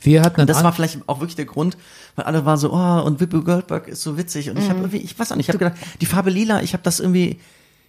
[0.00, 1.78] Wir hatten Und das war vielleicht auch wirklich der Grund,
[2.14, 4.50] weil alle waren so, oh, und Whoopi Goldberg ist so witzig.
[4.50, 6.74] Und ich habe irgendwie, ich weiß auch nicht, ich habe gedacht, die Farbe lila, ich
[6.74, 7.40] habe das irgendwie,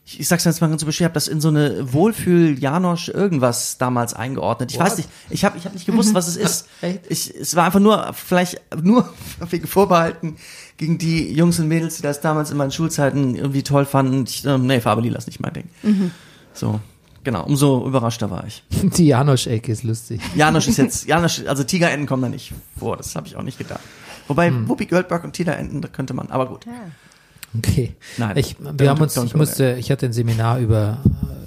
[0.05, 3.09] ich, ich sag's jetzt mal ganz so bescheuert, ich habe das in so eine Wohlfühl-Janosch
[3.09, 4.71] irgendwas damals eingeordnet.
[4.71, 6.67] Ich weiß nicht, ich habe ich hab nicht gewusst, was es ist.
[7.09, 9.09] Ich, es war einfach nur, vielleicht nur
[9.49, 10.37] wegen Vorbehalten
[10.77, 14.23] gegen die Jungs und Mädels, die das damals in meinen Schulzeiten irgendwie toll fanden.
[14.25, 15.69] Ich, ähm, nee, Farbe lila ist nicht mein Ding.
[16.53, 16.79] So,
[17.25, 18.63] genau, umso überraschter war ich.
[18.97, 20.21] die Janosch-Ecke ist lustig.
[20.35, 23.57] Janosch ist jetzt, Janosch, also Tigerenten kommen da nicht vor, das habe ich auch nicht
[23.57, 23.81] gedacht.
[24.29, 26.65] Wobei Whoopi Goldberg und Tigerenten, da könnte man, aber gut.
[27.57, 27.95] Okay.
[28.17, 30.97] Nein, ich, wir haben uns, ich musste, ich hatte ein Seminar über,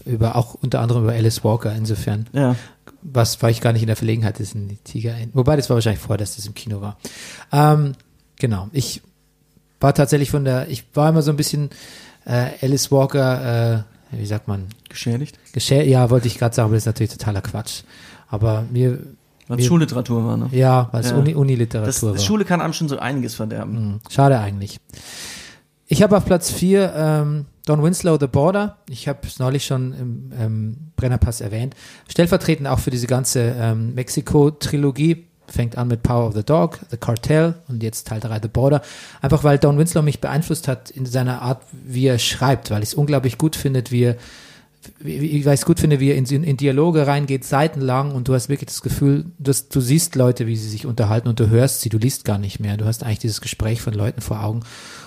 [0.05, 2.27] über auch unter anderem über Alice Walker, insofern.
[2.33, 2.55] Ja.
[3.03, 5.15] Was war ich gar nicht in der Verlegenheit, das sind die Tiger.
[5.33, 6.99] Wobei, das war wahrscheinlich vorher, dass das im Kino war.
[7.53, 7.95] Ähm,
[8.39, 8.69] genau.
[8.73, 9.03] Ich
[9.81, 11.71] war tatsächlich von der, ich war immer so ein bisschen
[12.25, 15.39] äh, Alice Walker, äh, wie sagt man, Geschädigt?
[15.53, 17.83] geschä ja, wollte ich gerade sagen, aber das ist natürlich totaler Quatsch.
[18.29, 18.99] Aber mir,
[19.49, 20.49] Weil es Schulliteratur war, ne?
[20.53, 21.17] ja, weil es Ja.
[21.17, 22.19] Uni, Uniliteratur war.
[22.19, 23.77] Schule kann einem schon so einiges verderben.
[23.77, 24.79] Hm, Schade eigentlich.
[25.87, 28.77] Ich habe auf Platz 4 ähm, Don Winslow, The Border.
[28.89, 31.75] Ich habe es neulich schon im ähm, Brennerpass erwähnt.
[32.09, 35.27] Stellvertretend auch für diese ganze ähm, Mexiko-Trilogie.
[35.49, 38.83] Fängt an mit Power of the Dog, The Cartel und jetzt Teil 3 The Border.
[39.21, 42.91] Einfach weil Don Winslow mich beeinflusst hat in seiner Art, wie er schreibt, weil ich
[42.91, 44.17] es unglaublich gut finde, wie er
[45.01, 48.49] wie, ich es gut finde, wie er in, in Dialoge reingeht, seitenlang und du hast
[48.49, 51.89] wirklich das Gefühl, dass du siehst Leute, wie sie sich unterhalten und du hörst sie,
[51.89, 52.77] du liest gar nicht mehr.
[52.77, 54.61] Du hast eigentlich dieses Gespräch von Leuten vor Augen.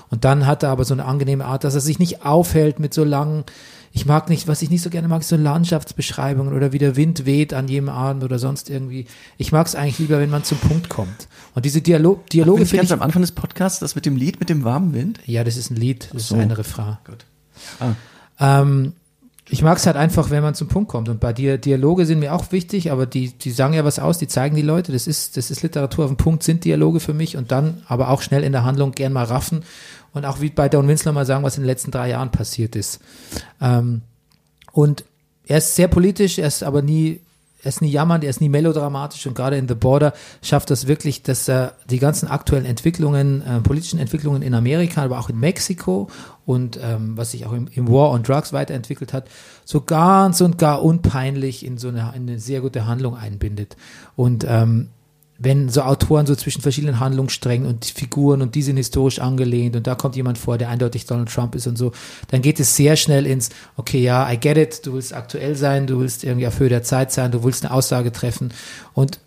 [0.09, 2.93] Und dann hat er aber so eine angenehme Art, dass er sich nicht aufhält mit
[2.93, 3.45] so langen,
[3.93, 6.95] ich mag nicht, was ich nicht so gerne mag, ist so Landschaftsbeschreibungen oder wie der
[6.95, 9.05] Wind weht an jedem Abend oder sonst irgendwie.
[9.38, 11.27] Ich mag es eigentlich lieber, wenn man zum Punkt kommt.
[11.55, 14.15] Und diese Dialo Dialoge Bin ich finde ganz am Anfang des Podcasts, das mit dem
[14.15, 15.19] Lied, mit dem warmen Wind?
[15.26, 16.35] ja, das ist ein Lied, das so.
[16.35, 16.97] ist ein Refrain.
[17.05, 17.26] Gut.
[18.39, 18.93] Ähm,
[19.49, 21.09] ich mag es halt einfach, wenn man zum Punkt kommt.
[21.09, 24.18] Und bei dir, Dialoge sind mir auch wichtig, aber die, die sagen ja was aus,
[24.18, 24.93] die zeigen die Leute.
[24.93, 28.09] Das ist, das ist Literatur auf dem Punkt, sind Dialoge für mich und dann aber
[28.09, 29.63] auch schnell in der Handlung gern mal raffen
[30.14, 32.76] und auch wie bei Don Winslow mal sagen, was in den letzten drei Jahren passiert
[32.76, 33.00] ist.
[33.62, 34.02] Ähm,
[34.72, 35.06] und
[35.48, 37.22] er ist sehr politisch, er ist aber nie,
[37.64, 40.88] er ist nie jammernd, er ist nie melodramatisch und gerade in The Border schafft das
[40.88, 45.40] wirklich, dass er die ganzen aktuellen Entwicklungen, äh, politischen Entwicklungen in Amerika, aber auch in
[45.40, 46.10] Mexiko
[46.46, 49.28] und ähm, was sich auch im, im War on Drugs weiterentwickelt hat,
[49.66, 53.76] so ganz und gar unpeinlich in so eine, in eine sehr gute Handlung einbindet.
[54.16, 54.90] Und ähm,
[55.43, 59.88] wenn so Autoren so zwischen verschiedenen Handlungssträngen und Figuren und die sind historisch angelehnt und
[59.88, 61.91] da kommt jemand vor, der eindeutig Donald Trump ist und so,
[62.27, 65.88] dann geht es sehr schnell ins, okay, ja, I get it, du willst aktuell sein,
[65.88, 68.53] du willst irgendwie auf Höhe der Zeit sein, du willst eine Aussage treffen
[68.93, 69.19] und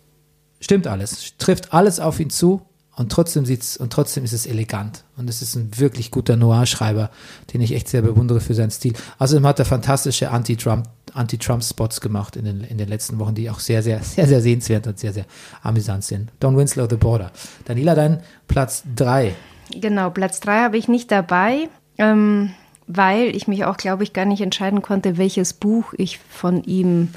[0.61, 2.61] stimmt alles, trifft alles auf ihn zu
[2.95, 7.09] und trotzdem sieht's und trotzdem ist es elegant und es ist ein wirklich guter Noir-Schreiber,
[7.53, 8.93] den ich echt sehr bewundere für seinen Stil.
[9.19, 13.59] Außerdem hat er fantastische Anti-Trump Anti-Trump-Spots gemacht in den, in den letzten Wochen, die auch
[13.59, 15.25] sehr, sehr, sehr, sehr sehenswert und sehr, sehr
[15.61, 16.31] amüsant sind.
[16.39, 17.31] Don Winslow, The Border.
[17.65, 19.35] Daniela, dein Platz drei.
[19.71, 22.51] Genau, Platz drei habe ich nicht dabei, ähm,
[22.87, 27.09] weil ich mich auch, glaube ich, gar nicht entscheiden konnte, welches Buch ich von ihm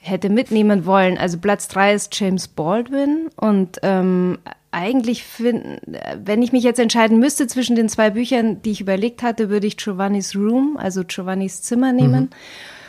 [0.00, 1.18] hätte mitnehmen wollen.
[1.18, 4.38] Also Platz drei ist James Baldwin und ähm,
[4.70, 5.80] eigentlich, find,
[6.24, 9.66] wenn ich mich jetzt entscheiden müsste zwischen den zwei Büchern, die ich überlegt hatte, würde
[9.66, 12.30] ich Giovanni's Room, also Giovannis Zimmer nehmen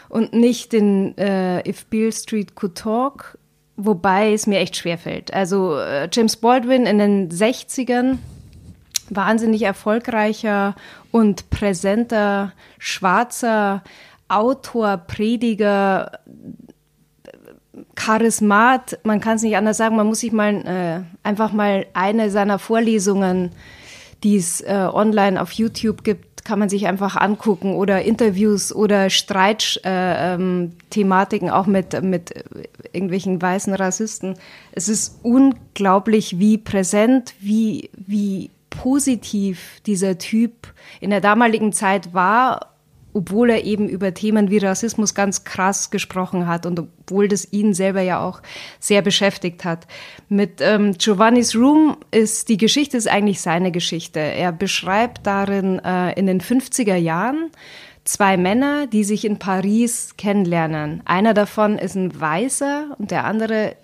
[0.10, 3.38] und nicht den äh, If Beale Street Could Talk,
[3.78, 5.34] wobei es mir echt schwerfällt.
[5.34, 8.18] Also äh, James Baldwin in den 60ern,
[9.10, 10.76] wahnsinnig erfolgreicher
[11.12, 13.84] und präsenter schwarzer
[14.28, 16.20] Autor, Prediger,
[17.96, 22.30] Charismat, man kann es nicht anders sagen, man muss sich mal äh, einfach mal eine
[22.30, 23.52] seiner Vorlesungen,
[24.24, 29.10] die es äh, online auf YouTube gibt, kann man sich einfach angucken oder Interviews oder
[29.10, 32.34] Streitthematiken äh, Thematiken auch mit, mit
[32.92, 34.36] irgendwelchen weißen Rassisten.
[34.72, 42.74] Es ist unglaublich, wie präsent, wie, wie positiv dieser Typ in der damaligen Zeit war
[43.20, 47.74] obwohl er eben über Themen wie Rassismus ganz krass gesprochen hat und obwohl das ihn
[47.74, 48.42] selber ja auch
[48.80, 49.88] sehr beschäftigt hat.
[50.30, 54.22] Mit ähm, Giovanni's Room ist die Geschichte ist eigentlich seine Geschichte.
[54.22, 57.52] Er beschreibt darin äh, in den 50er Jahren
[58.06, 61.02] zwei Männer, die sich in Paris kennenlernen.
[61.04, 63.76] Einer davon ist ein Weißer und der andere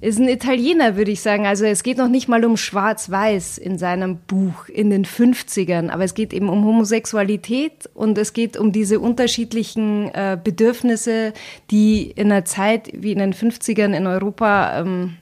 [0.00, 1.46] ist ein Italiener, würde ich sagen.
[1.46, 6.04] Also es geht noch nicht mal um Schwarz-Weiß in seinem Buch in den 50ern, aber
[6.04, 11.34] es geht eben um Homosexualität und es geht um diese unterschiedlichen äh, Bedürfnisse,
[11.70, 15.16] die in einer Zeit wie in den 50ern in Europa ähm,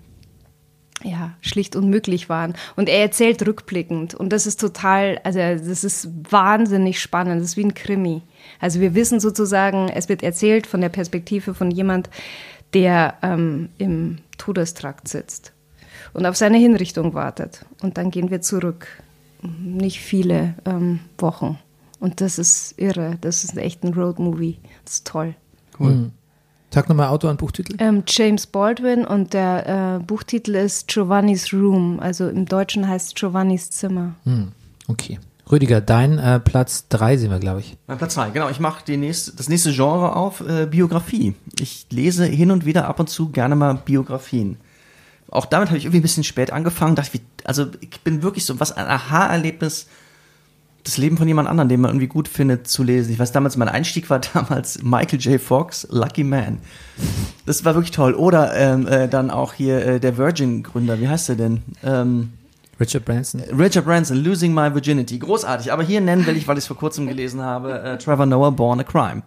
[1.02, 2.54] ja, schlicht unmöglich waren.
[2.76, 4.14] Und er erzählt rückblickend.
[4.14, 7.40] Und das ist total, also das ist wahnsinnig spannend.
[7.40, 8.22] Das ist wie ein Krimi.
[8.60, 12.10] Also wir wissen sozusagen, es wird erzählt von der Perspektive von jemand,
[12.74, 15.52] der ähm, im Todestrakt sitzt
[16.12, 17.64] und auf seine Hinrichtung wartet.
[17.82, 18.86] Und dann gehen wir zurück.
[19.42, 21.58] Nicht viele ähm, Wochen.
[22.00, 23.18] Und das ist irre.
[23.20, 24.58] Das ist echt ein Roadmovie.
[24.84, 25.34] Das ist toll.
[25.78, 26.10] Cool.
[26.70, 27.76] Sag nochmal Autor und Buchtitel.
[27.78, 31.98] Ähm, James Baldwin und der äh, Buchtitel ist Giovanni's Room.
[31.98, 34.14] Also im Deutschen heißt Giovanni's Zimmer.
[34.24, 34.52] Hm,
[34.86, 35.18] okay.
[35.50, 37.76] Rüdiger, dein äh, Platz 3 sind wir, glaube ich.
[37.86, 38.50] Mein Platz zwei, genau.
[38.50, 41.34] Ich mache nächste, das nächste Genre auf, äh, Biografie.
[41.58, 44.58] Ich lese hin und wieder ab und zu gerne mal Biografien.
[45.30, 46.96] Auch damit habe ich irgendwie ein bisschen spät angefangen.
[46.96, 49.86] Dachte, wie, also ich bin wirklich so, was ein Aha-Erlebnis,
[50.84, 53.12] das Leben von jemand anderem, den man irgendwie gut findet, zu lesen.
[53.12, 55.40] Ich weiß damals, mein Einstieg war damals Michael J.
[55.40, 56.58] Fox, Lucky Man.
[57.46, 58.14] Das war wirklich toll.
[58.14, 61.62] Oder ähm, äh, dann auch hier äh, der Virgin-Gründer, wie heißt der denn?
[61.82, 62.32] Ähm,
[62.80, 63.40] Richard Branson.
[63.58, 65.18] Richard Branson, Losing My Virginity.
[65.18, 65.72] Großartig.
[65.72, 68.52] Aber hier nennen will ich, weil ich es vor kurzem gelesen habe, äh, Trevor Noah,
[68.52, 69.22] Born a Crime.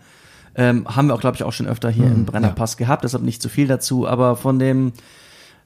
[0.55, 3.41] Ähm, haben wir auch, glaube ich, auch schon öfter hier im Brennerpass gehabt, deshalb nicht
[3.41, 4.07] zu viel dazu.
[4.07, 4.91] Aber von dem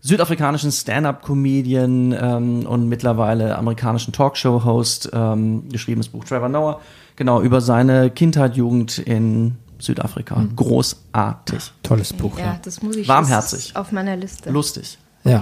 [0.02, 6.82] südafrikanischen Stand-up-Comedian ähm, und mittlerweile amerikanischen Talkshow-Host ähm, geschriebenes Buch Trevor Noah,
[7.16, 10.46] genau, über seine Kindheit, Jugend in Südafrika.
[10.56, 11.72] Großartig.
[11.84, 12.60] Tolles Buch, Ja, ja.
[12.64, 13.70] das muss ich Warmherzig.
[13.70, 14.50] ist auf meiner Liste.
[14.52, 14.98] Lustig.
[15.24, 15.42] ja.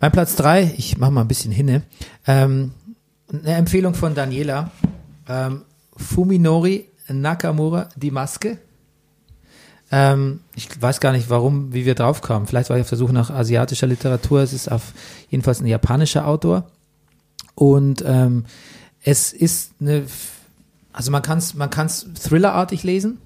[0.00, 1.82] Mein Platz 3, ich mache mal ein bisschen hinne.
[2.26, 2.72] Ähm,
[3.28, 4.70] eine Empfehlung von Daniela.
[5.28, 5.62] Ähm,
[5.96, 8.58] Fuminori Nakamura, die Maske.
[9.90, 12.46] Ähm, ich weiß gar nicht, warum, wie wir drauf kamen.
[12.46, 14.40] Vielleicht war ich auf der Suche nach asiatischer Literatur.
[14.40, 14.92] Es ist auf
[15.28, 16.70] jedenfalls ein japanischer Autor.
[17.54, 18.44] Und ähm,
[19.02, 20.04] es ist eine,
[20.92, 23.18] also man kann es man kann's thrillerartig lesen,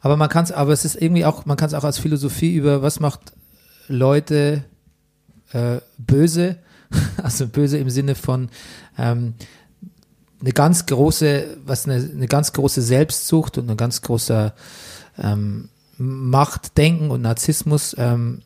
[0.00, 2.54] aber man kann es, aber es ist irgendwie auch, man kann es auch als Philosophie
[2.54, 3.32] über, was macht
[3.88, 4.64] Leute
[5.52, 6.56] äh, böse,
[7.22, 8.48] also böse im Sinne von
[8.98, 9.34] ähm,
[10.40, 14.54] eine ganz große, was eine, eine ganz große Selbstsucht und ein ganz großer
[15.18, 15.68] ähm,
[15.98, 17.94] Machtdenken und Narzissmus.
[17.98, 18.42] Ähm,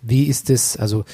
[0.00, 1.04] wie ist es, also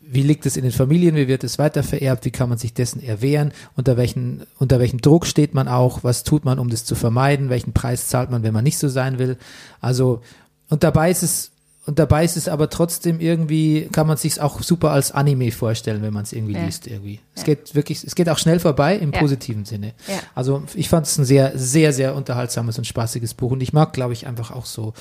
[0.00, 3.02] wie liegt es in den Familien, wie wird es weitervererbt, wie kann man sich dessen
[3.02, 6.94] erwehren, unter welchen, unter welchem Druck steht man auch, was tut man, um das zu
[6.94, 9.38] vermeiden, welchen Preis zahlt man, wenn man nicht so sein will.
[9.80, 10.20] Also,
[10.68, 11.51] und dabei ist es,
[11.86, 16.00] und dabei ist es aber trotzdem irgendwie, kann man sich auch super als Anime vorstellen,
[16.02, 16.64] wenn man es irgendwie Ja.
[16.64, 17.18] liest irgendwie.
[17.34, 17.46] Es Ja.
[17.46, 19.18] geht wirklich, es geht auch schnell vorbei im Ja.
[19.18, 19.92] positiven Sinne.
[20.34, 23.92] Also ich fand es ein sehr, sehr, sehr unterhaltsames und spaßiges Buch und ich mag,
[23.92, 24.94] glaube ich, einfach auch so.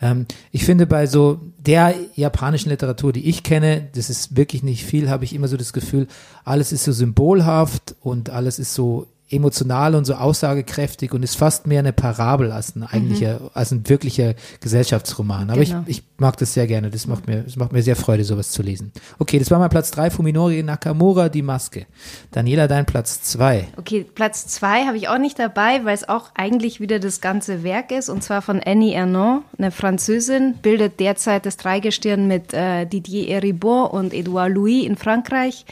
[0.00, 4.84] Ähm, ich finde bei so der japanischen Literatur, die ich kenne, das ist wirklich nicht
[4.84, 6.06] viel, habe ich immer so das Gefühl,
[6.44, 11.66] alles ist so symbolhaft und alles ist so emotional und so aussagekräftig und ist fast
[11.66, 15.50] mehr eine Parabel als ein eigentlicher, als ein wirklicher Gesellschaftsroman.
[15.50, 15.82] Aber Genau.
[15.86, 16.90] ich, ich mag das sehr gerne.
[16.90, 18.90] Das macht mir, das macht mir sehr Freude, sowas zu lesen.
[19.18, 20.10] Okay, das war mein Platz drei.
[20.10, 21.86] Fuminori Nakamura, die Maske.
[22.30, 23.68] Daniela, dein Platz zwei.
[23.76, 27.62] Okay, Platz zwei habe ich auch nicht dabei, weil es auch eigentlich wieder das ganze
[27.62, 32.86] Werk ist, und zwar von Annie Ernaux, eine Französin, bildet derzeit das Dreigestirn mit äh,
[32.86, 35.66] Didier Eribon und Edouard Louis in Frankreich.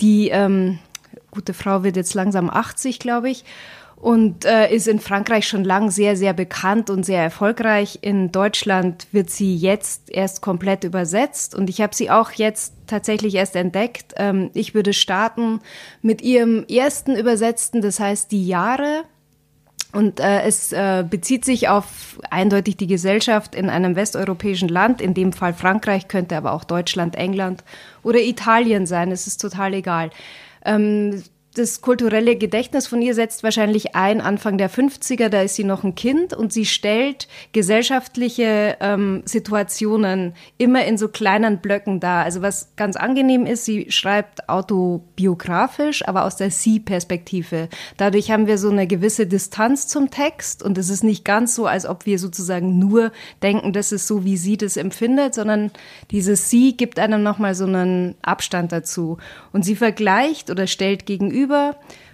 [0.00, 0.78] Die ähm,
[1.34, 3.44] gute Frau wird jetzt langsam 80, glaube ich.
[3.96, 8.00] Und äh, ist in Frankreich schon lang sehr, sehr bekannt und sehr erfolgreich.
[8.02, 11.54] In Deutschland wird sie jetzt erst komplett übersetzt.
[11.54, 14.12] Und ich habe sie auch jetzt tatsächlich erst entdeckt.
[14.16, 15.60] Ähm, ich würde starten
[16.02, 19.04] mit ihrem ersten Übersetzten, das heißt Die Jahre.
[19.94, 25.14] Und äh, es äh, bezieht sich auf eindeutig die Gesellschaft in einem westeuropäischen Land, in
[25.14, 27.62] dem Fall Frankreich, könnte aber auch Deutschland, England
[28.02, 30.10] oder Italien sein, es ist total egal.
[30.64, 31.22] Ähm,
[31.54, 35.84] das kulturelle Gedächtnis von ihr setzt wahrscheinlich ein Anfang der 50er, da ist sie noch
[35.84, 42.24] ein Kind und sie stellt gesellschaftliche ähm, Situationen immer in so kleinen Blöcken dar.
[42.24, 47.68] Also was ganz angenehm ist, sie schreibt autobiografisch, aber aus der Sie-Perspektive.
[47.96, 51.66] Dadurch haben wir so eine gewisse Distanz zum Text und es ist nicht ganz so,
[51.66, 53.12] als ob wir sozusagen nur
[53.44, 55.70] denken, das ist so, wie sie das empfindet, sondern
[56.10, 59.18] dieses Sie gibt einem nochmal so einen Abstand dazu.
[59.52, 61.43] Und sie vergleicht oder stellt gegenüber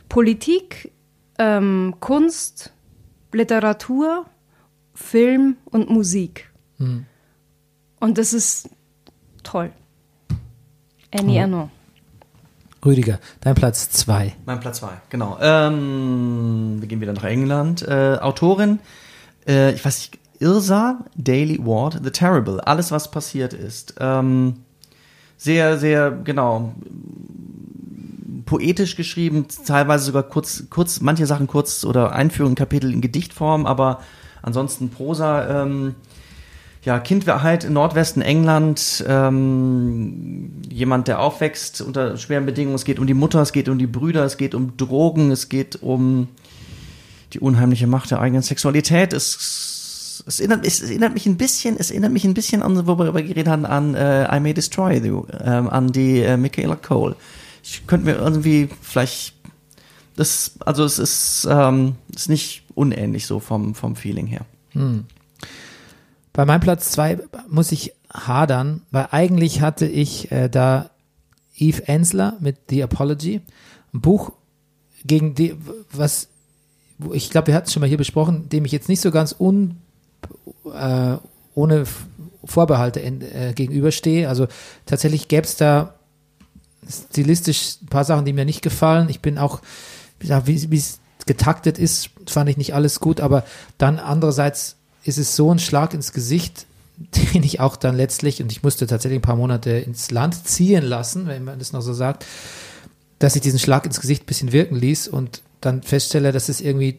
[0.09, 0.93] Politik,
[1.39, 2.73] ähm, Kunst,
[3.33, 4.27] Literatur,
[4.95, 6.51] Film und Musik.
[8.01, 8.69] Und das ist
[9.43, 9.71] toll.
[11.13, 11.71] Annie Ernaux.
[12.85, 14.35] Rüdiger, dein Platz zwei.
[14.47, 15.37] Mein Platz zwei, genau.
[15.41, 17.83] Ähm, wir gehen wieder nach England.
[17.83, 18.79] Äh, Autorin,
[19.47, 23.95] äh, ich weiß nicht, Irsa Daily Ward, The Terrible, alles was passiert ist.
[24.01, 24.65] Ähm,
[25.37, 26.75] sehr, sehr, genau,
[28.51, 34.01] poetisch geschrieben, teilweise sogar kurz, kurz, manche Sachen kurz oder Einführung, Kapitel in Gedichtform, aber
[34.43, 35.63] ansonsten Prosa.
[35.63, 35.95] Ähm,
[36.83, 42.75] ja, Kind war halt im Nordwesten England, ähm, jemand, der aufwächst unter schweren Bedingungen.
[42.75, 45.49] Es geht um die Mutter, es geht um die Brüder, es geht um Drogen, es
[45.49, 46.27] geht um
[47.33, 49.13] die unheimliche Macht der eigenen Sexualität.
[49.13, 52.99] Es, es, erinnert, es erinnert mich ein bisschen, es erinnert mich ein bisschen an, wo
[52.99, 57.15] wir geredet haben, an äh, I May Destroy You, ähm, an die äh, Michaela Cole.
[57.63, 59.35] Ich könnte mir irgendwie vielleicht
[60.17, 64.45] das, also es ist, ähm, ist nicht unähnlich so vom, vom Feeling her.
[66.33, 67.19] Bei meinem Platz zwei
[67.49, 70.91] muss ich hadern, weil eigentlich hatte ich äh, da
[71.57, 73.41] Eve Ensler mit The Apology,
[73.93, 74.33] ein Buch
[75.05, 75.57] gegen die,
[75.93, 76.29] was,
[77.13, 79.35] ich glaube, wir hatten es schon mal hier besprochen, dem ich jetzt nicht so ganz
[79.39, 79.79] un,
[80.73, 81.17] äh,
[81.55, 81.85] ohne
[82.45, 84.29] Vorbehalte in, äh, gegenüberstehe.
[84.29, 84.49] Also
[84.87, 85.95] tatsächlich gäbe es da
[86.91, 89.09] stilistisch ein paar Sachen, die mir nicht gefallen.
[89.09, 89.61] Ich bin auch,
[90.19, 93.45] wie es getaktet ist, fand ich nicht alles gut, aber
[93.79, 96.67] dann andererseits ist es so ein Schlag ins Gesicht,
[97.35, 100.85] den ich auch dann letztlich, und ich musste tatsächlich ein paar Monate ins Land ziehen
[100.85, 102.27] lassen, wenn man das noch so sagt,
[103.19, 106.61] dass ich diesen Schlag ins Gesicht ein bisschen wirken ließ und dann feststelle, dass es
[106.61, 106.99] irgendwie,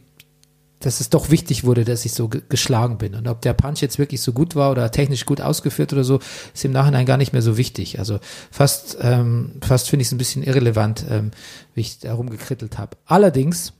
[0.82, 3.16] dass es doch wichtig wurde, dass ich so ge geschlagen bin.
[3.16, 6.20] Und ob der Punch jetzt wirklich so gut war oder technisch gut ausgeführt oder so,
[6.54, 8.00] ist im Nachhinein gar nicht mehr so wichtig.
[8.00, 8.20] Also
[8.52, 11.32] fast, ähm, fast finde ich es ein bisschen irrelevant, ähm,
[11.74, 12.98] wie ich da rumgekrittelt habe.
[13.06, 13.74] Allerdings,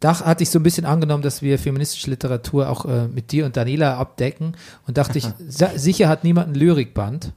[0.00, 3.46] da hatte ich so ein bisschen angenommen, dass wir feministische Literatur auch äh, mit dir
[3.46, 4.56] und Daniela abdecken
[4.86, 5.26] und dachte ich,
[5.76, 7.32] sicher hat niemand ein Lyrikband.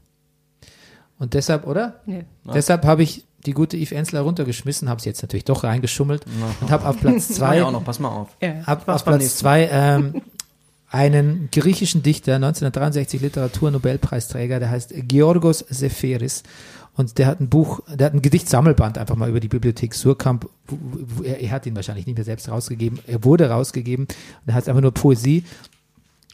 [1.18, 2.02] Und deshalb, oder?
[2.06, 2.26] Nee.
[2.46, 6.26] Deshalb habe ich die gute Eve Ensler runtergeschmissen, habe sie jetzt natürlich doch reingeschummelt
[6.62, 8.30] und habe auf Platz Zwei auch noch, pass mal auf.
[8.42, 10.22] hab Spaß auf Platz nächsten zwei ähm,
[10.92, 16.44] einen griechischen Dichter, 1963 Literatur-Nobelpreisträger, der heißt Georgos Seferis.
[16.96, 20.50] Und der hat ein Buch, der hat ein Gedichtsammelband einfach mal über die Bibliothek Surkamp.
[21.24, 23.00] Er, er hat ihn wahrscheinlich nicht mehr selbst rausgegeben.
[23.08, 24.06] Er wurde rausgegeben.
[24.06, 25.46] Und er hat einfach nur Poesie.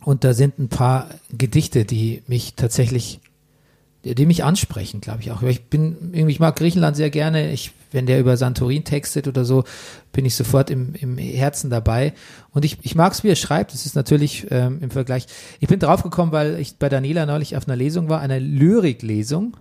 [0.04, 3.20] Und da sind ein paar Gedichte, die mich tatsächlich,
[4.14, 5.42] die, mich ansprechen, glaube ich auch.
[5.44, 7.52] Ich bin irgendwie, ich mag Griechenland sehr gerne.
[7.52, 9.64] Ich, wenn der über Santorin textet oder so,
[10.12, 12.14] bin ich sofort im, im Herzen dabei.
[12.52, 13.74] Und ich, ich mag es, wie er schreibt.
[13.74, 15.26] Es ist natürlich ähm, im Vergleich.
[15.60, 19.58] Ich bin draufgekommen, weil ich bei Daniela neulich auf einer Lesung war, einer Lyriklesung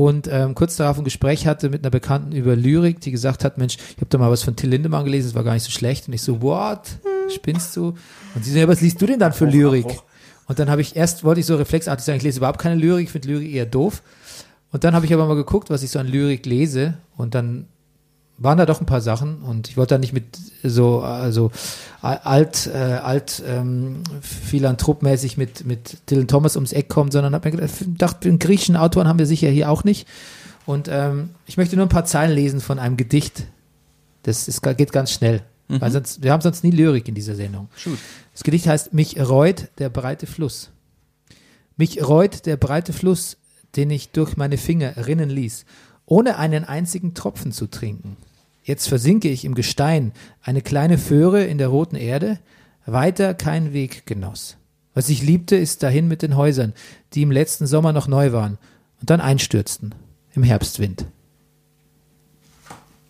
[0.00, 3.58] und ähm, kurz darauf ein Gespräch hatte mit einer Bekannten über Lyrik, die gesagt hat,
[3.58, 5.70] Mensch, ich habe da mal was von Till Lindemann gelesen, das war gar nicht so
[5.70, 6.08] schlecht.
[6.08, 6.80] Und ich so, what?
[7.28, 7.94] Spinnst du?
[8.34, 10.00] Und sie so, ja, was liest du denn dann für Lyrik?
[10.50, 13.04] Und dann habe ich erst, wollte ich so reflexartig sagen, ich lese überhaupt keine Lyrik,
[13.04, 14.02] ich finde Lyrik eher doof.
[14.72, 16.94] Und dann habe ich aber mal geguckt, was ich so an Lyrik lese.
[17.16, 17.68] Und dann
[18.36, 20.24] waren da doch ein paar Sachen und ich wollte da nicht mit
[20.64, 21.52] so also
[22.00, 27.68] alt äh, alt ähm, philanthropmäßig mit mit Dylan Thomas ums Eck kommen, sondern habe mir
[27.68, 30.08] gedacht, einen griechischen Autoren haben wir sicher hier auch nicht.
[30.66, 33.44] Und ähm, ich möchte nur ein paar Zeilen lesen von einem Gedicht.
[34.24, 37.68] Das ist, geht ganz schnell, weil sonst wir haben sonst nie Lyrik in dieser Sendung.
[37.76, 37.98] Shoot.
[38.32, 40.70] Das Gedicht heißt Mich reut der breite Fluss.
[41.76, 43.36] Mich reut der breite Fluss,
[43.76, 45.64] den ich durch meine Finger rinnen ließ,
[46.06, 48.16] ohne einen einzigen Tropfen zu trinken.
[48.62, 50.12] Jetzt versinke ich im Gestein,
[50.42, 52.38] eine kleine Föhre in der roten Erde,
[52.86, 54.56] weiter kein Weg genoss.
[54.92, 56.74] Was ich liebte, ist dahin mit den Häusern,
[57.14, 58.58] die im letzten Sommer noch neu waren
[59.00, 59.94] und dann einstürzten
[60.34, 61.06] im Herbstwind.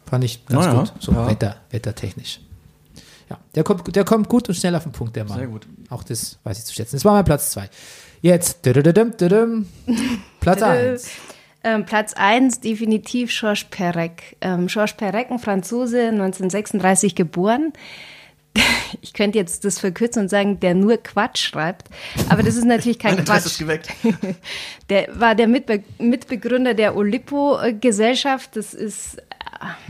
[0.05, 0.79] Fand ich ganz Ja, ja.
[0.81, 1.27] gut, so Ja.
[1.27, 2.41] Wetter, wettertechnisch.
[3.31, 5.39] Ja, der kommt, der kommt gut und schnell auf den Punkt, der Mann.
[5.39, 5.67] Sehr gut.
[5.89, 6.97] Auch das weiß ich zu schätzen.
[6.97, 7.71] Das war mein Platz zwei.
[8.23, 9.67] Jetzt, dudududum, dudum,
[10.41, 11.09] Platz eins.
[11.63, 14.37] Ähm, Platz 1 definitiv Georges Perec.
[14.41, 17.73] Ähm, Georges Perec, ein Franzose, 1936 geboren.
[19.03, 21.89] Ich könnte jetzt das verkürzen und sagen, der nur Quatsch schreibt.
[22.29, 23.87] Aber das ist natürlich kein Interesse ist Quatsch.
[24.03, 24.37] geweckt.
[24.89, 28.57] Der war der Mitbe Mitbegründer der Olippo-Gesellschaft.
[28.57, 29.19] Das ist,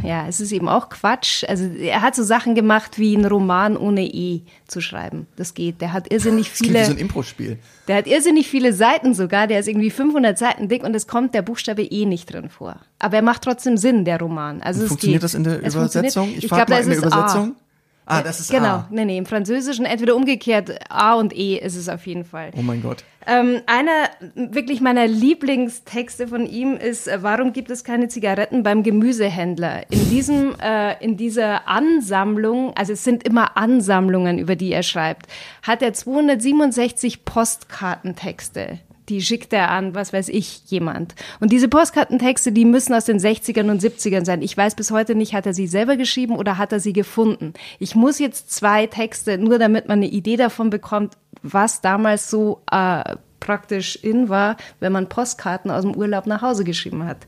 [0.02, 1.44] ja, es ist eben auch Quatsch.
[1.48, 5.26] Also er hat so Sachen gemacht, wie einen Roman ohne E zu schreiben.
[5.36, 5.80] Das geht.
[5.80, 6.80] Der hat irrsinnig Das viele.
[6.80, 7.59] wie so ein Impro-Spiel.
[7.86, 11.34] Der hat irrsinnig viele Seiten sogar, der ist irgendwie 500 Seiten dick und es kommt
[11.34, 12.76] der Buchstabe E nicht drin vor.
[12.98, 14.60] Aber er macht trotzdem Sinn, der Roman.
[14.62, 15.24] Also es Funktioniert geht.
[15.24, 16.34] das in der Es Übersetzung?
[16.36, 17.48] Ich, frag glaube, da ist in der es Übersetzung.
[17.51, 17.69] A.
[18.06, 18.89] Ah, das ist genau, A.
[18.90, 22.51] nee, nee, im Französischen entweder umgekehrt, A und E ist es auf jeden Fall.
[22.56, 23.05] Oh mein Gott.
[23.27, 28.82] Ähm, einer wirklich meiner Lieblingstexte von ihm ist, äh, warum gibt es keine Zigaretten beim
[28.82, 29.82] Gemüsehändler?
[29.90, 35.27] In diesem, äh, in dieser Ansammlung, also es sind immer Ansammlungen, über die er schreibt,
[35.62, 38.78] hat er 267 Postkartentexte,
[39.11, 41.15] die schickt er an, was weiß ich, jemand.
[41.41, 44.41] Und diese Postkartentexte, die müssen aus den 60ern und 70ern sein.
[44.41, 47.53] Ich weiß bis heute nicht, hat er sie selber geschrieben oder hat er sie gefunden.
[47.78, 52.62] Ich muss jetzt zwei Texte, nur damit man eine Idee davon bekommt, was damals so
[52.70, 57.27] äh, praktisch in war, wenn man Postkarten aus dem Urlaub nach Hause geschrieben hat.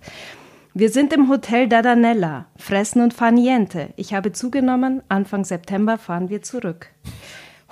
[0.75, 3.89] Wir sind im Hotel Dardanella, fressen und fahren niente.
[3.97, 6.89] Ich habe zugenommen, Anfang September fahren wir zurück.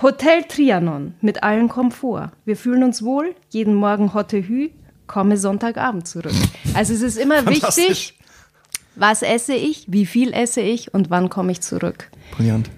[0.02, 2.30] Hotel Trianon mit allen Komfort.
[2.46, 4.70] Wir fühlen uns wohl, jeden Morgen Hotte Hü,
[5.06, 6.32] komme Sonntagabend zurück.
[6.72, 8.18] Also es ist immer wichtig,
[8.94, 12.10] was esse ich, wie viel esse ich und wann komme ich zurück.
[12.30, 12.70] Brillant.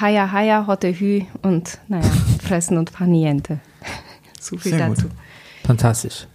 [0.00, 2.08] Haya Haya, Hotte Hü und naja,
[2.42, 3.60] fressen und fahren niente.
[4.40, 4.98] So viel Sehr gut.
[4.98, 5.08] dazu.
[5.64, 6.26] Fantastisch.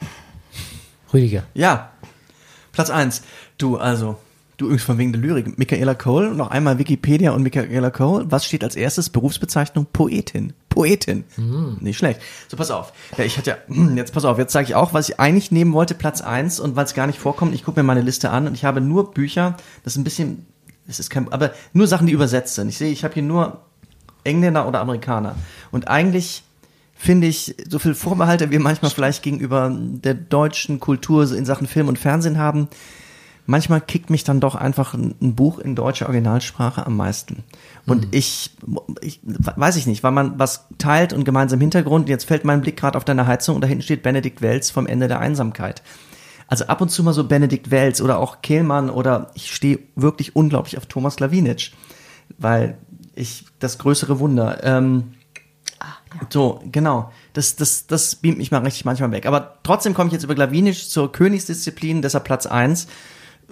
[1.13, 1.43] Rüdiger.
[1.53, 1.91] Ja,
[2.71, 3.21] Platz eins.
[3.59, 4.17] Du, also,
[4.59, 5.57] du übrigens von wegen der Lyrik.
[5.57, 8.25] Michaela Cole, noch einmal Wikipedia und Michaela Cole.
[8.29, 9.09] Was steht als erstes?
[9.09, 10.53] Berufsbezeichnung Poetin.
[10.67, 11.23] Poetin.
[11.79, 12.19] Nicht schlecht.
[12.49, 12.93] So, pass auf.
[13.17, 15.73] Ja, ich hatte ja, jetzt pass auf, jetzt sage ich auch, was ich eigentlich nehmen
[15.73, 18.47] wollte, Platz eins und weil es gar nicht vorkommt, ich gucke mir meine Liste an
[18.47, 20.45] und ich habe nur Bücher, das ist ein bisschen,
[20.87, 22.67] das ist kein, aber nur Sachen, die übersetzt sind.
[22.69, 23.61] Ich sehe, ich habe hier nur
[24.25, 25.35] Engländer oder Amerikaner.
[25.71, 26.43] Und eigentlich
[26.95, 31.87] finde ich, so viel Vorbehalte wir manchmal vielleicht gegenüber der deutschen Kultur in Sachen Film
[31.87, 32.67] und Fernsehen haben,
[33.49, 37.43] manchmal kickt mich dann doch einfach ein, Buch in deutscher Originalsprache am meisten.
[37.87, 38.51] Und ich,
[39.01, 42.77] ich, weiß ich nicht, weil man was teilt und gemeinsam Hintergrund, jetzt fällt mein Blick
[42.77, 45.81] gerade auf deine Heizung und da hinten steht Benedikt Welz vom Ende der Einsamkeit.
[46.47, 50.35] Also ab und zu mal so Benedikt Welz oder auch Kehlmann oder ich stehe wirklich
[50.35, 51.71] unglaublich auf Thomas Lawinitsch,
[52.37, 52.77] weil
[53.15, 54.63] ich das größere Wunder.
[54.63, 55.13] Ähm,
[56.29, 57.11] so, genau.
[57.33, 59.25] Das, das, das beamt mich mal richtig manchmal weg.
[59.25, 62.87] Aber trotzdem komme ich jetzt über Glavinisch zur Königsdisziplin, deshalb Platz eins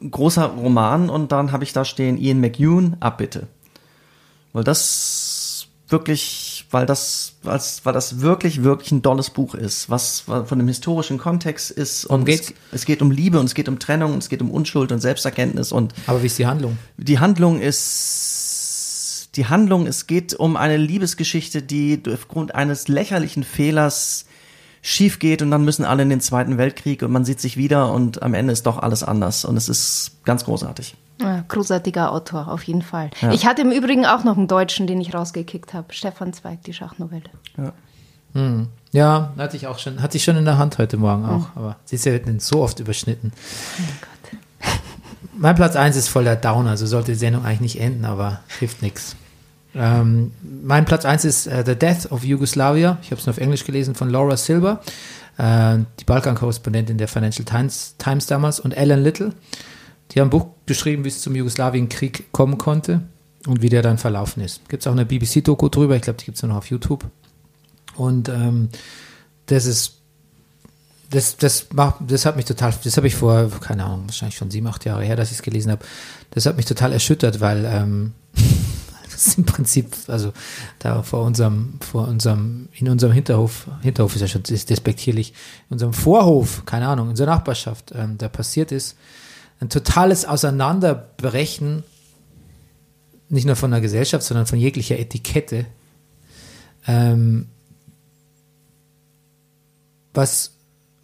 [0.10, 3.48] Großer Roman und dann habe ich da stehen Ian McEwan, Abbitte.
[4.53, 10.22] Weil das wirklich, weil das, als, weil das wirklich, wirklich ein dolles Buch ist, was
[10.22, 12.06] von dem historischen Kontext ist.
[12.06, 12.49] Und geht's?
[12.49, 14.91] Es, es geht um Liebe und es geht um Trennung und es geht um Unschuld
[14.91, 16.78] und Selbsterkenntnis und Aber wie ist die Handlung?
[16.98, 24.26] die Handlung ist, die Handlung, es geht um eine Liebesgeschichte, die aufgrund eines lächerlichen Fehlers
[24.88, 27.91] schief geht und dann müssen alle in den Zweiten Weltkrieg und man sieht sich wieder
[27.91, 30.95] und am Ende ist doch alles anders und es ist ganz großartig.
[31.19, 33.09] Ja, großartiger Autor, auf jeden Fall.
[33.34, 35.93] Ich hatte im Übrigen auch noch einen Deutschen, den ich rausgekickt habe.
[35.93, 37.30] Stefan Zweig, die Schachnovelle.
[38.93, 41.76] Ja, hatte ich auch schon, hatte ich schon in der Hand heute Morgen auch, aber
[41.84, 43.34] sie ist ja so oft überschnitten.
[45.35, 48.81] Mein Platz 1 ist voller Downer, so sollte die Sendung eigentlich nicht enden, aber hilft
[48.81, 49.18] nichts.
[49.76, 52.98] Ähm, mein Platz 1 ist äh, The Death of Yugoslavia.
[53.02, 54.81] Ich habe es nur auf Englisch gelesen von Laura Silver,
[55.38, 59.34] äh, die Balkan-Korrespondentin der Financial Times, Times damals, und Alan Little.
[60.11, 63.02] Die haben ein Buch geschrieben, wie es zum Jugoslawienkrieg kommen konnte
[63.45, 64.68] und wie der dann verlaufen ist.
[64.69, 67.06] Gibt es auch eine BBC-Doku drüber, ich glaube, die gibt es nur noch auf YouTube.
[67.95, 68.69] Und ähm,
[69.48, 70.02] das ist,
[71.10, 74.52] das, das, macht, das hat mich total, das habe ich vor, keine Ahnung, wahrscheinlich schon
[74.52, 75.85] sieben, acht Jahre her, dass ich es gelesen habe.
[76.31, 78.14] Das hat mich total erschüttert, weil ähm,
[79.18, 80.34] ist im Prinzip, also
[80.80, 85.34] da vor unserem, vor unserem, in unserem Hinterhof, Hinterhof ist ja schon despektierlich,
[85.69, 88.95] in unserem Vorhof, keine Ahnung, in unserer Nachbarschaft, ähm, da passiert ist,
[89.60, 91.84] ein totales Auseinanderbrechen,
[93.30, 95.65] nicht nur von der Gesellschaft, sondern von jeglicher Etikette.
[96.88, 97.48] Ähm,
[100.14, 100.52] was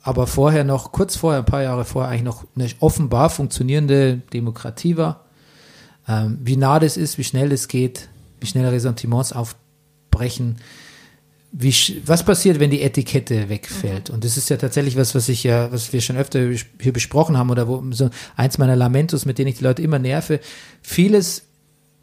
[0.02, 4.98] aber vorher noch, kurz vorher, ein paar Jahre vorher, eigentlich noch eine offenbar funktionierende Demokratie
[4.98, 5.26] war.
[6.08, 8.10] Ähm, wie nah das ist, wie schnell es geht,
[8.40, 10.58] wie schnell Ressentiments aufbrechen,
[11.56, 11.74] wie,
[12.06, 14.10] was passiert, wenn die Etikette wegfällt?
[14.10, 16.50] Und das ist ja tatsächlich was, was ich ja, was wir schon öfter
[16.82, 20.00] hier besprochen haben oder wo so eins meiner Lamentus, mit denen ich die Leute immer
[20.00, 20.40] nerve.
[20.82, 21.44] Vieles,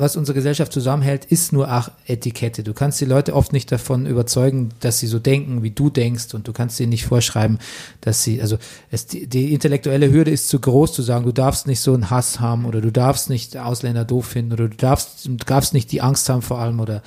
[0.01, 2.63] was unsere Gesellschaft zusammenhält, ist nur ach Etikette.
[2.63, 6.35] Du kannst die Leute oft nicht davon überzeugen, dass sie so denken, wie du denkst,
[6.35, 7.59] und du kannst ihnen nicht vorschreiben,
[8.01, 8.59] dass sie, also
[8.91, 12.11] es, die, die intellektuelle Hürde ist zu groß, zu sagen, du darfst nicht so einen
[12.11, 15.93] Hass haben oder du darfst nicht Ausländer doof finden oder du darfst, du darfst nicht
[15.93, 17.03] die Angst haben vor allem oder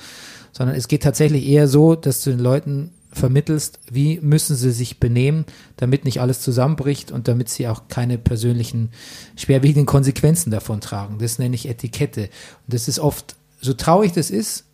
[0.52, 5.00] sondern es geht tatsächlich eher so, dass du den Leuten vermittelst, wie müssen sie sich
[5.00, 5.44] benehmen,
[5.76, 8.90] damit nicht alles zusammenbricht und damit sie auch keine persönlichen
[9.36, 11.18] schwerwiegenden Konsequenzen davon tragen.
[11.18, 12.22] Das nenne ich Etikette.
[12.22, 14.64] Und das ist oft, so traurig das ist,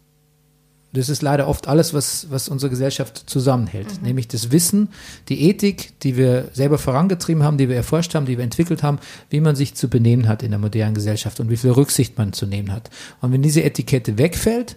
[0.92, 4.02] das ist leider oft alles, was, was unsere Gesellschaft zusammenhält.
[4.02, 4.88] Nämlich das Wissen,
[5.28, 8.98] die Ethik, die wir selber vorangetrieben haben, die wir erforscht haben, die wir entwickelt haben,
[9.28, 12.32] wie man sich zu benehmen hat in der modernen Gesellschaft und wie viel Rücksicht man
[12.32, 12.90] zu nehmen hat.
[13.20, 14.76] Und wenn diese Etikette wegfällt,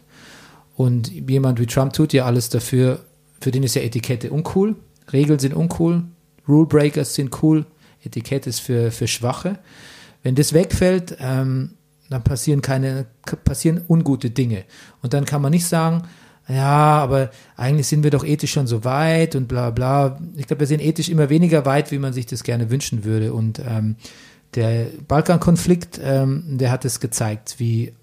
[0.76, 3.00] und jemand wie Trump tut ja alles dafür,
[3.44, 4.76] für den ist ja Etikette uncool,
[5.12, 6.06] Regeln sind uncool,
[6.48, 7.66] Rule Breakers sind cool,
[8.02, 9.60] Etikette ist für, für Schwache.
[10.24, 11.72] Wenn das wegfällt, ähm,
[12.10, 13.06] dann passieren keine,
[13.44, 14.64] passieren ungute Dinge.
[15.02, 16.04] Und dann kann man nicht sagen,
[16.48, 20.20] ja, aber eigentlich sind wir doch ethisch schon so weit und bla bla.
[20.36, 23.34] Ich glaube, wir sind ethisch immer weniger weit, wie man sich das gerne wünschen würde.
[23.34, 23.98] Und ähm,
[24.56, 27.94] der Balkankonflikt, ähm, der hat es gezeigt, wie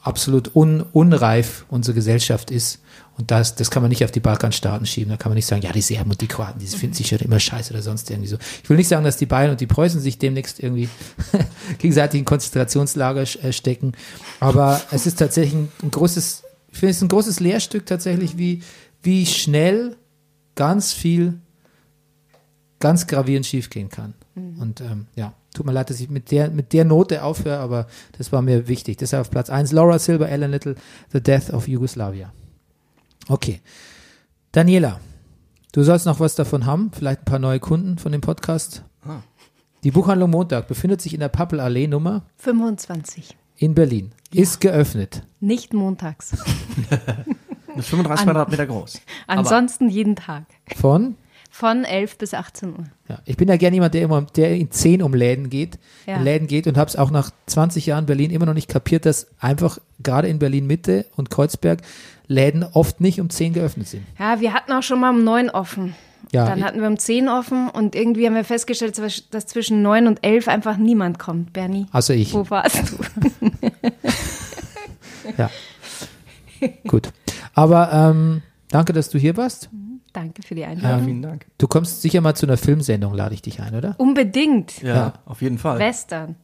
[0.00, 2.80] absolut un, unreif unsere Gesellschaft ist.
[3.20, 5.10] Und das, das kann man nicht auf die Balkanstaaten schieben.
[5.10, 7.18] Da kann man nicht sagen, ja, die Serben und die Kroaten, die finden sich schon
[7.18, 8.38] immer scheiße oder sonst irgendwie so.
[8.62, 10.88] Ich will nicht sagen, dass die Bayern und die Preußen sich demnächst irgendwie
[11.78, 13.92] gegenseitig in Konzentrationslager äh, stecken.
[14.40, 18.62] Aber es ist tatsächlich ein, großes, ich finde es ein großes Lehrstück tatsächlich, wie,
[19.02, 19.96] wie schnell
[20.54, 21.34] ganz viel
[22.78, 24.14] ganz gravierend schiefgehen kann.
[24.34, 27.86] Und ähm, ja, tut mir leid, dass ich mit der, mit der Note aufhöre, aber
[28.16, 28.96] das war mir wichtig.
[28.96, 30.76] Deshalb auf Platz 1 Laura Silver, Alan Little,
[31.12, 32.32] The Death of Yugoslavia.
[33.30, 33.60] Okay.
[34.50, 34.98] Daniela,
[35.70, 38.82] du sollst noch was davon haben, vielleicht ein paar neue Kunden von dem Podcast.
[39.84, 43.36] Die Buchhandlung Montag befindet sich in der Pappelallee Nummer 25.
[43.56, 44.10] in Berlin.
[44.34, 45.22] Ist geöffnet.
[45.38, 46.32] Nicht montags.
[47.76, 49.00] Ist 35 An- Quadratmeter groß.
[49.28, 50.42] Ansonsten jeden Tag.
[50.76, 51.14] Von
[51.52, 52.84] Von 11 bis 18 Uhr.
[53.08, 56.16] Ja, ich bin ja gerne jemand, der immer, der in 10 um Läden geht, Ja.
[56.16, 59.04] in Läden geht und habe es auch nach 20 Jahren Berlin immer noch nicht kapiert,
[59.04, 61.80] dass einfach gerade in Berlin Mitte und Kreuzberg
[62.28, 64.04] Läden oft nicht um 10 geöffnet sind.
[64.18, 65.94] Ja, wir hatten auch schon mal um 9 offen.
[66.32, 68.96] Ja, Dann hatten wir um 10 offen und irgendwie haben wir festgestellt,
[69.32, 71.52] dass zwischen 9 und 11 einfach niemand kommt.
[71.52, 72.32] Bernie, Also ich.
[72.32, 73.50] wo warst du?
[75.36, 75.50] Ja.
[76.86, 77.10] Gut.
[77.54, 79.70] Aber ähm, danke, dass du hier warst.
[80.12, 81.04] Danke für die Ja, Einladung.
[81.04, 81.46] vielen Dank.
[81.58, 83.94] Du kommst sicher mal zu einer Filmsendung, lade ich dich ein, oder?
[83.98, 84.82] Unbedingt.
[84.82, 85.12] Ja, Ja.
[85.24, 85.78] auf jeden Fall.
[85.78, 86.36] Western.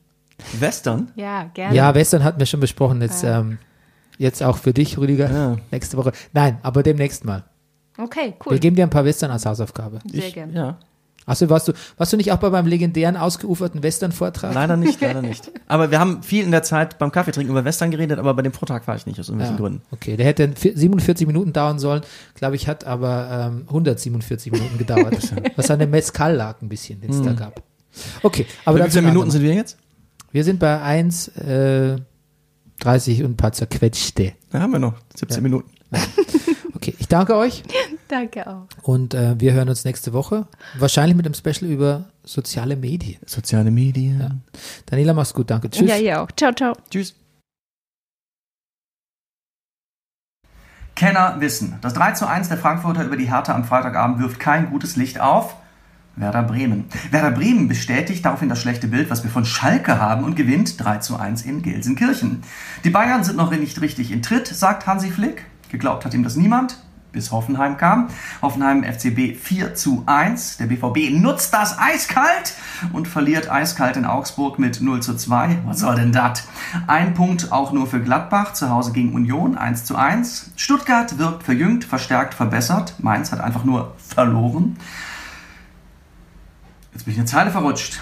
[0.59, 1.11] Western?
[1.17, 1.75] Ja, gerne.
[1.75, 3.01] Ja, Western hatten wir schon besprochen.
[3.01, 3.59] Jetzt, ähm,
[4.19, 5.31] jetzt auch für dich, Rüdiger.
[5.31, 5.57] Ja.
[5.71, 6.13] Nächste Woche.
[6.33, 7.45] Nein, aber demnächst mal.
[7.99, 8.59] Okay, Wir cool.
[8.59, 10.01] geben dir ein paar Western als Hausaufgabe.
[10.13, 10.53] Sehr gerne.
[10.53, 10.79] Ja.
[11.27, 14.55] Achso, warst du, warst du nicht auch bei meinem legendären ausgeuferten Western-Vortrag?
[14.55, 15.51] Leider nicht, leider nicht.
[15.67, 18.53] Aber wir haben viel in der Zeit beim Kaffeetrinken über Western geredet, aber bei dem
[18.53, 19.83] Vortrag war ich nicht, aus irgendwelchen Ja, Gründen.
[19.91, 22.03] Okay, der hätte vier- 47 Minuten dauern sollen,
[22.37, 25.17] glaube ich, hat aber ähm, 147 Minuten gedauert.
[25.57, 27.61] was an dem Mezcal lag ein bisschen, den es da gab.
[28.23, 29.79] Okay, aber wie viele Minuten sind wir jetzt?
[30.31, 31.97] Wir sind bei 1, äh,
[32.81, 34.33] 30 und ein paar zerquetschte.
[34.51, 35.71] Da haben wir noch 17 Minuten.
[36.75, 37.65] Okay, ich danke euch
[38.07, 38.67] Danke auch.
[38.83, 40.47] und äh, wir hören uns nächste Woche.
[40.79, 43.19] Wahrscheinlich mit einem Special über soziale Medien.
[43.27, 44.43] Soziale Medien.
[44.85, 45.71] Daniela, mach's gut, danke.
[45.71, 45.89] Tschüss.
[45.89, 46.31] Ja, ihr auch.
[46.37, 46.75] Ciao, ciao.
[46.91, 47.15] Tschüss.
[50.95, 54.71] Kenner wissen, das 3 zu 1 der Frankfurter über die Hertha am Freitagabend wirft kein
[54.71, 55.57] gutes Licht auf
[56.17, 56.87] Werder Bremen.
[57.11, 60.99] Werder Bremen bestätigt daraufhin das schlechte Bild, was wir von Schalke haben und gewinnt 3
[60.99, 62.43] zu 1 in Gelsenkirchen.
[62.85, 65.45] Die Bayern sind noch nicht richtig in Tritt, sagt Hansi Flick.
[65.77, 66.79] Geglaubt hat ihm das niemand,
[67.13, 68.09] bis Hoffenheim kam.
[68.41, 70.57] Hoffenheim FCB 4 zu 1.
[70.57, 72.55] Der BVB nutzt das eiskalt
[72.95, 75.59] und verliert eiskalt in Augsburg mit 0 zu 2.
[75.67, 76.45] Was soll denn das?
[76.87, 80.53] Ein Punkt auch nur für Gladbach, zu Hause gegen Union 1 zu 1.
[80.57, 82.95] Stuttgart wirkt verjüngt, verstärkt, verbessert.
[82.99, 84.79] Mainz hat einfach nur verloren.
[86.95, 88.01] Jetzt bin ich eine Zeile verrutscht.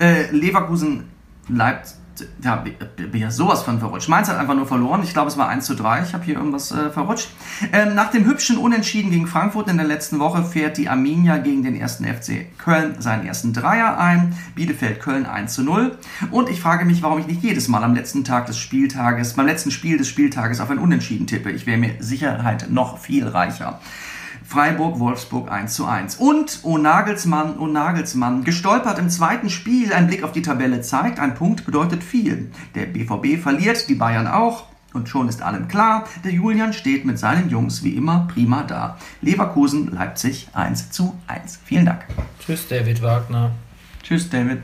[0.00, 1.04] Äh, Leverkusen,
[1.46, 1.94] Leipzig,
[2.42, 2.64] ja,
[2.96, 4.08] bin ja sowas von verrutscht.
[4.08, 5.02] Mainz hat einfach nur verloren.
[5.02, 6.02] Ich glaube, es war 1 zu 3.
[6.02, 7.28] Ich habe hier irgendwas äh, verrutscht.
[7.72, 11.62] Ähm, nach dem hübschen Unentschieden gegen Frankfurt in der letzten Woche fährt die Arminia gegen
[11.62, 14.36] den ersten FC Köln seinen ersten Dreier ein.
[14.54, 15.98] Bielefeld Köln 1 zu 0.
[16.30, 19.46] Und ich frage mich, warum ich nicht jedes Mal am letzten Tag des Spieltages, beim
[19.46, 21.50] letzten Spiel des Spieltages auf ein Unentschieden tippe.
[21.50, 23.80] Ich wäre mir Sicherheit noch viel reicher.
[24.48, 26.16] Freiburg, Wolfsburg 1 zu 1.
[26.16, 31.20] Und, oh Nagelsmann, oh Nagelsmann, gestolpert im zweiten Spiel, ein Blick auf die Tabelle zeigt,
[31.20, 32.50] ein Punkt bedeutet viel.
[32.74, 34.64] Der BVB verliert, die Bayern auch.
[34.94, 38.96] Und schon ist allem klar, der Julian steht mit seinen Jungs wie immer prima da.
[39.20, 41.60] Leverkusen, Leipzig 1 zu 1.
[41.62, 42.06] Vielen Dank.
[42.40, 43.50] Tschüss, David Wagner.
[44.02, 44.62] Tschüss, David.